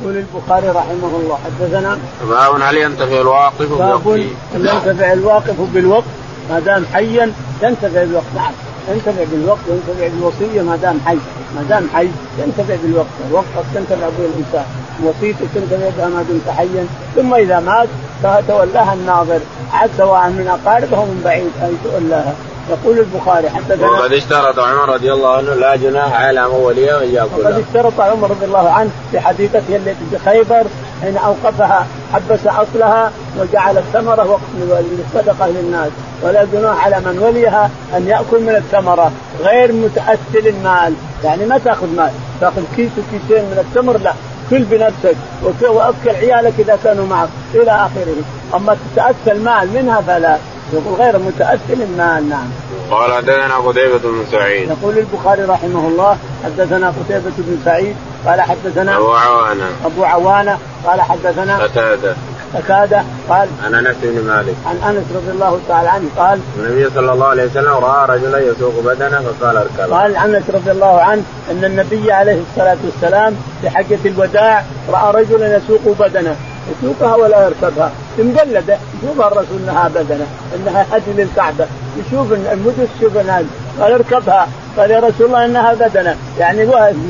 يقول 0.02 0.18
البخاري 0.18 0.70
رحمه 0.70 1.20
الله 1.20 1.38
حدثنا 1.45 1.99
باب 2.30 2.62
هل 2.62 2.78
ينتفع 2.78 3.22
الواقف 3.22 3.70
باب 3.74 4.04
بوقفه؟ 4.04 4.26
هل 4.56 4.66
ينتفع 4.66 5.14
الواقف 5.14 5.56
بالوقت 5.74 6.04
ما 6.49 6.60
دام 6.60 6.86
حيا؟ 6.93 7.34
ينتفع 7.64 8.04
بالوقت 8.04 8.26
نعم. 8.36 8.52
ينتفع 8.89 9.24
بالوقت 9.32 9.60
ينتفع 9.70 10.08
بالوصية 10.08 10.62
ما 10.62 10.76
دام 10.76 10.99
حي. 11.06 11.18
ما 11.56 11.64
دام 11.70 11.88
حي 11.93 12.10
ينتفع 12.39 12.76
بالوقت. 12.84 13.08
الوقت 13.30 13.45
قد 13.58 13.64
تنتفع 13.76 14.10
به 14.10 14.26
الإنسان. 14.26 14.66
وصيتك 15.04 15.47
تنتفع 15.56 15.89
بها 15.97 16.10
ما 16.10 16.26
دمت 16.30 16.49
حيا. 16.58 16.86
ثم 17.16 17.34
إذا 17.34 17.60
مات 17.60 17.88
فتولاها 18.24 18.93
الناظر. 18.93 19.39
عاد 19.74 19.89
سواء 19.97 20.30
من 20.30 20.47
أقاربه 20.47 20.97
أو 20.97 21.06
من 21.06 21.22
بعيد 21.26 21.52
أن 21.62 21.78
تؤلاها. 21.84 22.36
يقول 22.72 22.99
البخاري 22.99 23.49
حدثنا 23.49 23.88
وقد 23.88 24.13
اشترط 24.13 24.59
عمر 24.59 24.93
رضي 24.93 25.13
الله 25.13 25.38
عنه 25.38 25.53
لا 25.53 25.76
جناح 25.76 26.22
على 26.22 26.47
موليه 26.47 26.91
ان 26.91 26.95
وقد 26.95 27.13
ياكلها. 27.13 27.59
اشترط 27.59 27.99
عمر 27.99 28.30
رضي 28.30 28.45
الله 28.45 28.69
عنه 28.69 28.89
في 29.11 29.19
حديقته 29.19 29.76
التي 29.76 29.95
بخيبر 30.11 30.63
حين 31.01 31.17
أوقفها 31.17 31.88
حبس 32.13 32.47
أصلها 32.47 33.11
وجعل 33.39 33.78
الثمرة 33.78 34.30
وقت 34.30 34.41
للصدقه 34.57 35.47
للناس. 35.47 35.89
ولا 36.24 36.45
جناح 36.53 36.86
على 36.86 36.99
من 36.99 37.19
وليها 37.19 37.69
أن 37.97 38.07
يأكل 38.07 38.41
من 38.41 38.55
الثمرة 38.55 39.11
غير 39.43 39.72
متأثل 39.72 40.47
المال. 40.47 40.93
يعني 41.24 41.45
ما 41.45 41.57
تأخذ 41.57 41.88
مال 41.95 42.11
تأخذ 42.41 42.61
كيس 42.76 42.91
وكيسين 42.91 43.45
من 43.45 43.65
التمر 43.67 43.97
لا. 43.97 44.13
كل 44.49 44.63
بنفسك 44.63 45.15
واكل 45.61 46.09
عيالك 46.09 46.53
إذا 46.59 46.78
كانوا 46.84 47.07
معك 47.07 47.30
إلى 47.53 47.72
آخره. 47.72 48.15
أما 48.55 48.78
تتأثل 48.95 49.43
مال 49.43 49.74
منها 49.74 50.01
فلا. 50.01 50.38
يقول 50.74 50.93
غير 50.99 51.17
متاثل 51.17 51.82
المال 51.82 52.30
نعم. 52.30 52.47
قال 52.91 53.13
حدثنا 53.13 53.57
قتيبة 53.57 53.97
بن 53.97 54.26
سعيد. 54.32 54.69
يقول 54.69 54.97
البخاري 54.97 55.43
رحمه 55.43 55.88
الله 55.88 56.17
حدثنا 56.45 56.89
قتيبة 56.89 57.32
بن 57.38 57.57
سعيد 57.65 57.95
قال 58.28 58.41
حدثنا 58.41 58.97
أبو 58.97 59.11
عوانة. 59.11 59.65
أبو 59.86 60.03
عوانة 60.03 60.57
قال 60.86 61.01
حدثنا 61.01 61.63
قتادة. 61.63 62.15
قتادة 62.55 63.03
قال 63.30 63.47
عن 63.63 63.76
أنس 63.76 63.95
بن 64.03 64.28
مالك. 64.28 64.55
عن 64.65 64.95
أنس 64.95 65.05
رضي 65.15 65.32
الله 65.32 65.59
تعالى 65.67 65.89
عنه 65.89 66.09
قال 66.17 66.39
النبي 66.57 66.89
صلى 66.95 67.13
الله 67.13 67.28
عليه 67.28 67.45
وسلم 67.45 67.74
رأى 67.74 68.17
رجلا 68.17 68.39
يسوق 68.39 68.74
بدنه 68.86 69.22
فقال 69.22 69.57
اركبها. 69.57 70.01
قال 70.01 70.15
أنس 70.15 70.49
رضي 70.49 70.72
الله 70.72 71.01
عنه 71.01 71.24
أن 71.51 71.65
النبي 71.65 72.11
عليه 72.11 72.41
الصلاة 72.51 72.78
والسلام 72.86 73.36
في 73.61 73.69
حجة 73.69 73.99
الوداع 74.05 74.63
رأى 74.89 75.24
رجلا 75.24 75.57
يسوق 75.57 75.95
بدنه 75.99 76.36
يسوقها 76.72 77.15
ولا 77.15 77.45
يركبها. 77.45 77.91
مقلده 78.20 78.78
يشوفها 79.03 79.28
الرسول 79.28 79.59
إنها 79.64 79.88
بدنة 79.88 80.26
إنها 80.55 80.86
هدي 80.91 81.14
للكعبه 81.24 81.66
يشوف 81.97 82.32
المدس 82.32 82.88
يشوف 82.99 83.18
الهدي 83.18 83.47
قال 83.80 83.91
اركبها. 83.91 84.47
قال 84.78 84.91
يا 84.91 84.99
رسول 84.99 85.28
الله 85.28 85.45
إنها 85.45 85.74
بدنة. 85.74 86.16
يعني 86.39 86.68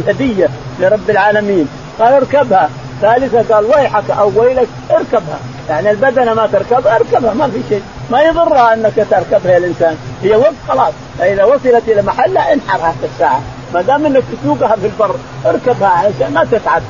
هديه 0.08 0.49
لرب 0.80 1.10
العالمين. 1.10 1.68
قال 1.99 2.14
اركبها. 2.14 2.70
ثالثة 3.02 3.56
قال 3.56 3.66
ويحك 3.66 4.12
أو 4.12 4.32
ويلك 4.36 4.68
اركبها. 4.91 5.39
يعني 5.70 5.91
البدنة 5.91 6.34
ما 6.34 6.47
تركبها 6.47 6.95
اركبها 6.95 7.34
ما 7.34 7.47
في 7.47 7.62
شيء. 7.70 7.84
ما 8.12 8.22
يضرها 8.22 8.74
إنك 8.74 9.08
تركبها 9.12 9.52
يا 9.52 9.58
الإنسان. 9.58 9.97
هي 10.24 10.36
وقت 10.36 10.54
خلاص. 10.68 10.93
فإذا 11.20 11.43
وصلت 11.43 11.84
إلى 11.88 12.02
محلها 12.02 12.54
انحرها 12.54 12.95
في 13.02 13.06
الساعة. 13.14 13.41
ما 13.74 13.82
دام 13.82 14.05
انك 14.05 14.24
تسوقها 14.43 14.76
في 14.76 14.86
البر 14.86 15.15
اركبها 15.45 15.88
علشان 15.89 16.34
ما 16.34 16.47
تتعب. 16.51 16.82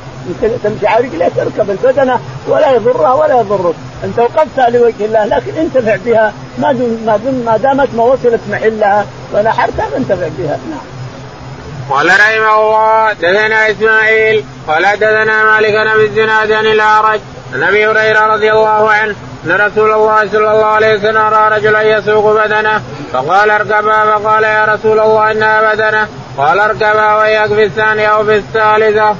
تمشي 0.64 0.86
على 0.86 1.06
رجليك 1.06 1.38
اركب 1.38 1.70
البدنة 1.70 2.20
ولا 2.48 2.70
يضرها 2.72 3.14
ولا 3.14 3.40
يضرك. 3.40 3.74
انت 4.04 4.18
وقفتها 4.18 4.70
لوجه 4.70 5.04
الله 5.04 5.24
لكن 5.24 5.56
انتفع 5.56 5.96
بها. 6.04 6.32
ما 6.58 6.72
ما, 7.06 7.18
ما 7.46 7.56
دامت 7.56 7.94
ما 7.94 8.02
وصلت 8.02 8.40
محلها 8.50 9.06
ونحرتها 9.34 9.86
فانتفع 9.92 10.28
بها. 10.38 10.58
نعم. 10.70 10.92
قال 11.90 12.06
رحمه 12.06 12.60
الله 12.60 13.12
دثنا 13.12 13.70
إسماعيل 13.70 14.44
قال 14.68 14.82
دثنا 14.82 15.44
مالك 15.44 15.74
أبي 15.74 16.04
الزناد 16.04 16.52
عن 16.52 16.66
الأعرج 16.66 17.20
عن 17.54 17.62
أبي 17.62 17.86
هريرة 17.86 18.20
رضي 18.20 18.52
الله 18.52 18.90
عنه 18.90 19.14
أن 19.44 19.50
رسول 19.50 19.92
الله 19.92 20.28
صلى 20.28 20.50
الله 20.52 20.66
عليه 20.66 20.98
وسلم 20.98 21.16
رأى 21.16 21.58
رجلا 21.58 21.82
يسوق 21.82 22.44
بدنه 22.44 22.82
فقال 23.12 23.50
اركبها 23.50 24.18
فقال 24.18 24.44
يا 24.44 24.64
رسول 24.64 25.00
الله 25.00 25.30
انها 25.30 25.74
بدنه. 25.74 26.08
قال 26.38 26.60
اركبها 26.60 27.16
واياك 27.16 27.48
في 27.48 27.64
الثانية 27.64 28.06
أو 28.06 28.24
في 28.24 28.36
الثالثة. 28.36 29.16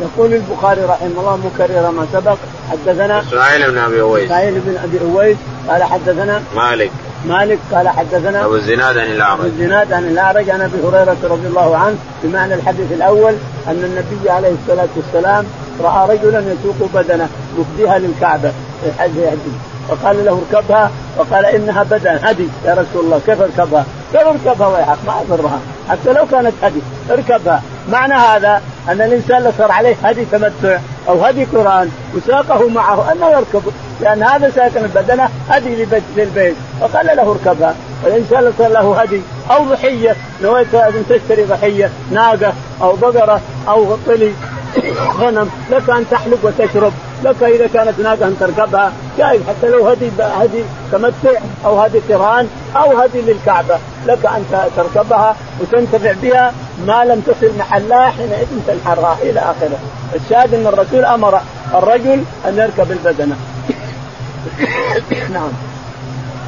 يقول 0.00 0.34
البخاري 0.34 0.80
رحمه 0.80 1.20
الله 1.20 1.36
مكرر 1.36 1.90
ما 1.90 2.06
سبق. 2.12 2.36
حدثنا 2.70 3.20
إسماعيل 3.20 3.70
بن 3.70 3.78
أبي 3.78 4.00
أويس. 4.00 4.24
إسماعيل 4.24 4.60
بن 4.60 4.76
أبي 4.84 5.00
أويس. 5.00 5.36
قال 5.68 5.82
حدثنا 5.84 6.42
مالك. 6.56 6.90
مالك 7.26 7.58
قال 7.72 7.88
حدثنا 7.88 8.44
أبو 8.44 8.54
الزناد 8.54 8.98
عن 8.98 9.04
أبو 9.04 9.14
الاعرج 9.14 9.44
الزناد 9.44 9.92
عن 9.92 10.04
الأعرج. 10.04 10.50
عن 10.50 10.60
أبي 10.60 10.78
هريرة 10.84 11.16
رضي 11.24 11.46
الله 11.46 11.76
عنه. 11.76 11.96
بمعنى 12.22 12.54
الحديث 12.54 12.92
الأول 12.92 13.34
أن 13.68 13.84
النبي 13.84 14.30
عليه 14.30 14.52
الصلاة 14.62 14.88
والسلام 14.96 15.46
رأى 15.80 16.16
رجلا 16.16 16.38
يسوق 16.38 16.90
بدنه 16.94 17.28
يفديها 17.58 17.98
للكعبة. 17.98 18.52
فقال 19.90 20.24
له 20.24 20.42
اركبها 20.52 20.90
وقال 21.18 21.46
إنها 21.46 21.82
بدن 21.82 22.18
هدي 22.22 22.48
يا 22.64 22.72
رسول 22.72 23.04
الله 23.04 23.20
كيف 23.26 23.40
اركبها؟ 23.40 23.84
قال 24.14 24.26
اركبها 24.26 24.68
ويحك 24.68 24.98
ما 25.06 25.20
اضرها 25.20 25.60
حتى 25.88 26.12
لو 26.12 26.26
كانت 26.26 26.52
هدي 26.62 26.80
اركبها. 27.10 27.62
معنى 27.88 28.14
هذا 28.14 28.62
أن 28.88 29.00
الإنسان 29.00 29.42
لو 29.42 29.52
صار 29.58 29.72
عليه 29.72 29.96
هدي 30.04 30.24
تمتع 30.24 30.78
أو 31.08 31.24
هدي 31.24 31.44
قرآن 31.44 31.90
وساقه 32.16 32.68
معه 32.68 33.12
أنه 33.12 33.30
يركب 33.30 33.62
لأن 34.00 34.22
هذا 34.22 34.50
ساكن 34.50 34.84
البدنه 34.84 35.28
هدي 35.48 35.82
لبيت 35.82 36.02
للبيت. 36.16 36.54
فقال 36.80 37.06
له 37.06 37.30
اركبها. 37.30 37.74
والانسان 38.04 38.44
لو 38.44 38.52
صار 38.58 38.68
له 38.68 39.00
هدي 39.00 39.20
أو 39.50 39.64
ضحية 39.64 40.16
نويت 40.42 40.74
إن 40.74 41.04
تشتري 41.08 41.44
ضحية 41.44 41.90
ناقة 42.10 42.52
أو 42.82 42.96
بقرة 42.96 43.40
أو 43.68 43.96
طلي 44.06 44.32
غنم 45.18 45.50
لك 45.70 45.90
ان 45.90 46.04
تحلب 46.10 46.38
وتشرب 46.42 46.92
لك 47.24 47.42
إذا 47.42 47.66
كانت 47.74 48.00
ناقه 48.00 48.26
أن 48.26 48.36
تركبها 48.40 48.92
جائز 49.18 49.40
حتى 49.48 49.68
لو 49.68 49.88
هدي 49.88 50.10
هدي 50.20 50.64
تمتع 50.92 51.40
أو 51.64 51.80
هدي 51.80 51.98
قرآن 51.98 52.48
أو 52.76 52.98
هدي 52.98 53.20
للكعبة 53.20 53.78
لك 54.06 54.26
أن 54.26 54.68
تركبها 54.76 55.36
وتنتفع 55.60 56.12
بها 56.22 56.52
ما 56.86 57.04
لم 57.04 57.20
تصل 57.20 57.58
محلها 57.58 58.10
حينئذ 58.10 58.46
تنحرها 58.66 59.18
إلى 59.22 59.40
آخره. 59.40 59.78
الشاهد 60.14 60.54
أن 60.54 60.66
الرسول 60.66 61.04
أمر 61.04 61.40
الرجل 61.74 62.24
أن 62.48 62.58
يركب 62.58 62.92
البدنة. 62.92 63.36
نعم. 65.34 65.52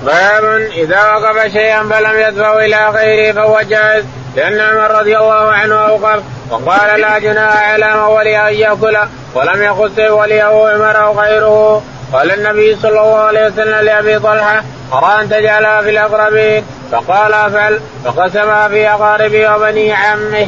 باب 0.05 0.45
إذا 0.73 1.12
وقف 1.12 1.53
شيئا 1.53 1.83
فلم 1.83 2.20
يدفعه 2.29 2.59
إلى 2.59 2.89
غيره 2.89 3.35
فهو 3.35 3.61
جائز. 3.61 4.05
لأن 4.37 4.61
عمر 4.61 4.91
رضي 5.01 5.18
الله 5.18 5.53
عنه 5.53 5.74
اوقف 5.74 6.22
وقال 6.51 7.01
لا 7.01 7.18
جناح 7.18 7.70
على 7.70 7.95
من 7.95 8.01
ولي 8.01 8.49
أن 8.49 8.55
يأكل 8.55 8.99
ولم 9.35 9.62
يخص 9.62 9.99
وليه 10.11 10.43
عمر 10.43 11.05
أو 11.05 11.20
غيره. 11.20 11.83
قال 12.12 12.30
النبي 12.30 12.76
صلى 12.76 13.01
الله 13.01 13.18
عليه 13.18 13.47
وسلم 13.47 13.85
لأبي 13.85 14.18
طلحة 14.18 14.62
أرى 14.93 15.22
أن 15.22 15.28
تجعلها 15.28 15.83
في 15.83 15.91
الأقربين؟ 15.91 16.64
فقال 16.93 17.33
أفعل. 17.33 17.80
فقسمها 18.05 18.68
في 18.68 18.89
أقاربه 18.89 19.57
وبني 19.57 19.93
عمه. 19.93 20.47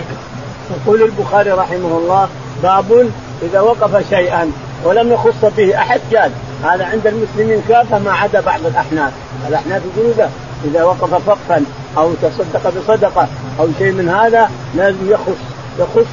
يقول 0.70 1.02
البخاري 1.02 1.50
رحمه 1.50 1.98
الله 1.98 2.28
باب 2.62 3.10
إذا 3.42 3.60
وقف 3.60 4.10
شيئا 4.10 4.52
ولم 4.84 5.12
يخص 5.12 5.44
به 5.56 5.76
أحد 5.78 6.00
جاز 6.12 6.30
هذا 6.64 6.84
عند 6.84 7.06
المسلمين 7.06 7.62
كافة 7.68 7.98
ما 7.98 8.12
عدا 8.12 8.40
بعض 8.40 8.66
الأحناف. 8.66 9.12
الأحناف 9.48 9.82
يقولون 9.96 10.30
إذا 10.64 10.84
وقف 10.84 11.14
فقا 11.14 11.64
أو 11.98 12.12
تصدق 12.22 12.72
بصدقة 12.78 13.28
أو 13.60 13.68
شيء 13.78 13.92
من 13.92 14.08
هذا 14.08 14.50
لازم 14.74 15.10
يخص 15.10 15.38
يخص 15.78 16.06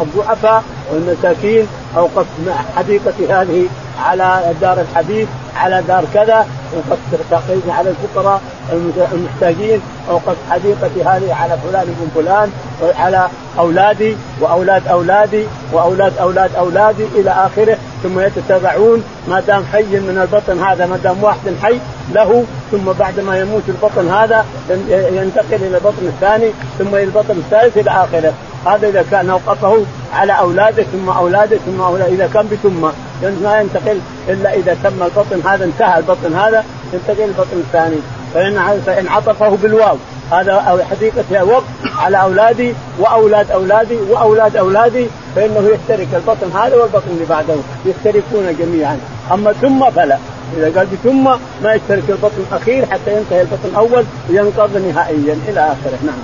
الضعفاء 0.00 0.62
والمساكين 0.92 1.66
أو 1.96 2.08
قصد 2.16 2.54
حديقة 2.76 3.42
هذه 3.42 3.66
على 4.04 4.54
دار 4.60 4.80
الحديث 4.80 5.28
على 5.56 5.82
دار 5.88 6.04
كذا 6.14 6.46
وقد 6.72 7.60
على 7.68 7.90
الفقراء 7.90 8.40
المحتاجين 9.12 9.80
أو 10.10 10.20
حديقتي 10.50 11.02
هذه 11.02 11.34
على 11.34 11.58
فلان 11.58 11.84
بن 11.84 12.22
فلان 12.22 12.50
وعلى 12.82 13.28
أولادي 13.58 14.16
وأولاد 14.40 14.88
أولادي 14.88 15.44
وأولاد 15.72 16.18
أولاد 16.18 16.54
أولادي 16.54 17.04
إلى 17.14 17.30
آخره 17.30 17.76
ثم 18.02 18.20
يتتابعون 18.20 19.04
ما 19.28 19.40
دام 19.40 19.64
حي 19.72 19.82
من 19.82 20.18
البطن 20.22 20.62
هذا 20.62 20.86
ما 20.86 20.96
دام 20.96 21.22
واحد 21.22 21.38
حي 21.62 21.78
له 22.14 22.44
ثم 22.72 22.92
بعد 22.98 23.20
ما 23.20 23.38
يموت 23.38 23.62
البطن 23.68 24.08
هذا 24.08 24.46
ينتقل 24.90 25.54
إلى 25.54 25.76
البطن 25.76 26.06
الثاني 26.06 26.50
ثم 26.78 26.94
إلى 26.94 27.04
البطن 27.04 27.30
الثالث 27.30 27.78
إلى 27.78 27.90
آخره. 27.90 28.32
هذا 28.66 28.88
إذا 28.88 29.04
كان 29.10 29.30
أوقفه 29.30 29.84
على 30.14 30.32
أولاده 30.38 30.82
ثم 30.82 31.08
أولاده 31.10 31.56
ثم 31.66 31.80
أولاده. 31.80 32.12
إذا 32.12 32.30
كان 32.34 32.48
بثم 32.52 32.86
ما 33.44 33.60
ينتقل 33.60 33.98
إلا 34.28 34.54
إذا 34.54 34.76
تم 34.84 35.02
البطن 35.02 35.48
هذا 35.48 35.64
انتهى 35.64 35.98
البطن 35.98 36.34
هذا 36.34 36.64
ينتقل 36.92 37.24
البطن 37.24 37.56
الثاني. 37.56 37.96
فإن 38.34 38.80
فإن 38.86 39.08
عطفه 39.08 39.56
بالواو. 39.62 39.96
هذا 40.32 40.86
حديقة 40.90 41.44
وقف 41.44 41.64
على 41.98 42.22
أولادي 42.22 42.74
وأولاد 42.98 43.50
أولادي 43.50 43.96
وأولاد 44.10 44.56
أولادي 44.56 45.06
فإنه 45.36 45.68
يشترك 45.68 46.08
البطن 46.14 46.56
هذا 46.56 46.76
والبطن 46.76 47.10
اللي 47.10 47.24
بعده. 47.24 47.54
يشتركون 47.86 48.56
جميعا. 48.60 48.98
أما 49.32 49.52
ثم 49.52 49.90
فلا. 49.90 50.18
إذا 50.56 50.78
قال 50.78 50.86
بثم 50.86 51.24
ما 51.62 51.74
يشترك 51.74 52.02
البطن 52.08 52.44
الأخير 52.50 52.86
حتى 52.86 53.12
ينتهي 53.12 53.40
البطن 53.40 53.68
الأول 53.68 54.04
وينقض 54.30 54.76
نهائيا 54.76 55.38
إلى 55.48 55.60
آخره. 55.60 55.98
نعم. 56.02 56.22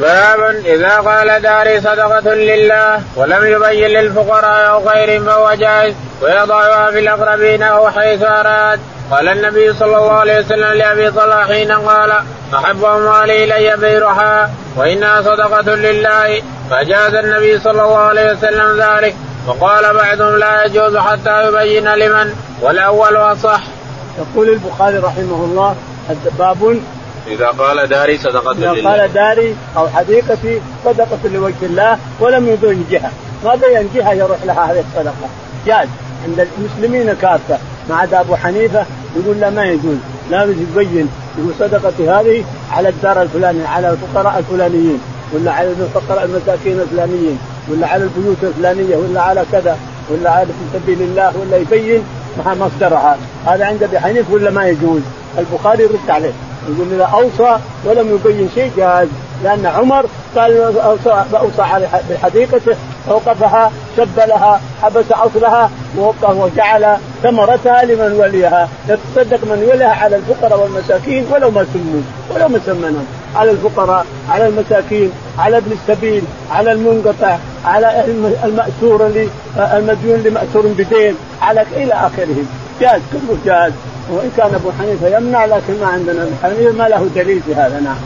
باب 0.00 0.40
إذا 0.64 0.96
قال 0.96 1.42
داري 1.42 1.80
صدقة 1.80 2.34
لله 2.34 3.02
ولم 3.16 3.46
يبين 3.46 3.90
للفقراء 3.90 4.70
أو 4.70 4.88
غيرهم 4.88 5.24
فهو 5.24 5.54
جائز 5.54 5.94
ويضعها 6.22 6.90
في 6.90 6.98
الأقربين 6.98 7.62
أو 7.62 7.90
حيث 7.90 8.22
أراد. 8.22 8.80
قال 9.10 9.28
النبي 9.28 9.72
صلى 9.72 9.96
الله 9.96 10.12
عليه 10.12 10.38
وسلم 10.38 10.72
لأبي 10.72 11.10
طلحة 11.10 11.44
حين 11.44 11.72
قال 11.72 12.12
أحب 12.54 12.84
أموالي 12.84 13.44
إلي 13.44 13.76
بيرها 13.76 14.50
وإنها 14.76 15.22
صدقة 15.22 15.74
لله. 15.74 16.42
فجاز 16.70 17.14
النبي 17.14 17.58
صلى 17.58 17.82
الله 17.82 17.98
عليه 17.98 18.32
وسلم 18.32 18.82
ذلك. 18.82 19.14
وقال 19.46 19.94
بعضهم 19.94 20.36
لا 20.36 20.64
يجوز 20.64 20.96
حتى 20.96 21.48
يبين 21.48 21.88
لمن 21.94 22.34
والأول 22.62 23.16
اصح. 23.16 23.62
يقول 24.18 24.48
البخاري 24.48 24.98
رحمه 24.98 25.44
الله 25.44 25.76
باب 26.38 26.80
إذا 27.26 27.46
قال 27.46 27.88
داري 27.88 28.18
صدقة 28.18 28.52
إذا 28.52 28.72
لله. 28.72 28.90
قال 28.90 29.12
داري 29.12 29.56
أو 29.76 29.88
حديقتي 29.88 30.60
صدقة 30.84 31.18
لوجه 31.24 31.54
الله 31.62 31.98
ولم 32.20 32.48
يبين 32.48 32.86
جهة. 32.90 33.10
ما 33.44 33.54
بين 33.54 33.90
جهة 33.94 34.12
يروح 34.12 34.38
لها 34.44 34.72
هذه 34.72 34.84
الصدقة؟ 34.90 35.28
جاز. 35.66 35.88
عند 36.24 36.48
المسلمين 36.58 37.14
كافة. 37.14 37.58
ما 37.88 37.96
عدا 37.96 38.20
أبو 38.20 38.36
حنيفة 38.36 38.86
يقول 39.16 39.40
لا 39.40 39.50
ما 39.50 39.64
يجوز. 39.64 39.96
لازم 40.30 40.52
يبين 40.62 41.08
يقول 41.38 41.54
صدقتي 41.58 42.10
هذه 42.10 42.44
على 42.72 42.88
الدار 42.88 43.22
الفلانية 43.22 43.66
على 43.66 43.90
الفقراء 43.90 44.38
الفلانيين 44.38 45.00
ولا 45.32 45.52
على 45.52 45.68
الفقراء 45.68 46.24
المساكين 46.24 46.80
الفلانيين. 46.80 47.38
ولا 47.68 47.86
على 47.86 48.04
البيوت 48.04 48.36
الفلانية 48.42 48.96
ولا 48.96 49.20
على 49.20 49.44
كذا 49.52 49.78
ولا 50.10 50.30
على 50.30 50.46
في 50.46 50.78
سبيل 50.78 51.02
الله 51.02 51.32
ولا 51.40 51.56
يبين 51.56 52.02
مصدرها 52.46 53.16
هذا 53.46 53.64
عند 53.64 53.82
أبي 53.82 53.98
حنيفة 53.98 54.34
ولا 54.34 54.50
ما 54.50 54.68
يجوز؟ 54.68 55.00
البخاري 55.38 55.82
يرد 55.82 56.10
عليه. 56.10 56.32
يقول 56.68 56.92
إذا 56.92 57.04
أوصى 57.04 57.58
ولم 57.84 58.14
يبين 58.14 58.48
شيء 58.54 58.70
جاز 58.76 59.08
لأن 59.44 59.66
عمر 59.66 60.06
قال 60.36 60.76
اوصى 60.76 61.24
أوصى 61.34 61.86
بحديقته 62.10 62.76
اوقفها 63.10 63.72
شب 63.96 64.16
لها 64.16 64.60
حبس 64.82 65.04
عصرها 65.12 65.70
وجعل 66.22 66.96
ثمرتها 67.22 67.84
لمن 67.84 68.12
وليها. 68.12 68.68
يتصدق 68.88 69.44
من 69.44 69.68
وليها 69.72 69.94
على 69.94 70.16
الفقراء 70.16 70.60
والمساكين 70.60 71.26
ولو 71.32 71.50
ما 71.50 71.66
سموا 71.74 72.02
ولو 72.34 72.48
ما 72.48 72.60
سمنهم 72.66 73.06
على 73.34 73.50
الفقراء 73.50 74.06
على 74.30 74.46
المساكين 74.46 75.12
على 75.38 75.56
ابن 75.56 75.72
السبيل 75.72 76.22
على 76.50 76.72
المنقطع 76.72 77.38
على 77.64 78.04
المأسور 78.44 79.06
اللي 79.06 79.28
المديون 79.56 80.20
لمأسور 80.20 80.66
بدين 80.66 81.14
على 81.42 81.64
إلى 81.76 81.92
اخره 81.92 82.36
جاز 82.80 83.00
كله 83.12 83.36
جاز 83.44 83.72
وإن 84.10 84.30
كان 84.36 84.54
أبو 84.54 84.70
حنيفة 84.78 85.16
يمنع 85.16 85.44
لكن 85.44 85.80
ما 85.80 85.86
عندنا 85.86 86.22
ابو 86.22 86.32
حنيفة 86.42 86.72
ما 86.72 86.88
له 86.88 87.08
دليل 87.14 87.42
في 87.42 87.54
هذا 87.54 87.80
نعم. 87.80 87.96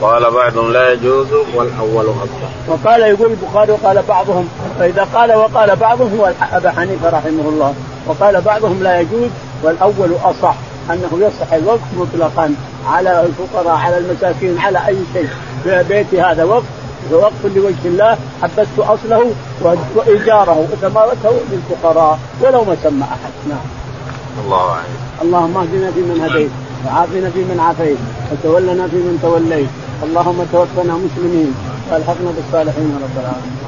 وقال 0.00 0.30
بعضهم 0.30 0.72
لا 0.72 0.92
يجوز 0.92 1.26
والأول 1.54 2.04
اصح. 2.04 2.68
وقال 2.68 3.00
يقول 3.00 3.30
البخاري 3.30 3.72
وقال 3.72 4.02
بعضهم 4.08 4.48
فإذا 4.78 5.08
قال 5.14 5.32
وقال 5.32 5.76
بعضهم 5.76 6.18
هو 6.18 6.32
أبا 6.52 6.70
حنيفة 6.70 7.10
رحمه 7.10 7.48
الله 7.48 7.74
وقال 8.06 8.40
بعضهم 8.40 8.82
لا 8.82 9.00
يجوز 9.00 9.30
والأول 9.62 10.10
أصح 10.24 10.54
أنه 10.90 11.26
يصح 11.26 11.52
الوقف 11.52 11.80
مطلقا 11.98 12.54
على 12.86 13.26
الفقراء 13.26 13.76
على 13.76 13.98
المساكين 13.98 14.58
على 14.58 14.86
أي 14.86 14.96
شيء 15.12 15.28
في 15.64 15.84
بيتي 15.88 16.22
هذا 16.22 16.44
وقف 16.44 16.64
وقف 17.12 17.46
لوجه 17.56 17.84
الله 17.84 18.16
حبست 18.42 18.78
أصله 18.78 19.30
وإيجاره 19.96 20.68
وثمرته 20.72 21.32
للفقراء 21.52 22.18
ولو 22.40 22.64
ما 22.64 22.76
سمى 22.82 23.02
أحد 23.02 23.32
نعم. 23.48 23.66
الله 24.44 24.70
أعلم. 24.70 24.94
اللهم 25.22 25.56
اهدنا 25.56 25.90
فيمن 25.90 26.20
هديت 26.20 26.50
وعافنا 26.86 27.30
فيمن 27.30 27.60
عافيت 27.60 27.98
وتولنا 28.32 28.88
فيمن 28.88 29.18
توليت 29.22 29.68
اللهم 30.02 30.46
توفنا 30.52 30.94
مسلمين 30.94 31.54
وألحقنا 31.90 32.30
بالصالحين 32.36 32.98
رب 33.02 33.16
العالمين 33.22 33.61